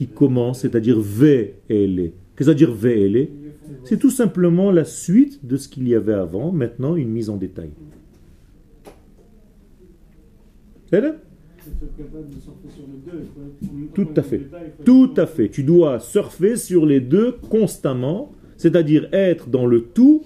qui 0.00 0.06
commence, 0.06 0.60
c'est-à-dire 0.60 0.98
Ve'ele. 0.98 2.12
Qu'est-ce 2.34 2.36
que 2.36 2.44
ça 2.44 2.50
veut 2.52 2.56
dire 2.56 2.72
Ve'ele 2.72 3.28
C'est 3.84 3.98
tout 3.98 4.08
simplement 4.08 4.70
la 4.70 4.86
suite 4.86 5.44
de 5.44 5.58
ce 5.58 5.68
qu'il 5.68 5.86
y 5.86 5.94
avait 5.94 6.14
avant, 6.14 6.52
maintenant 6.52 6.96
une 6.96 7.10
mise 7.10 7.28
en 7.28 7.36
détail. 7.36 7.68
C'est 10.90 11.02
Tout 13.92 14.08
à 14.16 14.22
fait. 14.22 14.40
Tout 14.86 15.10
à 15.18 15.26
fait. 15.26 15.50
Tu 15.50 15.64
dois 15.64 16.00
surfer 16.00 16.56
sur 16.56 16.86
les 16.86 17.00
deux 17.00 17.32
constamment, 17.50 18.32
c'est-à-dire 18.56 19.06
être 19.12 19.50
dans 19.50 19.66
le 19.66 19.82
tout 19.82 20.22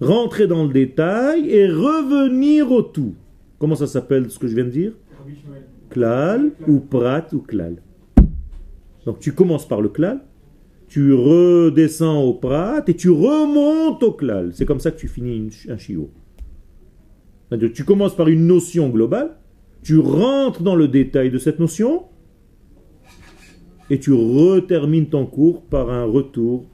rentrer 0.00 0.46
dans 0.46 0.62
le 0.62 0.72
détail 0.72 1.50
et 1.50 1.66
revenir 1.66 2.70
au 2.70 2.82
tout. 2.82 3.16
Comment 3.58 3.74
ça 3.74 3.88
s'appelle 3.88 4.30
ce 4.30 4.38
que 4.38 4.46
je 4.46 4.54
viens 4.54 4.66
de 4.66 4.70
dire? 4.70 4.92
Klal 5.88 6.52
ou 6.68 6.78
prat 6.78 7.26
ou 7.32 7.40
klal. 7.40 7.82
Donc 9.10 9.18
tu 9.18 9.32
commences 9.32 9.66
par 9.66 9.80
le 9.80 9.88
klal, 9.88 10.20
tu 10.86 11.12
redescends 11.12 12.22
au 12.22 12.32
prat 12.32 12.80
et 12.86 12.94
tu 12.94 13.10
remontes 13.10 14.04
au 14.04 14.12
klal. 14.12 14.52
C'est 14.54 14.64
comme 14.64 14.78
ça 14.78 14.92
que 14.92 15.00
tu 15.00 15.08
finis 15.08 15.50
un 15.68 15.76
chiot. 15.76 16.12
Tu 17.74 17.82
commences 17.82 18.14
par 18.14 18.28
une 18.28 18.46
notion 18.46 18.88
globale, 18.88 19.36
tu 19.82 19.98
rentres 19.98 20.62
dans 20.62 20.76
le 20.76 20.86
détail 20.86 21.32
de 21.32 21.38
cette 21.38 21.58
notion 21.58 22.04
et 23.90 23.98
tu 23.98 24.12
retermines 24.12 25.06
ton 25.06 25.26
cours 25.26 25.62
par 25.62 25.90
un 25.90 26.04
retour 26.04 26.66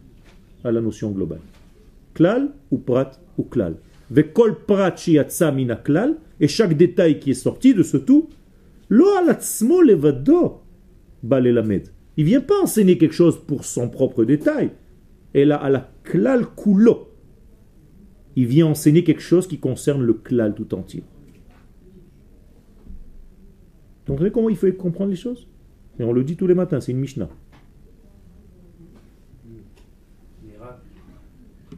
à 0.62 0.70
la 0.72 0.82
notion 0.82 1.12
globale 1.12 1.40
klal 2.12 2.50
ou 2.70 2.76
prat 2.76 3.12
ou 3.38 3.44
klal. 3.44 3.76
Vekol 4.10 4.58
prat 4.66 4.94
mina 5.54 5.76
klal, 5.76 6.18
et 6.38 6.48
chaque 6.48 6.76
détail 6.76 7.18
qui 7.18 7.30
est 7.30 7.42
sorti 7.48 7.72
de 7.72 7.82
ce 7.82 7.96
tout, 7.96 8.28
lo 8.90 9.06
alatzmo 9.16 9.80
levado 9.80 10.60
balelamed. 11.22 11.95
Il 12.16 12.24
ne 12.24 12.30
vient 12.30 12.40
pas 12.40 12.60
enseigner 12.62 12.98
quelque 12.98 13.14
chose 13.14 13.38
pour 13.46 13.64
son 13.64 13.88
propre 13.88 14.24
détail. 14.24 14.70
Et 15.34 15.44
là, 15.44 15.56
à 15.56 15.68
la 15.68 15.90
klal 16.02 16.46
kulo, 16.56 17.12
il 18.36 18.46
vient 18.46 18.66
enseigner 18.66 19.04
quelque 19.04 19.22
chose 19.22 19.46
qui 19.46 19.58
concerne 19.58 20.02
le 20.02 20.14
klal 20.14 20.54
tout 20.54 20.74
entier. 20.74 21.02
Donc, 24.06 24.16
vous 24.16 24.22
savez 24.22 24.32
comment 24.32 24.48
il 24.48 24.56
faut 24.56 24.70
comprendre 24.72 25.10
les 25.10 25.16
choses? 25.16 25.48
Et 25.98 26.04
on 26.04 26.12
le 26.12 26.24
dit 26.24 26.36
tous 26.36 26.46
les 26.46 26.54
matins, 26.54 26.80
c'est 26.80 26.92
une 26.92 26.98
Mishnah. 26.98 27.28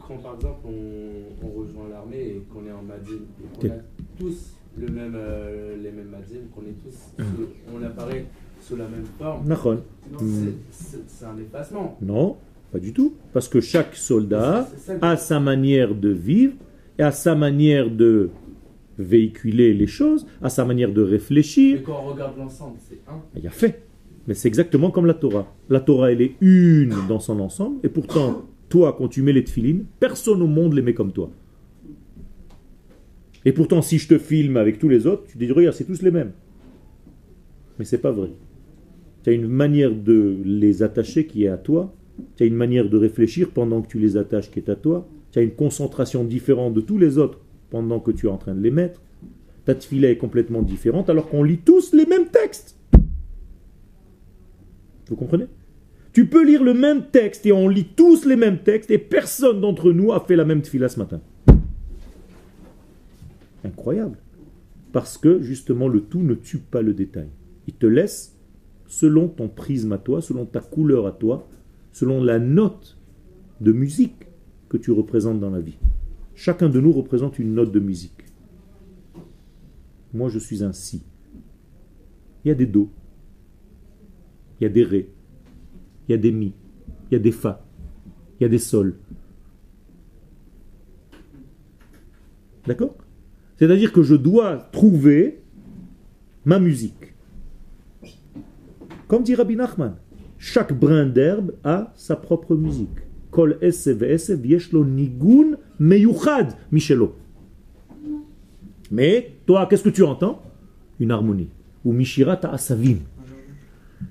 Quand 0.07 0.16
par 0.18 0.36
exemple 0.36 0.61
on, 0.64 1.47
on 1.47 1.61
rejoint 1.61 1.89
l'armée 1.91 2.28
et 2.28 2.43
qu'on 2.51 2.66
est 2.66 2.72
en 2.72 2.82
Madine, 2.82 3.26
qu'on 3.61 3.68
a 3.68 3.74
tous 4.18 4.55
le 4.78 4.89
même, 4.89 5.12
euh, 5.14 5.76
les 5.76 5.91
mêmes 5.91 6.09
Madine, 6.09 6.49
qu'on 6.55 6.62
est 6.62 6.76
tous, 6.82 7.12
ah. 7.18 7.22
on 7.74 7.82
apparaît 7.82 8.24
sous 8.69 8.77
la 8.77 8.85
même 8.89 9.05
forme, 9.19 9.45
c'est- 10.19 10.25
Hmm. 10.25 10.53
c'est 11.07 11.25
un 11.25 11.39
effacement. 11.39 11.97
Non, 12.03 12.37
pas 12.73 12.79
du 12.79 12.93
tout. 12.93 13.14
Parce 13.33 13.49
que 13.49 13.61
chaque 13.61 13.95
soldat 13.95 14.69
a 15.01 15.16
sa 15.16 15.41
manière 15.41 15.95
de 15.95 16.11
vivre, 16.11 16.55
et 16.99 17.03
a 17.03 17.12
sa 17.12 17.35
manière 17.35 17.91
de 17.91 18.31
véhiculer 18.99 19.73
les 19.75 19.87
choses, 19.87 20.27
a 20.43 20.49
sa 20.49 20.64
manière 20.64 20.93
de 20.93 21.03
réfléchir. 21.03 21.77
Mais 21.79 21.83
quand 21.83 22.01
on 22.05 22.12
regarde 22.12 22.37
l'ensemble, 22.37 22.77
c'est 22.89 22.99
un. 23.09 23.21
Il 23.37 23.43
y 23.45 23.47
a 23.47 23.51
fait. 23.51 23.83
Mais 24.27 24.35
c'est 24.35 24.49
exactement 24.49 24.91
comme 24.91 25.07
la 25.07 25.14
Torah. 25.14 25.47
La 25.71 25.81
Torah, 25.81 26.12
elle 26.12 26.21
est 26.21 26.35
une 26.41 26.95
dans 27.09 27.21
son 27.21 27.41
ensemble, 27.41 27.77
et 27.85 27.89
pourtant, 27.89 28.43
toi, 28.69 28.95
quand 28.99 29.09
tu 29.09 29.23
mets 29.23 29.33
les 29.33 29.45
tefilines, 29.45 29.85
personne 30.01 30.43
au 30.43 30.47
monde 30.47 30.75
les 30.75 30.83
met 30.83 30.93
comme 30.95 31.12
toi. 31.12 31.31
Et 33.45 33.53
pourtant, 33.53 33.81
si 33.81 33.99
je 33.99 34.09
te 34.09 34.19
filme 34.19 34.57
avec 34.59 34.79
tous 34.79 34.89
les 34.89 35.07
autres, 35.07 35.23
tu 35.29 35.39
dis, 35.39 35.51
regarde, 35.51 35.75
c'est 35.75 35.85
tous 35.85 36.03
les 36.03 36.11
mêmes. 36.11 36.33
Mais 37.79 37.85
c'est 37.85 37.99
pas 37.99 38.11
vrai. 38.11 38.31
Tu 39.29 39.33
as 39.33 39.37
une 39.37 39.47
manière 39.47 39.95
de 39.95 40.39
les 40.43 40.83
attacher 40.83 41.26
qui 41.26 41.45
est 41.45 41.49
à 41.49 41.59
toi, 41.59 41.95
tu 42.37 42.45
as 42.45 42.47
une 42.47 42.55
manière 42.55 42.89
de 42.89 42.97
réfléchir 42.97 43.51
pendant 43.51 43.83
que 43.83 43.89
tu 43.89 43.99
les 43.99 44.16
attaches 44.16 44.51
qui 44.51 44.59
est 44.59 44.70
à 44.70 44.74
toi, 44.74 45.07
tu 45.33 45.39
as 45.39 45.43
une 45.43 45.51
concentration 45.51 46.24
différente 46.24 46.72
de 46.72 46.81
tous 46.81 46.97
les 46.97 47.18
autres 47.18 47.39
pendant 47.68 48.01
que 48.01 48.11
tu 48.11 48.24
es 48.24 48.31
en 48.31 48.39
train 48.39 48.55
de 48.55 48.62
les 48.62 48.70
mettre. 48.70 49.03
Ta 49.66 49.74
tefila 49.74 50.09
est 50.09 50.16
complètement 50.16 50.62
différente 50.62 51.11
alors 51.11 51.29
qu'on 51.29 51.43
lit 51.43 51.59
tous 51.59 51.93
les 51.93 52.07
mêmes 52.07 52.29
textes. 52.29 52.79
Vous 55.11 55.16
comprenez? 55.16 55.49
Tu 56.14 56.24
peux 56.24 56.47
lire 56.47 56.64
le 56.64 56.72
même 56.72 57.11
texte 57.12 57.45
et 57.45 57.53
on 57.53 57.68
lit 57.68 57.89
tous 57.95 58.24
les 58.24 58.37
mêmes 58.37 58.61
textes 58.61 58.91
et 58.91 58.97
personne 58.97 59.61
d'entre 59.61 59.93
nous 59.93 60.11
a 60.11 60.20
fait 60.20 60.37
la 60.37 60.47
même 60.47 60.62
tefila 60.62 60.89
ce 60.89 60.99
matin. 60.99 61.20
Incroyable. 63.62 64.16
Parce 64.91 65.18
que 65.18 65.43
justement 65.43 65.87
le 65.87 66.01
tout 66.01 66.22
ne 66.22 66.33
tue 66.33 66.57
pas 66.57 66.81
le 66.81 66.95
détail. 66.95 67.29
Il 67.66 67.74
te 67.74 67.85
laisse 67.85 68.38
selon 68.89 69.28
ton 69.28 69.49
prisme 69.49 69.93
à 69.93 69.99
toi, 69.99 70.20
selon 70.20 70.47
ta 70.47 70.61
couleur 70.61 71.07
à 71.07 71.12
toi, 71.12 71.47
selon 71.93 72.22
la 72.22 72.39
note 72.39 72.99
de 73.61 73.70
musique 73.70 74.26
que 74.68 74.76
tu 74.76 74.91
représentes 74.91 75.41
dans 75.41 75.51
la 75.51 75.61
vie. 75.61 75.78
Chacun 76.34 76.68
de 76.68 76.80
nous 76.80 76.93
représente 76.93 77.39
une 77.39 77.55
note 77.55 77.70
de 77.70 77.80
musique. 77.80 78.24
Moi, 80.14 80.28
je 80.28 80.39
suis 80.39 80.64
un 80.64 80.72
si. 80.72 81.03
Il 82.45 82.49
y 82.49 82.51
a 82.51 82.55
des 82.55 82.66
do, 82.66 82.91
il 84.59 84.64
y 84.64 84.66
a 84.66 84.70
des 84.70 84.84
ré, 84.84 85.11
il 86.09 86.12
y 86.12 86.14
a 86.14 86.18
des 86.18 86.32
mi, 86.32 86.55
il 87.11 87.14
y 87.14 87.16
a 87.16 87.18
des 87.18 87.32
fa, 87.32 87.64
il 88.39 88.45
y 88.45 88.47
a 88.47 88.49
des 88.49 88.59
sol. 88.59 88.97
D'accord? 92.66 92.97
C'est-à-dire 93.57 93.93
que 93.93 94.03
je 94.03 94.14
dois 94.14 94.57
trouver 94.72 95.43
ma 96.45 96.59
musique. 96.59 97.14
Comme 99.09 99.22
dit 99.22 99.34
Rabbi 99.34 99.56
Nachman, 99.56 99.96
chaque 100.38 100.78
brin 100.78 101.06
d'herbe 101.06 101.52
a 101.64 101.92
sa 101.96 102.14
propre 102.14 102.54
musique. 102.54 102.88
Kol 103.30 103.59
yeshlo 103.61 104.84
nigun 104.84 105.56
meyuchad 105.80 106.54
michelo. 106.70 107.16
Mais 108.90 109.32
toi, 109.46 109.66
qu'est-ce 109.68 109.82
que 109.82 109.88
tu 109.88 110.02
entends? 110.02 110.42
Une 111.00 111.11
harmonie. 111.11 111.48
Ou 111.84 111.92
mishirat 111.92 112.40
asavim. 112.44 112.98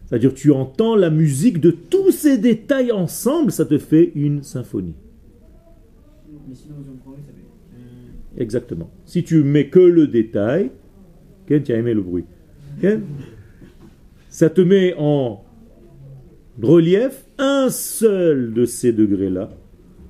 C'est-à-dire 0.05 0.33
tu 0.33 0.51
entends 0.51 0.95
la 0.95 1.09
musique 1.09 1.59
de 1.59 1.71
tous 1.71 2.11
ces 2.11 2.37
détails 2.37 2.91
ensemble, 2.91 3.51
ça 3.51 3.65
te 3.65 3.77
fait 3.77 4.11
une 4.15 4.43
symphonie. 4.43 4.95
Exactement. 8.37 8.89
Si 9.05 9.23
tu 9.23 9.43
mets 9.43 9.69
que 9.69 9.79
le 9.79 10.07
détail, 10.07 10.71
tu 11.47 11.55
as 11.55 11.75
aimé 11.75 11.93
le 11.93 12.01
bruit. 12.01 12.25
Ça 14.37 14.51
te 14.51 14.61
met 14.61 14.93
en 14.99 15.43
relief 16.61 17.25
un 17.39 17.71
seul 17.71 18.53
de 18.53 18.65
ces 18.65 18.93
degrés-là. 18.93 19.49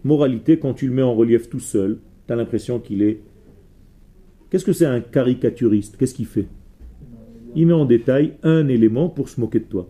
Moralité, 0.03 0.59
quand 0.59 0.73
tu 0.73 0.88
le 0.88 0.93
mets 0.93 1.01
en 1.01 1.15
relief 1.15 1.49
tout 1.49 1.61
seul, 1.61 1.99
tu 2.28 2.34
as 2.34 2.36
l'impression 2.36 2.82
qu'il 2.82 3.03
est... 3.03 3.21
Qu'est-ce 4.49 4.65
que 4.65 4.73
c'est 4.73 4.86
un 4.86 4.99
caricaturiste? 4.99 5.95
Qu'est-ce 5.95 6.13
qu'il 6.13 6.25
fait? 6.25 6.49
Il 7.55 7.67
met 7.67 7.73
en 7.73 7.86
détail 7.86 8.34
un 8.43 8.67
élément 8.67 9.07
pour 9.07 9.30
se 9.30 9.39
moquer 9.39 9.61
de 9.61 9.63
toi. 9.63 9.88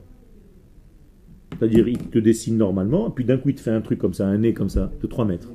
C'est-à-dire, 1.58 1.88
il 1.88 1.98
te 1.98 2.20
dessine 2.20 2.58
normalement, 2.58 3.10
puis 3.10 3.26
d'un 3.26 3.40
coup, 3.40 3.50
il 3.50 3.56
te 3.56 3.62
fait 3.62 3.72
un 3.72 3.82
truc 3.82 3.98
comme 3.98 4.14
ça, 4.14 4.28
un 4.28 4.38
nez 4.38 4.54
comme 4.54 4.70
ça, 4.70 4.92
de 5.02 5.08
3 5.08 5.26
mètres. 5.26 5.52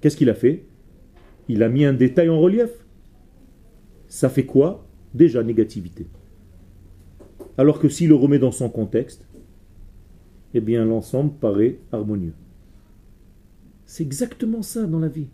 Qu'est-ce 0.00 0.16
qu'il 0.16 0.30
a 0.30 0.34
fait? 0.34 0.64
Il 1.46 1.62
a 1.62 1.68
mis 1.68 1.84
un 1.84 1.92
détail 1.92 2.28
en 2.28 2.40
relief. 2.40 2.70
Ça 4.08 4.28
fait 4.28 4.46
quoi? 4.46 4.84
Déjà 5.14 5.44
négativité. 5.44 6.08
Alors 7.58 7.78
que 7.78 7.88
s'il 7.88 8.08
le 8.08 8.14
remet 8.14 8.38
dans 8.38 8.52
son 8.52 8.68
contexte, 8.68 9.26
eh 10.54 10.60
bien 10.60 10.84
l'ensemble 10.84 11.32
paraît 11.40 11.78
harmonieux. 11.92 12.32
C'est 13.86 14.02
exactement 14.02 14.62
ça 14.62 14.86
dans 14.86 15.00
la 15.00 15.08
vie. 15.08 15.26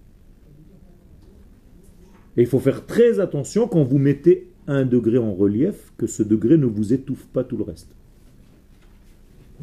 Et 2.36 2.42
il 2.42 2.46
faut 2.46 2.58
faire 2.58 2.86
très 2.86 3.20
attention 3.20 3.68
quand 3.68 3.82
vous 3.84 3.98
mettez 3.98 4.48
un 4.66 4.84
degré 4.84 5.18
en 5.18 5.32
relief, 5.32 5.92
que 5.96 6.06
ce 6.06 6.22
degré 6.22 6.58
ne 6.58 6.66
vous 6.66 6.92
étouffe 6.92 7.26
pas 7.26 7.44
tout 7.44 7.56
le 7.56 7.62
reste. 7.62 7.88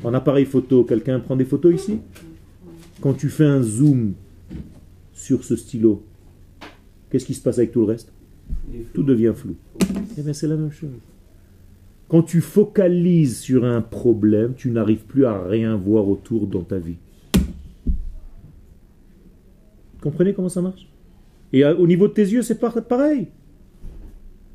En 0.03 0.13
appareil 0.13 0.45
photo, 0.45 0.83
quelqu'un 0.83 1.19
prend 1.19 1.35
des 1.35 1.45
photos 1.45 1.73
ici? 1.73 1.99
Quand 3.01 3.13
tu 3.13 3.29
fais 3.29 3.45
un 3.45 3.61
zoom 3.61 4.13
sur 5.13 5.43
ce 5.43 5.55
stylo, 5.55 6.03
qu'est-ce 7.09 7.25
qui 7.25 7.33
se 7.33 7.41
passe 7.41 7.57
avec 7.57 7.71
tout 7.71 7.81
le 7.81 7.87
reste? 7.87 8.11
Tout 8.93 9.03
devient 9.03 9.33
flou. 9.35 9.55
Eh 10.17 10.21
bien, 10.21 10.33
c'est 10.33 10.47
la 10.47 10.55
même 10.55 10.71
chose. 10.71 10.89
Quand 12.07 12.23
tu 12.23 12.41
focalises 12.41 13.39
sur 13.39 13.65
un 13.65 13.81
problème, 13.81 14.53
tu 14.55 14.69
n'arrives 14.71 15.05
plus 15.05 15.25
à 15.25 15.43
rien 15.43 15.75
voir 15.75 16.07
autour 16.07 16.47
dans 16.47 16.61
ta 16.61 16.77
vie. 16.77 16.97
Comprenez 20.01 20.33
comment 20.33 20.49
ça 20.49 20.61
marche? 20.61 20.87
Et 21.53 21.63
au 21.65 21.87
niveau 21.87 22.07
de 22.07 22.13
tes 22.13 22.21
yeux, 22.23 22.41
c'est 22.41 22.59
par- 22.59 22.83
pareil. 22.83 23.27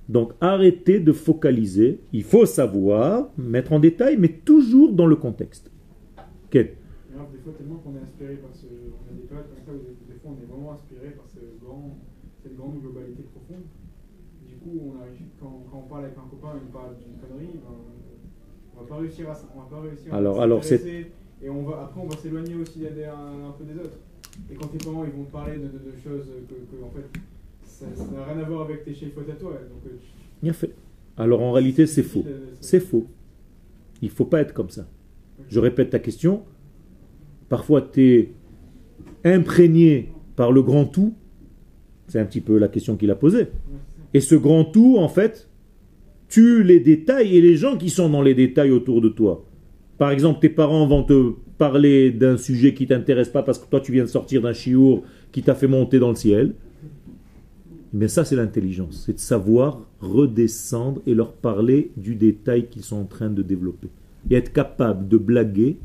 Donc 0.09 0.32
arrêtez 0.40 1.01
de 1.01 1.12
focaliser. 1.12 2.01
Il 2.12 2.22
faut 2.22 2.46
savoir, 2.46 3.30
mettre 3.36 3.72
en 3.72 3.78
détail, 3.78 4.16
mais 4.18 4.28
toujours 4.28 4.92
dans 4.92 5.07
le 5.07 5.16
contexte. 5.16 5.70
Des 6.51 6.64
fois, 7.44 7.53
tellement 7.59 7.76
qu'on 7.76 7.94
est 7.96 8.03
inspiré 8.03 8.34
par 8.36 8.55
ce. 8.55 8.66
On 8.66 9.12
a 9.12 9.14
des 9.14 9.22
des, 9.22 10.14
fois 10.20 10.32
on 10.36 10.42
est 10.42 10.46
vraiment 10.46 10.72
inspiré 10.72 11.11
par 11.11 11.26
cette 11.28 11.61
grande 11.62 12.80
globalité 12.80 13.22
profonde. 13.34 13.64
Du 14.64 14.70
coup, 14.70 14.78
on 14.92 15.00
arrive, 15.02 15.20
quand, 15.40 15.64
quand 15.70 15.82
on 15.84 15.88
parle 15.88 16.04
avec 16.06 16.16
un 16.18 16.28
copain 16.28 16.54
on 16.56 16.72
parle 16.72 16.94
d'une 16.96 17.16
connerie, 17.20 17.52
ben, 17.54 17.74
on 18.76 18.80
va 18.80 18.86
pas 18.88 18.96
réussir 18.96 19.30
à, 19.30 19.38
on 19.56 19.61
va 19.61 19.66
pas 19.76 19.80
réussir 19.88 20.12
Alors- 20.14 20.40
à 20.40 20.44
alors. 20.44 20.62
Et 21.40 21.48
on 21.48 21.62
va, 21.62 21.82
après, 21.84 22.00
on 22.00 22.09
va 22.09 22.16
s'éloigner 22.16 22.56
aussi 22.56 22.80
des- 22.80 23.04
un, 23.04 23.48
un 23.48 23.52
peu 23.56 23.64
des 23.64 23.78
autres. 23.78 23.98
Et 24.50 24.54
quand 24.56 24.66
tes 24.68 24.78
parents 24.78 25.04
ils 25.04 25.12
vont 25.16 25.24
te 25.24 25.30
parler 25.32 25.56
de, 25.59 25.62
de- 25.64 25.92
de 25.92 25.96
choses 26.02 26.26
que, 26.48 26.54
que, 26.54 26.82
en 26.84 26.90
fait, 26.90 27.20
ça 27.62 27.86
n'a 28.12 28.24
rien 28.24 28.38
à 28.38 28.48
voir 28.48 28.62
avec 28.62 28.84
tes 28.84 28.92
chiffres 28.94 29.20
à 29.20 29.32
toi. 29.34 29.52
Donc, 29.52 29.86
euh, 29.86 29.96
Bien 30.42 30.52
fait. 30.52 30.74
Alors 31.16 31.40
en 31.42 31.52
réalité, 31.52 31.86
c'est 31.86 32.02
faux. 32.02 32.24
C'est 32.61 32.80
faux. 32.80 33.06
Il 34.02 34.11
faut 34.11 34.24
pas 34.24 34.40
être 34.40 34.52
comme 34.52 34.70
ça. 34.70 34.86
Je 35.48 35.61
répète 35.61 35.90
ta 35.90 35.98
question. 36.00 36.42
Parfois, 37.48 37.80
tu 37.82 38.02
es 38.02 38.32
imprégné 39.24 40.12
par 40.36 40.50
le 40.52 40.62
grand 40.62 40.84
tout. 40.86 41.14
C'est 42.09 42.18
un 42.18 42.24
petit 42.24 42.40
peu 42.40 42.59
la 42.59 42.68
question 42.68 42.96
qu'il 42.96 43.11
a 43.11 43.14
posée. 43.16 43.48
Et 44.14 44.20
ce 44.20 44.34
grand 44.34 44.64
tout, 44.64 44.96
en 44.98 45.09
fait, 45.09 45.48
tue 46.28 46.62
les 46.62 46.80
détails 46.80 47.36
et 47.36 47.40
les 47.40 47.56
gens 47.56 47.76
qui 47.76 47.90
sont 47.90 48.09
dans 48.09 48.22
les 48.22 48.34
détails 48.34 48.70
autour 48.70 49.00
de 49.00 49.09
toi. 49.09 49.44
Par 49.98 50.11
exemple, 50.11 50.40
tes 50.40 50.48
parents 50.48 50.86
vont 50.86 51.02
te 51.02 51.32
parler 51.59 52.11
d'un 52.11 52.36
sujet 52.36 52.72
qui 52.72 52.86
t'intéresse 52.86 53.28
pas 53.28 53.42
parce 53.42 53.59
que 53.59 53.68
toi, 53.68 53.80
tu 53.80 53.92
viens 53.92 54.04
de 54.04 54.09
sortir 54.09 54.42
d'un 54.42 54.52
chiour 54.52 55.02
qui 55.32 55.42
t'a 55.42 55.54
fait 55.54 55.66
monter 55.66 55.98
dans 55.98 56.11
le 56.11 56.14
ciel. 56.14 56.54
Mais 57.92 58.09
ça, 58.09 58.24
c'est 58.24 58.36
l'intelligence. 58.36 59.04
C'est 59.06 59.14
de 59.14 59.18
savoir 59.18 59.86
redescendre 60.00 61.00
et 61.06 61.14
leur 61.14 61.32
parler 61.32 61.90
du 61.96 62.14
détail 62.14 62.68
qu'ils 62.68 62.84
sont 62.84 62.96
en 62.96 63.04
train 63.04 63.30
de 63.30 63.42
développer. 63.42 63.88
Et 64.30 64.36
être 64.36 64.52
capable 64.52 65.09
de 65.09 65.16
blaguer 65.16 65.78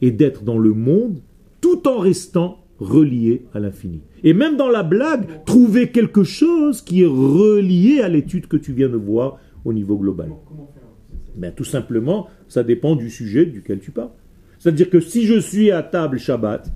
et 0.00 0.10
d'être 0.10 0.42
dans 0.42 0.58
le 0.58 0.72
monde 0.72 1.20
tout 1.60 1.86
en 1.86 1.98
restant 1.98 2.61
relié 2.82 3.44
à 3.54 3.60
l'infini. 3.60 4.00
Et 4.24 4.34
même 4.34 4.56
dans 4.56 4.68
la 4.68 4.82
blague, 4.82 5.44
trouver 5.44 5.90
quelque 5.90 6.24
chose 6.24 6.82
qui 6.82 7.02
est 7.02 7.06
relié 7.06 8.00
à 8.02 8.08
l'étude 8.08 8.46
que 8.46 8.56
tu 8.56 8.72
viens 8.72 8.88
de 8.88 8.96
voir 8.96 9.38
au 9.64 9.72
niveau 9.72 9.96
global. 9.96 10.28
c'est- 10.28 11.40
Ben, 11.40 11.52
tout 11.54 11.64
simplement, 11.64 12.28
ça 12.48 12.62
dépend 12.62 12.94
du 12.96 13.08
sujet 13.08 13.46
duquel 13.46 13.78
tu 13.80 13.90
parles. 13.90 14.10
C'est-à-dire 14.58 14.90
que 14.90 15.00
si 15.00 15.24
je 15.24 15.38
suis 15.40 15.70
à 15.70 15.82
table 15.82 16.18
Shabbat 16.18 16.70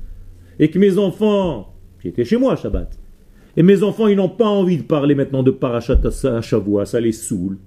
et 0.59 0.71
que 0.71 0.79
mes 0.79 0.99
enfants, 0.99 1.75
j'étais 2.03 2.25
chez 2.25 2.37
moi 2.37 2.57
Shabbat, 2.57 2.99
et 3.57 3.63
mes 3.63 3.83
enfants 3.83 4.07
ils 4.07 4.17
n'ont 4.17 4.29
pas 4.29 4.49
envie 4.49 4.79
de 4.79 4.83
parler 4.83 5.15
maintenant 5.15 5.43
de 5.43 5.51
Parashat 5.51 6.01
à 6.25 6.41
Shavua, 6.41 6.87
ça 6.87 7.01
les 7.01 7.13
saoule, 7.13 7.59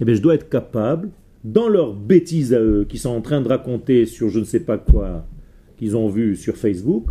eh 0.00 0.04
bien 0.04 0.14
je 0.14 0.22
dois 0.22 0.34
être 0.34 0.48
capable, 0.48 1.10
dans 1.44 1.68
leurs 1.68 1.94
bêtises 1.94 2.52
à 2.52 2.60
eux, 2.60 2.84
qui 2.88 2.98
sont 2.98 3.10
en 3.10 3.20
train 3.20 3.40
de 3.40 3.48
raconter 3.48 4.06
sur 4.06 4.28
je 4.28 4.40
ne 4.40 4.44
sais 4.44 4.60
pas 4.60 4.76
quoi, 4.78 5.26
qu'ils 5.76 5.96
ont 5.96 6.08
vu 6.08 6.34
sur 6.36 6.56
Facebook 6.56 7.06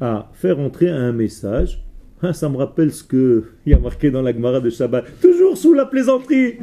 à 0.00 0.30
faire 0.32 0.58
entrer 0.58 0.88
un 0.88 1.12
message. 1.12 1.84
Ah, 2.22 2.32
ça 2.32 2.48
me 2.48 2.56
rappelle 2.56 2.92
ce 2.92 3.04
qu'il 3.04 3.44
y 3.66 3.74
a 3.74 3.78
marqué 3.78 4.10
dans 4.10 4.22
la 4.22 4.32
Gemara 4.32 4.60
de 4.60 4.70
Shabbat. 4.70 5.04
Toujours 5.20 5.56
sous 5.56 5.72
la 5.72 5.86
plaisanterie. 5.86 6.56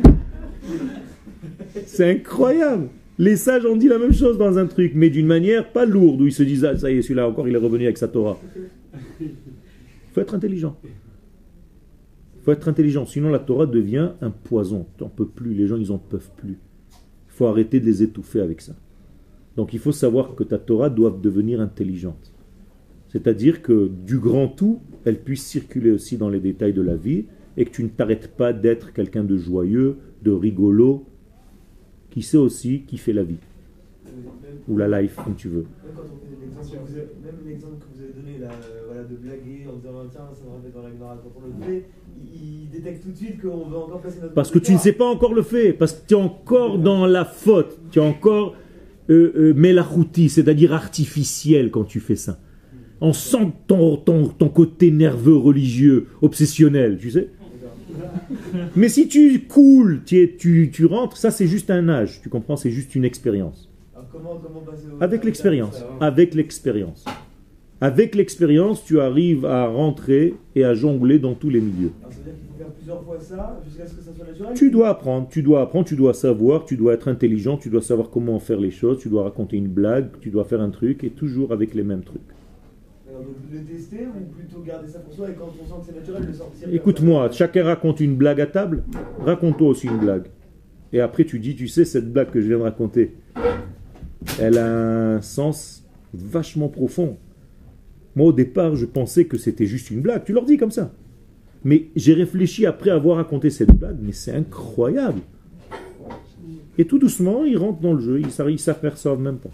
C'est 1.86 2.12
incroyable. 2.12 2.90
Les 3.18 3.38
sages 3.38 3.66
ont 3.66 3.78
dit 3.78 3.88
la 3.88 3.98
même 3.98 4.14
chose 4.14 4.38
dans 4.38 4.58
un 4.58 4.66
truc, 4.66 4.92
mais 4.96 5.10
d'une 5.10 5.28
manière 5.28 5.72
pas 5.72 5.86
lourde, 5.86 6.22
où 6.22 6.28
ils 6.28 6.34
se 6.34 6.44
disent 6.44 6.66
Ah, 6.66 6.78
ça 6.78 6.92
y 6.92 6.98
est, 6.98 7.02
celui-là 7.02 7.28
encore, 7.28 7.48
il 7.48 7.56
est 7.56 7.60
revenu 7.60 7.86
avec 7.86 7.98
sa 7.98 8.10
Torah. 8.10 8.38
Il 9.22 9.30
faut 10.14 10.22
être 10.22 10.36
intelligent. 10.36 10.78
Il 10.84 12.44
faut 12.44 12.52
être 12.52 12.68
intelligent, 12.68 13.06
sinon 13.06 13.30
la 13.30 13.40
Torah 13.40 13.66
devient 13.66 14.12
un 14.22 14.32
poison. 14.32 14.86
N'en 15.00 15.08
peux 15.08 15.28
plus, 15.28 15.54
les 15.54 15.68
gens, 15.68 15.78
ils 15.78 15.92
en 15.92 15.98
peuvent 15.98 16.30
plus. 16.36 16.58
Il 16.92 17.38
faut 17.38 17.48
arrêter 17.48 17.80
de 17.80 17.86
les 17.86 18.04
étouffer 18.04 18.42
avec 18.42 18.62
ça. 18.62 18.74
Donc 19.56 19.74
il 19.74 19.80
faut 19.80 19.94
savoir 19.94 20.36
que 20.36 20.44
ta 20.44 20.58
Torah 20.58 20.90
doit 20.90 21.18
devenir 21.22 21.62
intelligente. 21.62 22.35
C'est-à-dire 23.16 23.62
que 23.62 23.88
du 23.88 24.20
grand 24.20 24.50
tout, 24.50 24.82
elle 25.06 25.22
puisse 25.22 25.46
circuler 25.46 25.92
aussi 25.92 26.18
dans 26.18 26.28
les 26.28 26.42
détails 26.42 26.74
de 26.74 26.82
la 26.82 26.98
vie 26.98 27.24
et 27.56 27.64
que 27.64 27.70
tu 27.72 27.82
ne 27.82 27.88
t'arrêtes 27.88 28.36
pas 28.36 28.52
d'être 28.52 28.92
quelqu'un 28.92 29.24
de 29.24 29.38
joyeux, 29.38 29.96
de 30.22 30.32
rigolo, 30.32 31.06
qui 32.10 32.22
sait 32.22 32.36
aussi 32.36 32.82
qui 32.82 32.98
fait 32.98 33.14
la 33.14 33.24
vie. 33.24 33.38
Ou 34.68 34.76
la 34.76 35.02
life, 35.02 35.16
comme 35.24 35.36
tu 35.36 35.48
veux. 35.48 35.66
Même 37.24 37.36
l'exemple 37.46 37.76
que 37.80 37.86
vous 37.96 38.04
avez 38.04 38.12
donné 38.12 38.38
là, 38.38 38.50
euh, 38.52 38.82
voilà, 38.88 39.04
de 39.04 39.16
blaguer 39.16 39.66
en 39.72 39.78
disant 39.78 39.94
tiens, 40.12 40.28
ça 40.34 40.44
me 40.44 40.50
rappelle 40.50 40.74
dans 40.74 40.84
la 40.84 40.92
Gemara, 40.92 41.18
quand 41.24 41.42
on 41.42 41.48
le 41.48 41.66
fait, 41.66 41.86
il, 42.22 42.70
détecte 42.70 43.02
tout 43.02 43.12
de 43.12 43.16
suite 43.16 43.42
qu'on 43.42 43.70
veut 43.70 43.78
encore 43.78 44.02
passer 44.02 44.20
notre 44.20 44.34
Parce 44.34 44.52
que 44.52 44.60
tu 44.60 44.74
ne 44.74 44.78
sais 44.78 44.92
pas 44.92 45.06
encore 45.06 45.34
le 45.34 45.42
fait, 45.42 45.72
parce 45.72 45.94
que 45.94 46.06
tu 46.06 46.16
es 46.16 46.18
encore 46.18 46.80
dans 46.80 47.06
la 47.06 47.24
faute, 47.24 47.80
tu 47.92 48.00
es 48.00 48.02
encore 48.02 48.56
euh, 49.10 49.54
euh, 49.56 50.28
c'est-à-dire 50.28 50.74
artificiel 50.74 51.72
quand 51.72 51.86
tu 51.86 52.02
fais 52.02 52.18
ça. 52.18 52.40
On 53.02 53.14
sent 53.14 53.52
ton, 53.68 53.98
ton, 53.98 54.28
ton 54.28 54.50
côté 54.50 54.90
nerveux, 54.92 55.36
religieux, 55.36 56.08
obsessionnel, 56.22 56.98
tu 57.00 57.12
sais. 57.12 57.30
Mais 58.76 58.90
si 58.90 59.08
tu 59.08 59.42
coules, 59.48 60.02
tu, 60.06 60.18
es- 60.22 60.36
tu, 60.38 60.70
tu 60.72 60.86
rentres, 60.86 61.18
ça 61.18 61.32
c'est 61.32 61.48
juste 61.48 61.70
un 61.72 61.88
âge, 61.90 62.22
tu 62.22 62.30
comprends, 62.30 62.56
c'est 62.56 62.72
juste 62.72 62.96
une 62.96 63.06
expérience. 63.06 63.70
Comment, 64.12 64.40
comment 64.42 64.62
Avec 65.02 65.24
l'expérience, 65.24 65.84
avec 66.00 66.34
l'expérience. 66.36 67.06
Avec 67.82 68.16
l'expérience, 68.16 68.84
tu 68.86 69.02
arrives 69.02 69.46
à 69.46 69.68
rentrer 69.68 70.36
et 70.56 70.64
à 70.64 70.74
jongler 70.74 71.20
dans 71.20 71.34
tous 71.34 71.50
les 71.50 71.60
milieux. 71.60 71.92
Alors 72.02 72.14
ça 72.14 72.20
veut 72.20 72.24
dire 72.24 72.34
qu'il 72.36 72.48
faut 72.48 72.58
faire 72.58 72.68
plusieurs 72.74 73.04
fois 73.04 73.20
ça 73.20 73.62
jusqu'à 73.68 73.86
ce 73.86 73.96
que 73.96 74.02
ça 74.02 74.12
soit 74.16 74.26
naturel? 74.26 74.54
Tu 74.56 74.72
dois 74.72 74.90
apprendre, 74.90 75.28
tu 75.30 75.44
dois 75.44 75.62
apprendre, 75.62 75.86
tu 75.86 75.96
dois 75.98 76.14
savoir, 76.14 76.64
tu 76.64 76.78
dois 76.78 76.94
être 76.94 77.10
intelligent, 77.10 77.58
tu 77.58 77.70
dois 77.70 77.82
savoir 77.82 78.10
comment 78.10 78.40
faire 78.40 78.60
les 78.62 78.72
choses, 78.72 79.00
tu 79.00 79.10
dois 79.10 79.24
raconter 79.24 79.58
une 79.58 79.68
blague, 79.68 80.08
tu 80.22 80.30
dois 80.30 80.46
faire 80.46 80.62
un 80.62 80.70
truc 80.70 81.04
et 81.04 81.10
toujours 81.10 81.52
avec 81.52 81.74
les 81.76 81.84
mêmes 81.84 82.04
trucs. 82.04 82.22
Le 83.52 83.64
tester 83.64 84.08
ou 84.08 84.26
plutôt 84.36 84.62
garder 84.62 84.88
ça 84.88 85.00
pour 85.00 85.14
soi 85.14 85.30
et 85.30 85.34
quand 85.34 85.46
on 85.46 85.66
sent 85.66 85.74
que 85.80 85.86
c'est 85.86 85.96
naturel, 85.96 86.24
le 86.28 86.34
sortir 86.34 86.68
Écoute-moi, 86.74 87.30
chacun 87.32 87.64
raconte 87.64 88.00
une 88.00 88.16
blague 88.16 88.42
à 88.42 88.48
table, 88.48 88.84
raconte-toi 89.20 89.68
aussi 89.68 89.88
une 89.88 90.00
blague. 90.00 90.26
Et 90.92 91.00
après 91.00 91.24
tu 91.24 91.40
dis, 91.40 91.56
tu 91.56 91.68
sais, 91.68 91.86
cette 91.86 92.12
blague 92.12 92.32
que 92.32 92.42
je 92.42 92.48
viens 92.48 92.58
de 92.58 92.64
raconter, 92.64 93.16
elle 94.40 94.58
a 94.58 95.16
un 95.16 95.22
sens 95.22 95.86
vachement 96.14 96.68
profond. 96.68 97.18
Moi 98.16 98.28
au 98.28 98.34
départ, 98.34 98.76
je 98.76 98.86
pensais 98.86 99.26
que 99.26 99.38
c'était 99.38 99.66
juste 99.66 99.92
une 99.92 100.02
blague, 100.02 100.24
tu 100.24 100.34
leur 100.34 100.46
dis 100.46 100.58
comme 100.58 100.72
ça. 100.72 100.92
Mais 101.64 101.88
j'ai 101.96 102.14
réfléchi 102.14 102.66
après 102.66 102.90
avoir 102.90 103.18
raconté 103.18 103.50
cette 103.50 103.74
blague, 103.74 103.98
mais 104.02 104.12
c'est 104.12 104.34
incroyable. 104.34 105.22
Et 106.78 106.86
tout 106.86 107.00
doucement, 107.00 107.46
ils 107.46 107.58
rentrent 107.58 107.80
dans 107.80 107.94
le 107.94 108.02
jeu, 108.02 108.22
ils 108.22 108.60
s'aperçoivent 108.60 109.22
même 109.22 109.38
pas. 109.38 109.52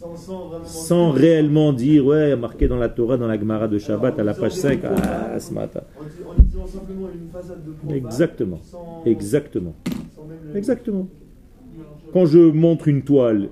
Sans, 0.00 0.16
sans 0.16 0.48
vraiment 0.48 0.64
Sans 0.64 1.10
réellement 1.10 1.72
dire, 1.74 2.06
ouais, 2.06 2.34
marqué 2.36 2.68
dans 2.68 2.78
la 2.78 2.88
Torah, 2.88 3.18
dans 3.18 3.26
la 3.26 3.38
Gemara 3.38 3.68
de 3.68 3.76
Shabbat, 3.76 4.18
à 4.18 4.24
la 4.24 4.32
page 4.32 4.52
5, 4.54 4.80
ah, 4.84 5.38
ce 5.38 5.52
matin. 5.52 5.82
En, 5.98 6.30
en 6.30 6.34
utilisant 6.42 6.66
simplement 6.66 7.06
une 7.12 7.28
façade 7.28 7.62
de 7.66 7.72
propane, 7.72 7.96
Exactement. 7.96 8.60
Sans, 8.62 9.02
Exactement. 9.04 9.74
le- 10.52 10.56
Exactement. 10.58 11.06
Quand 12.14 12.24
je 12.24 12.38
montre 12.38 12.88
une 12.88 13.02
toile, 13.02 13.50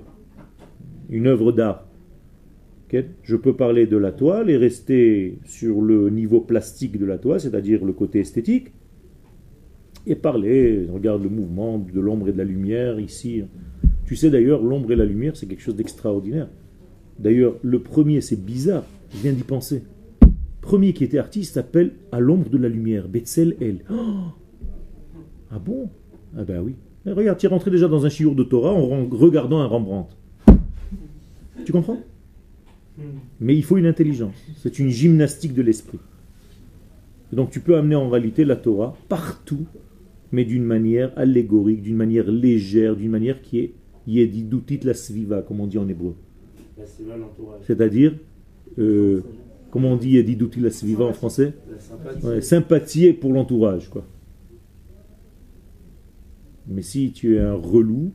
une 1.11 1.27
œuvre 1.27 1.51
d'art, 1.51 1.85
je 3.21 3.35
peux 3.35 3.53
parler 3.53 3.85
de 3.85 3.97
la 3.97 4.11
toile 4.11 4.49
et 4.49 4.57
rester 4.57 5.37
sur 5.45 5.81
le 5.81 6.09
niveau 6.09 6.41
plastique 6.41 6.97
de 6.97 7.05
la 7.05 7.19
toile, 7.19 7.39
c'est-à-dire 7.39 7.85
le 7.85 7.93
côté 7.93 8.21
esthétique, 8.21 8.69
et 10.07 10.15
parler, 10.15 10.87
regarde 10.91 11.21
le 11.21 11.29
mouvement 11.29 11.77
de 11.77 11.99
l'ombre 11.99 12.29
et 12.29 12.31
de 12.31 12.37
la 12.39 12.43
lumière 12.43 12.99
ici. 12.99 13.43
Tu 14.09 14.15
sais 14.15 14.31
d'ailleurs, 14.31 14.63
l'ombre 14.63 14.91
et 14.91 14.95
la 14.95 15.05
lumière, 15.05 15.35
c'est 15.35 15.45
quelque 15.45 15.61
chose 15.61 15.75
d'extraordinaire. 15.75 16.47
D'ailleurs, 17.19 17.57
le 17.61 17.77
premier, 17.77 18.21
c'est 18.21 18.43
bizarre, 18.43 18.83
je 19.11 19.19
viens 19.19 19.33
d'y 19.33 19.43
penser. 19.43 19.83
Premier 20.61 20.93
qui 20.93 21.03
était 21.03 21.19
artiste 21.19 21.53
s'appelle 21.53 21.91
À 22.11 22.19
l'ombre 22.19 22.49
de 22.49 22.57
la 22.57 22.69
lumière, 22.69 23.07
Betzel 23.07 23.55
El. 23.61 23.81
Oh 23.87 24.31
ah 25.51 25.59
bon? 25.59 25.91
Ah 26.35 26.43
ben 26.43 26.59
oui. 26.59 26.73
Regarde, 27.05 27.37
tu 27.37 27.45
es 27.45 27.49
rentré 27.49 27.69
déjà 27.69 27.87
dans 27.87 28.03
un 28.03 28.09
chiour 28.09 28.33
de 28.33 28.41
Torah 28.41 28.73
en 28.73 28.87
regardant 29.11 29.59
un 29.59 29.67
Rembrandt. 29.67 30.09
Tu 31.63 31.71
comprends? 31.71 32.01
Mais 33.39 33.55
il 33.55 33.63
faut 33.63 33.77
une 33.77 33.85
intelligence. 33.85 34.33
C'est 34.57 34.79
une 34.79 34.89
gymnastique 34.89 35.53
de 35.53 35.61
l'esprit. 35.61 35.99
Donc 37.31 37.51
tu 37.51 37.59
peux 37.59 37.77
amener 37.77 37.95
en 37.95 38.09
réalité 38.09 38.43
la 38.43 38.55
Torah 38.55 38.97
partout, 39.07 39.67
mais 40.31 40.45
d'une 40.45 40.63
manière 40.63 41.11
allégorique, 41.15 41.83
d'une 41.83 41.95
manière 41.95 42.31
légère, 42.31 42.95
d'une 42.95 43.11
manière 43.11 43.43
qui 43.43 43.59
est 43.59 43.73
yedidutit 44.09 44.79
la 44.83 44.93
sviva, 44.93 45.41
comme 45.41 45.61
on 45.61 45.67
dit 45.67 45.77
en 45.77 45.87
hébreu. 45.87 46.15
C'est-à-dire, 47.63 48.15
euh, 48.77 49.21
comment 49.71 49.91
on 49.93 49.95
dit 49.97 50.11
yedidutit 50.11 50.59
la 50.59 50.71
sviva 50.71 51.05
en 51.05 51.13
français? 51.13 51.53
Ouais, 52.23 52.41
sympathier 52.41 53.13
pour 53.13 53.33
l'entourage, 53.33 53.89
quoi. 53.89 54.05
Mais 56.67 56.83
si 56.83 57.11
tu 57.11 57.35
es 57.35 57.39
un 57.39 57.55
relou, 57.55 58.11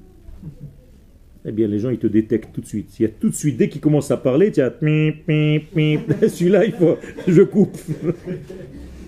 eh 1.44 1.52
bien 1.52 1.66
les 1.66 1.78
gens 1.78 1.90
ils 1.90 1.98
te 1.98 2.06
détectent 2.06 2.52
tout 2.52 2.60
de 2.60 2.66
suite. 2.66 2.98
Il 2.98 3.02
y 3.02 3.06
a 3.06 3.08
tout 3.08 3.28
de 3.28 3.34
suite, 3.34 3.56
dès 3.56 3.68
qu'ils 3.68 3.80
commencent 3.80 4.12
à 4.12 4.16
parler, 4.16 4.52
tu 4.52 4.60
as 4.60 4.70
celui-là, 4.80 6.64
il 6.64 6.72
faut, 6.72 6.96
je 7.26 7.42
coupe. 7.42 7.76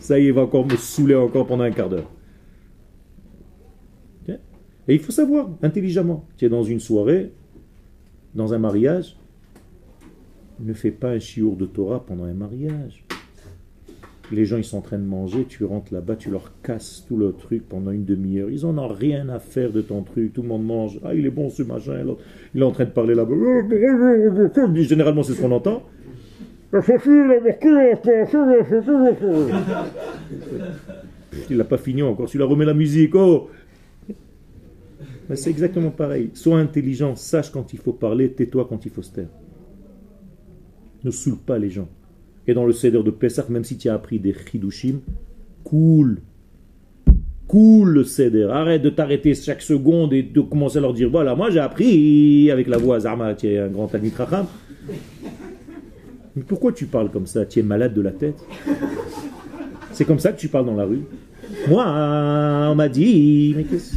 Ça 0.01 0.19
y 0.19 0.25
est, 0.25 0.27
il 0.27 0.33
va 0.33 0.43
encore 0.43 0.67
me 0.67 0.77
saouler 0.77 1.15
encore 1.15 1.47
pendant 1.47 1.65
un 1.65 1.71
quart 1.71 1.89
d'heure. 1.89 2.11
Et 4.89 4.95
il 4.95 5.01
faut 5.01 5.13
savoir, 5.13 5.51
intelligemment, 5.63 6.27
tu 6.37 6.45
es 6.45 6.49
dans 6.49 6.63
une 6.63 6.81
soirée, 6.81 7.33
dans 8.35 8.55
un 8.55 8.59
mariage, 8.59 9.17
ne 10.61 10.73
fais 10.73 10.91
pas 10.91 11.11
un 11.11 11.19
chiour 11.19 11.57
de 11.57 11.67
Torah 11.67 12.05
pendant 12.05 12.25
un 12.25 12.35
mariage. 12.35 13.05
Les 14.33 14.45
gens, 14.45 14.57
ils 14.57 14.65
sont 14.65 14.79
en 14.79 14.83
train 14.83 14.99
de 14.99 15.05
manger, 15.05 15.45
tu 15.49 15.65
rentres 15.65 15.95
là-bas, 15.95 16.17
tu 16.17 16.31
leur 16.31 16.53
casses 16.63 17.05
tout 17.07 17.17
le 17.17 17.33
truc 17.33 17.69
pendant 17.69 17.93
une 17.93 18.05
demi-heure. 18.05 18.51
Ils 18.51 18.67
en 18.67 18.77
ont 18.77 18.89
rien 18.89 19.29
à 19.29 19.39
faire 19.39 19.71
de 19.71 19.81
ton 19.81 20.03
truc. 20.03 20.33
Tout 20.33 20.43
le 20.43 20.49
monde 20.49 20.67
mange. 20.67 20.99
Ah, 21.05 21.15
il 21.15 21.25
est 21.27 21.31
bon 21.31 21.49
ce 21.49 21.63
machin. 21.63 22.05
Il 22.53 22.61
est 22.61 22.65
en 22.65 22.73
train 22.73 22.87
de 22.87 22.91
parler 22.91 23.15
là-bas. 23.15 23.35
Généralement, 24.83 25.23
c'est 25.23 25.35
ce 25.35 25.41
qu'on 25.41 25.53
entend. 25.53 25.85
Il 31.51 31.57
n'a 31.59 31.65
pas 31.65 31.79
fini 31.79 32.03
encore. 32.03 32.29
Tu 32.29 32.39
la 32.39 32.47
remets 32.47 32.65
la 32.65 32.75
musique. 32.75 33.15
Oh 33.15 33.49
Mais 35.29 35.37
C'est 35.37 35.51
exactement 35.51 35.91
pareil. 35.91 36.31
Sois 36.35 36.59
intelligent, 36.59 37.17
sache 37.17 37.51
quand 37.51 37.73
il 37.73 37.79
faut 37.79 37.93
parler, 37.93 38.31
tais-toi 38.31 38.67
quand 38.69 38.85
il 38.85 38.91
faut 38.91 39.03
se 39.03 39.13
taire. 39.13 39.29
Ne 41.05 41.11
saoule 41.11 41.39
pas 41.39 41.59
les 41.59 41.71
gens. 41.71 41.89
Et 42.47 42.55
dans 42.55 42.65
le 42.65 42.73
Seder 42.73 43.03
de 43.03 43.11
Pessah, 43.11 43.47
même 43.49 43.65
si 43.65 43.77
tu 43.77 43.89
as 43.89 43.95
appris 43.95 44.21
des 44.21 44.33
chidushim, 44.33 45.01
cool. 45.65 46.21
Cool 47.49 47.91
le 47.91 48.05
Seder. 48.05 48.49
Arrête 48.51 48.83
de 48.83 48.91
t'arrêter 48.91 49.35
chaque 49.35 49.63
seconde 49.63 50.13
et 50.13 50.23
de 50.23 50.41
commencer 50.41 50.79
à 50.79 50.81
leur 50.81 50.95
dire 50.95 51.11
voilà, 51.11 51.35
moi 51.35 51.51
j'ai 51.51 51.61
appris 51.61 52.51
avec 52.51 52.69
la 52.69 52.79
voix 52.79 53.01
Zarma, 53.01 53.35
tu 53.35 53.49
es 53.49 53.59
un 53.59 53.69
grand 53.69 53.89
Chacham. 53.89 54.47
Mais 56.37 56.43
pourquoi 56.43 56.73
tu 56.73 56.87
parles 56.87 57.11
comme 57.11 57.27
ça? 57.27 57.47
Tu 57.47 57.61
es 57.61 57.63
malade 57.63 57.95
de 57.95 58.03
la 58.03 58.11
tête? 58.13 58.45
C'est 59.93 60.05
comme 60.05 60.19
ça 60.19 60.33
que 60.33 60.39
tu 60.39 60.49
parles 60.49 60.67
dans 60.67 60.75
la 60.75 60.85
rue 60.85 61.03
Moi, 61.69 61.85
on 61.87 62.75
m'a 62.75 62.89
dit. 62.89 63.55
Mais 63.57 63.65
qu'est-ce 63.65 63.97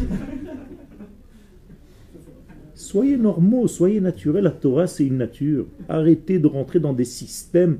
Soyez 2.89 3.17
normaux, 3.17 3.67
soyez 3.67 4.01
naturels. 4.01 4.45
La 4.45 4.49
Torah, 4.49 4.87
c'est 4.87 5.05
une 5.05 5.17
nature. 5.17 5.67
Arrêtez 5.87 6.39
de 6.39 6.47
rentrer 6.47 6.79
dans 6.79 6.91
des 6.91 7.05
systèmes. 7.05 7.77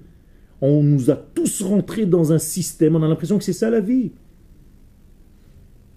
On 0.62 0.84
nous 0.84 1.10
a 1.10 1.16
tous 1.16 1.64
rentrés 1.64 2.06
dans 2.06 2.32
un 2.32 2.38
système. 2.38 2.96
On 2.96 3.02
a 3.02 3.08
l'impression 3.08 3.40
que 3.40 3.44
c'est 3.44 3.52
ça 3.52 3.72
la 3.72 3.80
vie. 3.80 4.12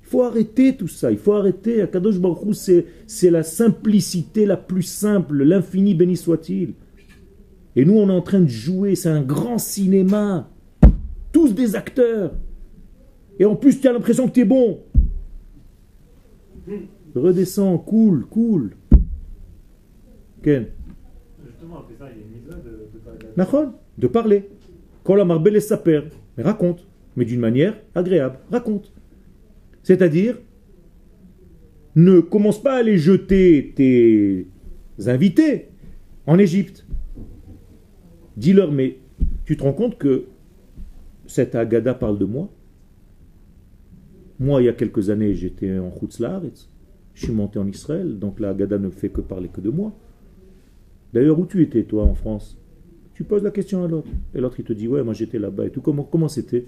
Il 0.02 0.08
faut 0.08 0.22
arrêter 0.22 0.74
tout 0.78 0.88
ça. 0.88 1.12
Il 1.12 1.18
faut 1.18 1.34
arrêter. 1.34 1.82
Akadosh 1.82 2.18
Baruch 2.18 2.56
c'est 3.06 3.30
la 3.30 3.42
simplicité 3.42 4.46
la 4.46 4.56
plus 4.56 4.82
simple. 4.82 5.42
L'infini 5.42 5.94
béni 5.94 6.16
soit-il. 6.16 6.72
Et 7.76 7.84
nous, 7.84 7.98
on 7.98 8.08
est 8.08 8.14
en 8.14 8.22
train 8.22 8.40
de 8.40 8.48
jouer. 8.48 8.94
C'est 8.94 9.10
un 9.10 9.20
grand 9.20 9.58
cinéma. 9.58 10.48
Tous 11.32 11.52
des 11.52 11.76
acteurs. 11.76 12.32
Et 13.38 13.44
en 13.44 13.56
plus, 13.56 13.78
tu 13.78 13.86
as 13.88 13.92
l'impression 13.92 14.26
que 14.26 14.32
tu 14.32 14.40
es 14.40 14.46
bon. 14.46 14.78
Redescends, 17.14 17.76
cool, 17.76 18.24
cool. 18.30 18.70
Ken 18.90 18.90
Justement, 18.90 18.90
justement, 18.94 19.00
après 19.72 20.30
ça, 20.30 20.32
il 20.32 20.32
y 20.32 20.32
a 20.32 20.32
de, 23.99 24.07
parler. 24.07 24.45
Et 25.55 25.61
saper. 25.61 26.03
Mais 26.36 26.43
raconte. 26.43 26.86
Mais 27.16 27.24
d'une 27.24 27.40
manière 27.40 27.76
agréable. 27.95 28.38
Raconte. 28.51 28.93
C'est-à-dire, 29.82 30.38
ne 31.95 32.20
commence 32.20 32.62
pas 32.62 32.74
à 32.74 32.78
aller 32.78 32.99
jeter 32.99 33.72
tes 33.76 34.47
invités 35.07 35.68
en 36.26 36.38
Égypte. 36.38 36.86
Dis-leur, 38.36 38.72
mais 38.72 38.99
tu 39.45 39.57
te 39.57 39.62
rends 39.62 39.72
compte 39.72 39.99
que 39.99 40.24
cette 41.26 41.55
Agada 41.55 41.95
parle 41.95 42.18
de 42.18 42.24
moi? 42.24 42.51
Moi, 44.38 44.62
il 44.62 44.64
y 44.66 44.68
a 44.68 44.72
quelques 44.72 45.11
années, 45.11 45.34
j'étais 45.34 45.78
en 45.78 45.93
Chutzlaharetz. 45.99 46.68
Je 47.14 47.24
suis 47.24 47.32
monté 47.32 47.59
en 47.59 47.68
Israël, 47.68 48.18
donc 48.18 48.40
la 48.40 48.51
Agada 48.51 48.78
ne 48.78 48.88
fait 48.88 49.11
que 49.11 49.20
parler 49.20 49.49
que 49.49 49.61
de 49.61 49.70
moi. 49.70 49.93
D'ailleurs, 51.12 51.38
où 51.38 51.46
tu 51.46 51.62
étais, 51.62 51.82
toi, 51.84 52.04
en 52.04 52.14
France? 52.14 52.58
Tu 53.14 53.24
poses 53.24 53.42
la 53.42 53.50
question 53.50 53.84
à 53.84 53.88
l'autre. 53.88 54.08
Et 54.34 54.40
l'autre, 54.40 54.56
il 54.58 54.64
te 54.64 54.72
dit, 54.72 54.88
ouais, 54.88 55.02
moi 55.02 55.12
j'étais 55.12 55.38
là-bas 55.38 55.66
et 55.66 55.70
tout. 55.70 55.80
Comment 55.82 56.02
comment 56.02 56.28
c'était? 56.28 56.64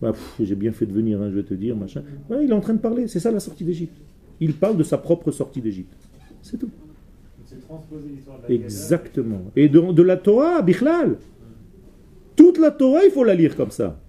Bah, 0.00 0.12
J'ai 0.40 0.54
bien 0.54 0.72
fait 0.72 0.86
de 0.86 0.92
venir, 0.92 1.20
hein, 1.20 1.28
je 1.30 1.36
vais 1.36 1.42
te 1.42 1.54
dire, 1.54 1.76
machin. 1.76 2.02
Ouais, 2.30 2.44
il 2.44 2.50
est 2.50 2.54
en 2.54 2.60
train 2.60 2.74
de 2.74 2.78
parler, 2.78 3.08
c'est 3.08 3.18
ça 3.18 3.32
la 3.32 3.40
sortie 3.40 3.64
d'Égypte. 3.64 3.96
Il 4.40 4.54
parle 4.54 4.76
de 4.76 4.84
sa 4.84 4.96
propre 4.96 5.32
sortie 5.32 5.60
d'Égypte. 5.60 5.92
C'est 6.40 6.56
tout. 6.56 6.70
C'est 7.44 7.60
transposer 7.66 8.08
l'histoire 8.14 8.38
de 8.38 8.44
la. 8.44 8.54
Exactement. 8.54 9.42
Et 9.56 9.68
de, 9.68 9.92
de 9.92 10.02
la 10.02 10.16
Torah, 10.16 10.62
Bichlal. 10.62 11.16
Toute 12.36 12.58
la 12.58 12.70
Torah, 12.70 13.04
il 13.04 13.10
faut 13.10 13.24
la 13.24 13.34
lire 13.34 13.56
comme 13.56 13.72
ça. 13.72 14.00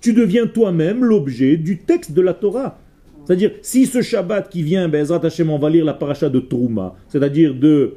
Tu 0.00 0.12
deviens 0.12 0.46
toi-même 0.48 1.04
l'objet 1.04 1.56
du 1.56 1.78
texte 1.78 2.12
de 2.12 2.20
la 2.20 2.34
Torah. 2.34 2.80
C'est-à-dire, 3.24 3.52
si 3.62 3.86
ce 3.86 4.00
Shabbat 4.00 4.48
qui 4.48 4.62
vient, 4.62 4.88
ben, 4.88 5.06
Hashem, 5.12 5.50
on 5.50 5.58
va 5.58 5.70
lire 5.70 5.84
la 5.84 5.94
paracha 5.94 6.30
de 6.30 6.40
Trouma, 6.40 6.96
c'est-à-dire 7.08 7.54
de 7.54 7.94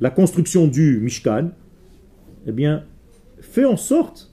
la 0.00 0.10
construction 0.10 0.66
du 0.66 1.00
Mishkan, 1.00 1.50
eh 2.46 2.52
bien, 2.52 2.84
fais 3.40 3.64
en 3.64 3.76
sorte 3.76 4.32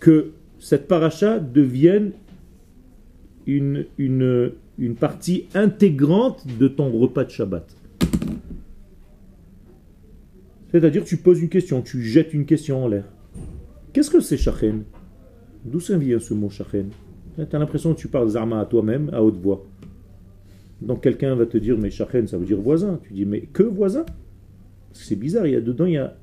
que 0.00 0.32
cette 0.58 0.86
paracha 0.86 1.38
devienne 1.38 2.12
une 3.46 3.86
partie 4.98 5.46
intégrante 5.54 6.46
de 6.58 6.68
ton 6.68 6.90
repas 6.90 7.24
de 7.24 7.30
Shabbat. 7.30 7.76
C'est-à-dire, 10.74 11.04
tu 11.04 11.18
poses 11.18 11.40
une 11.40 11.48
question, 11.48 11.82
tu 11.82 12.02
jettes 12.02 12.34
une 12.34 12.46
question 12.46 12.84
en 12.84 12.88
l'air. 12.88 13.04
Qu'est-ce 13.92 14.10
que 14.10 14.18
c'est 14.18 14.36
Shachen 14.36 14.82
D'où 15.64 15.78
ça 15.78 15.96
vient 15.96 16.18
ce 16.18 16.34
mot 16.34 16.50
Shachen 16.50 16.88
Tu 17.36 17.54
as 17.54 17.58
l'impression 17.60 17.94
que 17.94 18.00
tu 18.00 18.08
parles 18.08 18.30
Zarma 18.30 18.58
à 18.58 18.64
toi-même, 18.64 19.08
à 19.12 19.22
haute 19.22 19.36
voix. 19.36 19.64
Donc 20.84 21.02
quelqu'un 21.02 21.34
va 21.34 21.46
te 21.46 21.56
dire, 21.56 21.78
mais 21.78 21.90
Shachen, 21.90 22.26
ça 22.26 22.36
veut 22.36 22.46
dire 22.46 22.60
voisin. 22.60 23.00
Tu 23.02 23.14
dis, 23.14 23.24
mais 23.24 23.42
que 23.42 23.62
voisin? 23.62 24.04
C'est 24.92 25.16
bizarre, 25.16 25.46
il 25.46 25.54
y 25.54 25.56
a 25.56 25.60
dedans, 25.60 25.86
il 25.86 25.94
y 25.94 25.98
a 25.98 26.16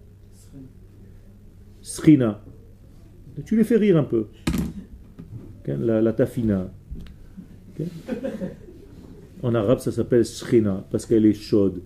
Srina. 1.81 2.43
Tu 3.45 3.55
les 3.55 3.63
fais 3.63 3.77
rire 3.77 3.97
un 3.97 4.03
peu. 4.03 4.27
La, 5.65 6.01
la 6.01 6.13
tafina. 6.13 6.71
En 9.43 9.55
arabe, 9.55 9.79
ça 9.79 9.91
s'appelle 9.91 10.25
Srina, 10.25 10.85
parce 10.91 11.05
qu'elle 11.05 11.25
est 11.25 11.33
chaude. 11.33 11.81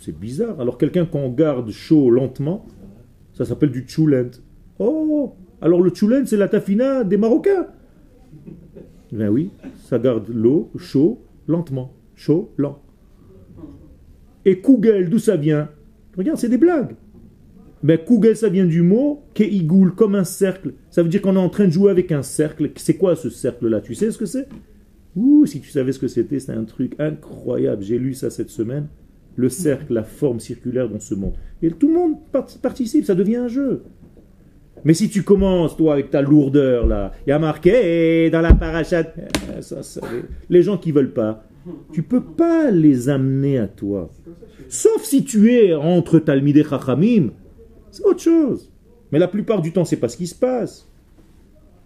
C'est 0.00 0.18
bizarre. 0.18 0.60
Alors 0.60 0.78
quelqu'un 0.78 1.06
qu'on 1.06 1.30
garde 1.30 1.70
chaud 1.70 2.10
lentement, 2.10 2.66
ça 3.32 3.44
s'appelle 3.44 3.70
du 3.70 3.86
choulent. 3.86 4.30
Oh 4.78 5.34
Alors 5.60 5.80
le 5.80 5.94
choulent, 5.94 6.26
c'est 6.26 6.36
la 6.36 6.48
tafina 6.48 7.04
des 7.04 7.16
Marocains. 7.16 7.68
Ben 9.12 9.28
oui, 9.28 9.50
ça 9.84 9.98
garde 9.98 10.28
l'eau 10.28 10.70
chaud 10.76 11.22
lentement. 11.48 11.92
Chaud, 12.14 12.52
lent. 12.56 12.82
Et 14.44 14.60
Kugel, 14.60 15.10
d'où 15.10 15.18
ça 15.18 15.36
vient? 15.36 15.68
Regarde, 16.16 16.38
c'est 16.38 16.48
des 16.48 16.58
blagues. 16.58 16.94
Mais 17.82 18.02
Kugel, 18.02 18.36
ça 18.36 18.48
vient 18.48 18.64
du 18.64 18.82
mot 18.82 19.22
Keigoul, 19.34 19.94
comme 19.94 20.14
un 20.14 20.24
cercle. 20.24 20.74
Ça 20.90 21.02
veut 21.02 21.08
dire 21.08 21.20
qu'on 21.20 21.36
est 21.36 21.38
en 21.38 21.48
train 21.48 21.66
de 21.66 21.70
jouer 21.72 21.90
avec 21.90 22.10
un 22.12 22.22
cercle. 22.22 22.70
C'est 22.76 22.96
quoi 22.96 23.16
ce 23.16 23.28
cercle-là? 23.28 23.80
Tu 23.80 23.94
sais 23.94 24.10
ce 24.10 24.18
que 24.18 24.26
c'est? 24.26 24.48
Ouh, 25.14 25.46
si 25.46 25.60
tu 25.60 25.70
savais 25.70 25.92
ce 25.92 25.98
que 25.98 26.08
c'était, 26.08 26.38
c'est 26.38 26.52
un 26.52 26.64
truc 26.64 26.94
incroyable. 26.98 27.82
J'ai 27.82 27.98
lu 27.98 28.14
ça 28.14 28.30
cette 28.30 28.50
semaine. 28.50 28.86
Le 29.34 29.48
cercle, 29.48 29.92
la 29.92 30.04
forme 30.04 30.40
circulaire 30.40 30.88
dans 30.88 31.00
ce 31.00 31.14
monde. 31.14 31.34
Et 31.62 31.70
tout 31.70 31.88
le 31.88 31.94
monde 31.94 32.14
part- 32.32 32.46
participe, 32.62 33.04
ça 33.04 33.14
devient 33.14 33.36
un 33.36 33.48
jeu. 33.48 33.82
Mais 34.86 34.94
si 34.94 35.10
tu 35.10 35.24
commences, 35.24 35.76
toi, 35.76 35.94
avec 35.94 36.10
ta 36.10 36.22
lourdeur, 36.22 36.86
là, 36.86 37.10
il 37.26 37.30
y 37.30 37.32
a 37.32 37.40
marqué 37.40 38.30
dans 38.30 38.40
la 38.40 38.54
parachate, 38.54 39.18
ça, 39.60 39.82
ça, 39.82 40.00
les 40.48 40.62
gens 40.62 40.78
qui 40.78 40.92
veulent 40.92 41.12
pas, 41.12 41.42
tu 41.92 42.04
peux 42.04 42.22
pas 42.22 42.70
les 42.70 43.08
amener 43.08 43.58
à 43.58 43.66
toi. 43.66 44.12
Sauf 44.68 45.02
si 45.02 45.24
tu 45.24 45.52
es 45.52 45.74
entre 45.74 46.20
Talmideh 46.20 46.62
Chachamim, 46.62 47.30
c'est 47.90 48.04
autre 48.04 48.20
chose. 48.20 48.70
Mais 49.10 49.18
la 49.18 49.26
plupart 49.26 49.60
du 49.60 49.72
temps, 49.72 49.84
c'est 49.84 49.96
pas 49.96 50.08
ce 50.08 50.16
qui 50.16 50.28
se 50.28 50.36
passe. 50.36 50.88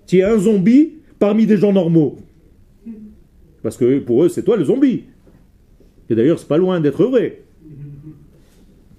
Tu 0.07 0.18
es 0.18 0.22
un 0.22 0.36
zombie 0.36 0.98
parmi 1.18 1.46
des 1.46 1.57
gens 1.57 1.72
normaux. 1.72 2.18
Parce 3.62 3.78
que 3.78 3.98
pour 4.01 4.24
eux, 4.24 4.28
c'est 4.28 4.42
toi 4.42 4.59
le 4.59 4.64
zombie. 4.64 5.05
Et 6.11 6.14
d'ailleurs, 6.14 6.38
c'est 6.38 6.48
pas 6.48 6.59
loin 6.59 6.78
d'être 6.80 7.03
vrai. 7.07 7.44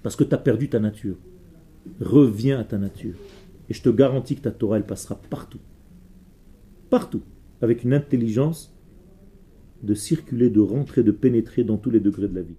Parce 0.02 0.16
que 0.16 0.24
tu 0.24 0.34
as 0.34 0.38
perdu 0.38 0.68
ta 0.68 0.80
nature. 0.80 1.14
Reviens 2.00 2.58
à 2.58 2.64
ta 2.64 2.78
nature. 2.78 3.14
Et 3.72 3.74
je 3.74 3.80
te 3.80 3.88
garantis 3.88 4.36
que 4.36 4.42
ta 4.42 4.50
Torah, 4.50 4.76
elle 4.76 4.84
passera 4.84 5.18
partout. 5.30 5.60
Partout. 6.90 7.22
Avec 7.62 7.84
une 7.84 7.94
intelligence 7.94 8.78
de 9.82 9.94
circuler, 9.94 10.50
de 10.50 10.60
rentrer, 10.60 11.02
de 11.02 11.10
pénétrer 11.10 11.64
dans 11.64 11.78
tous 11.78 11.88
les 11.88 11.98
degrés 11.98 12.28
de 12.28 12.34
la 12.34 12.42
vie. 12.42 12.58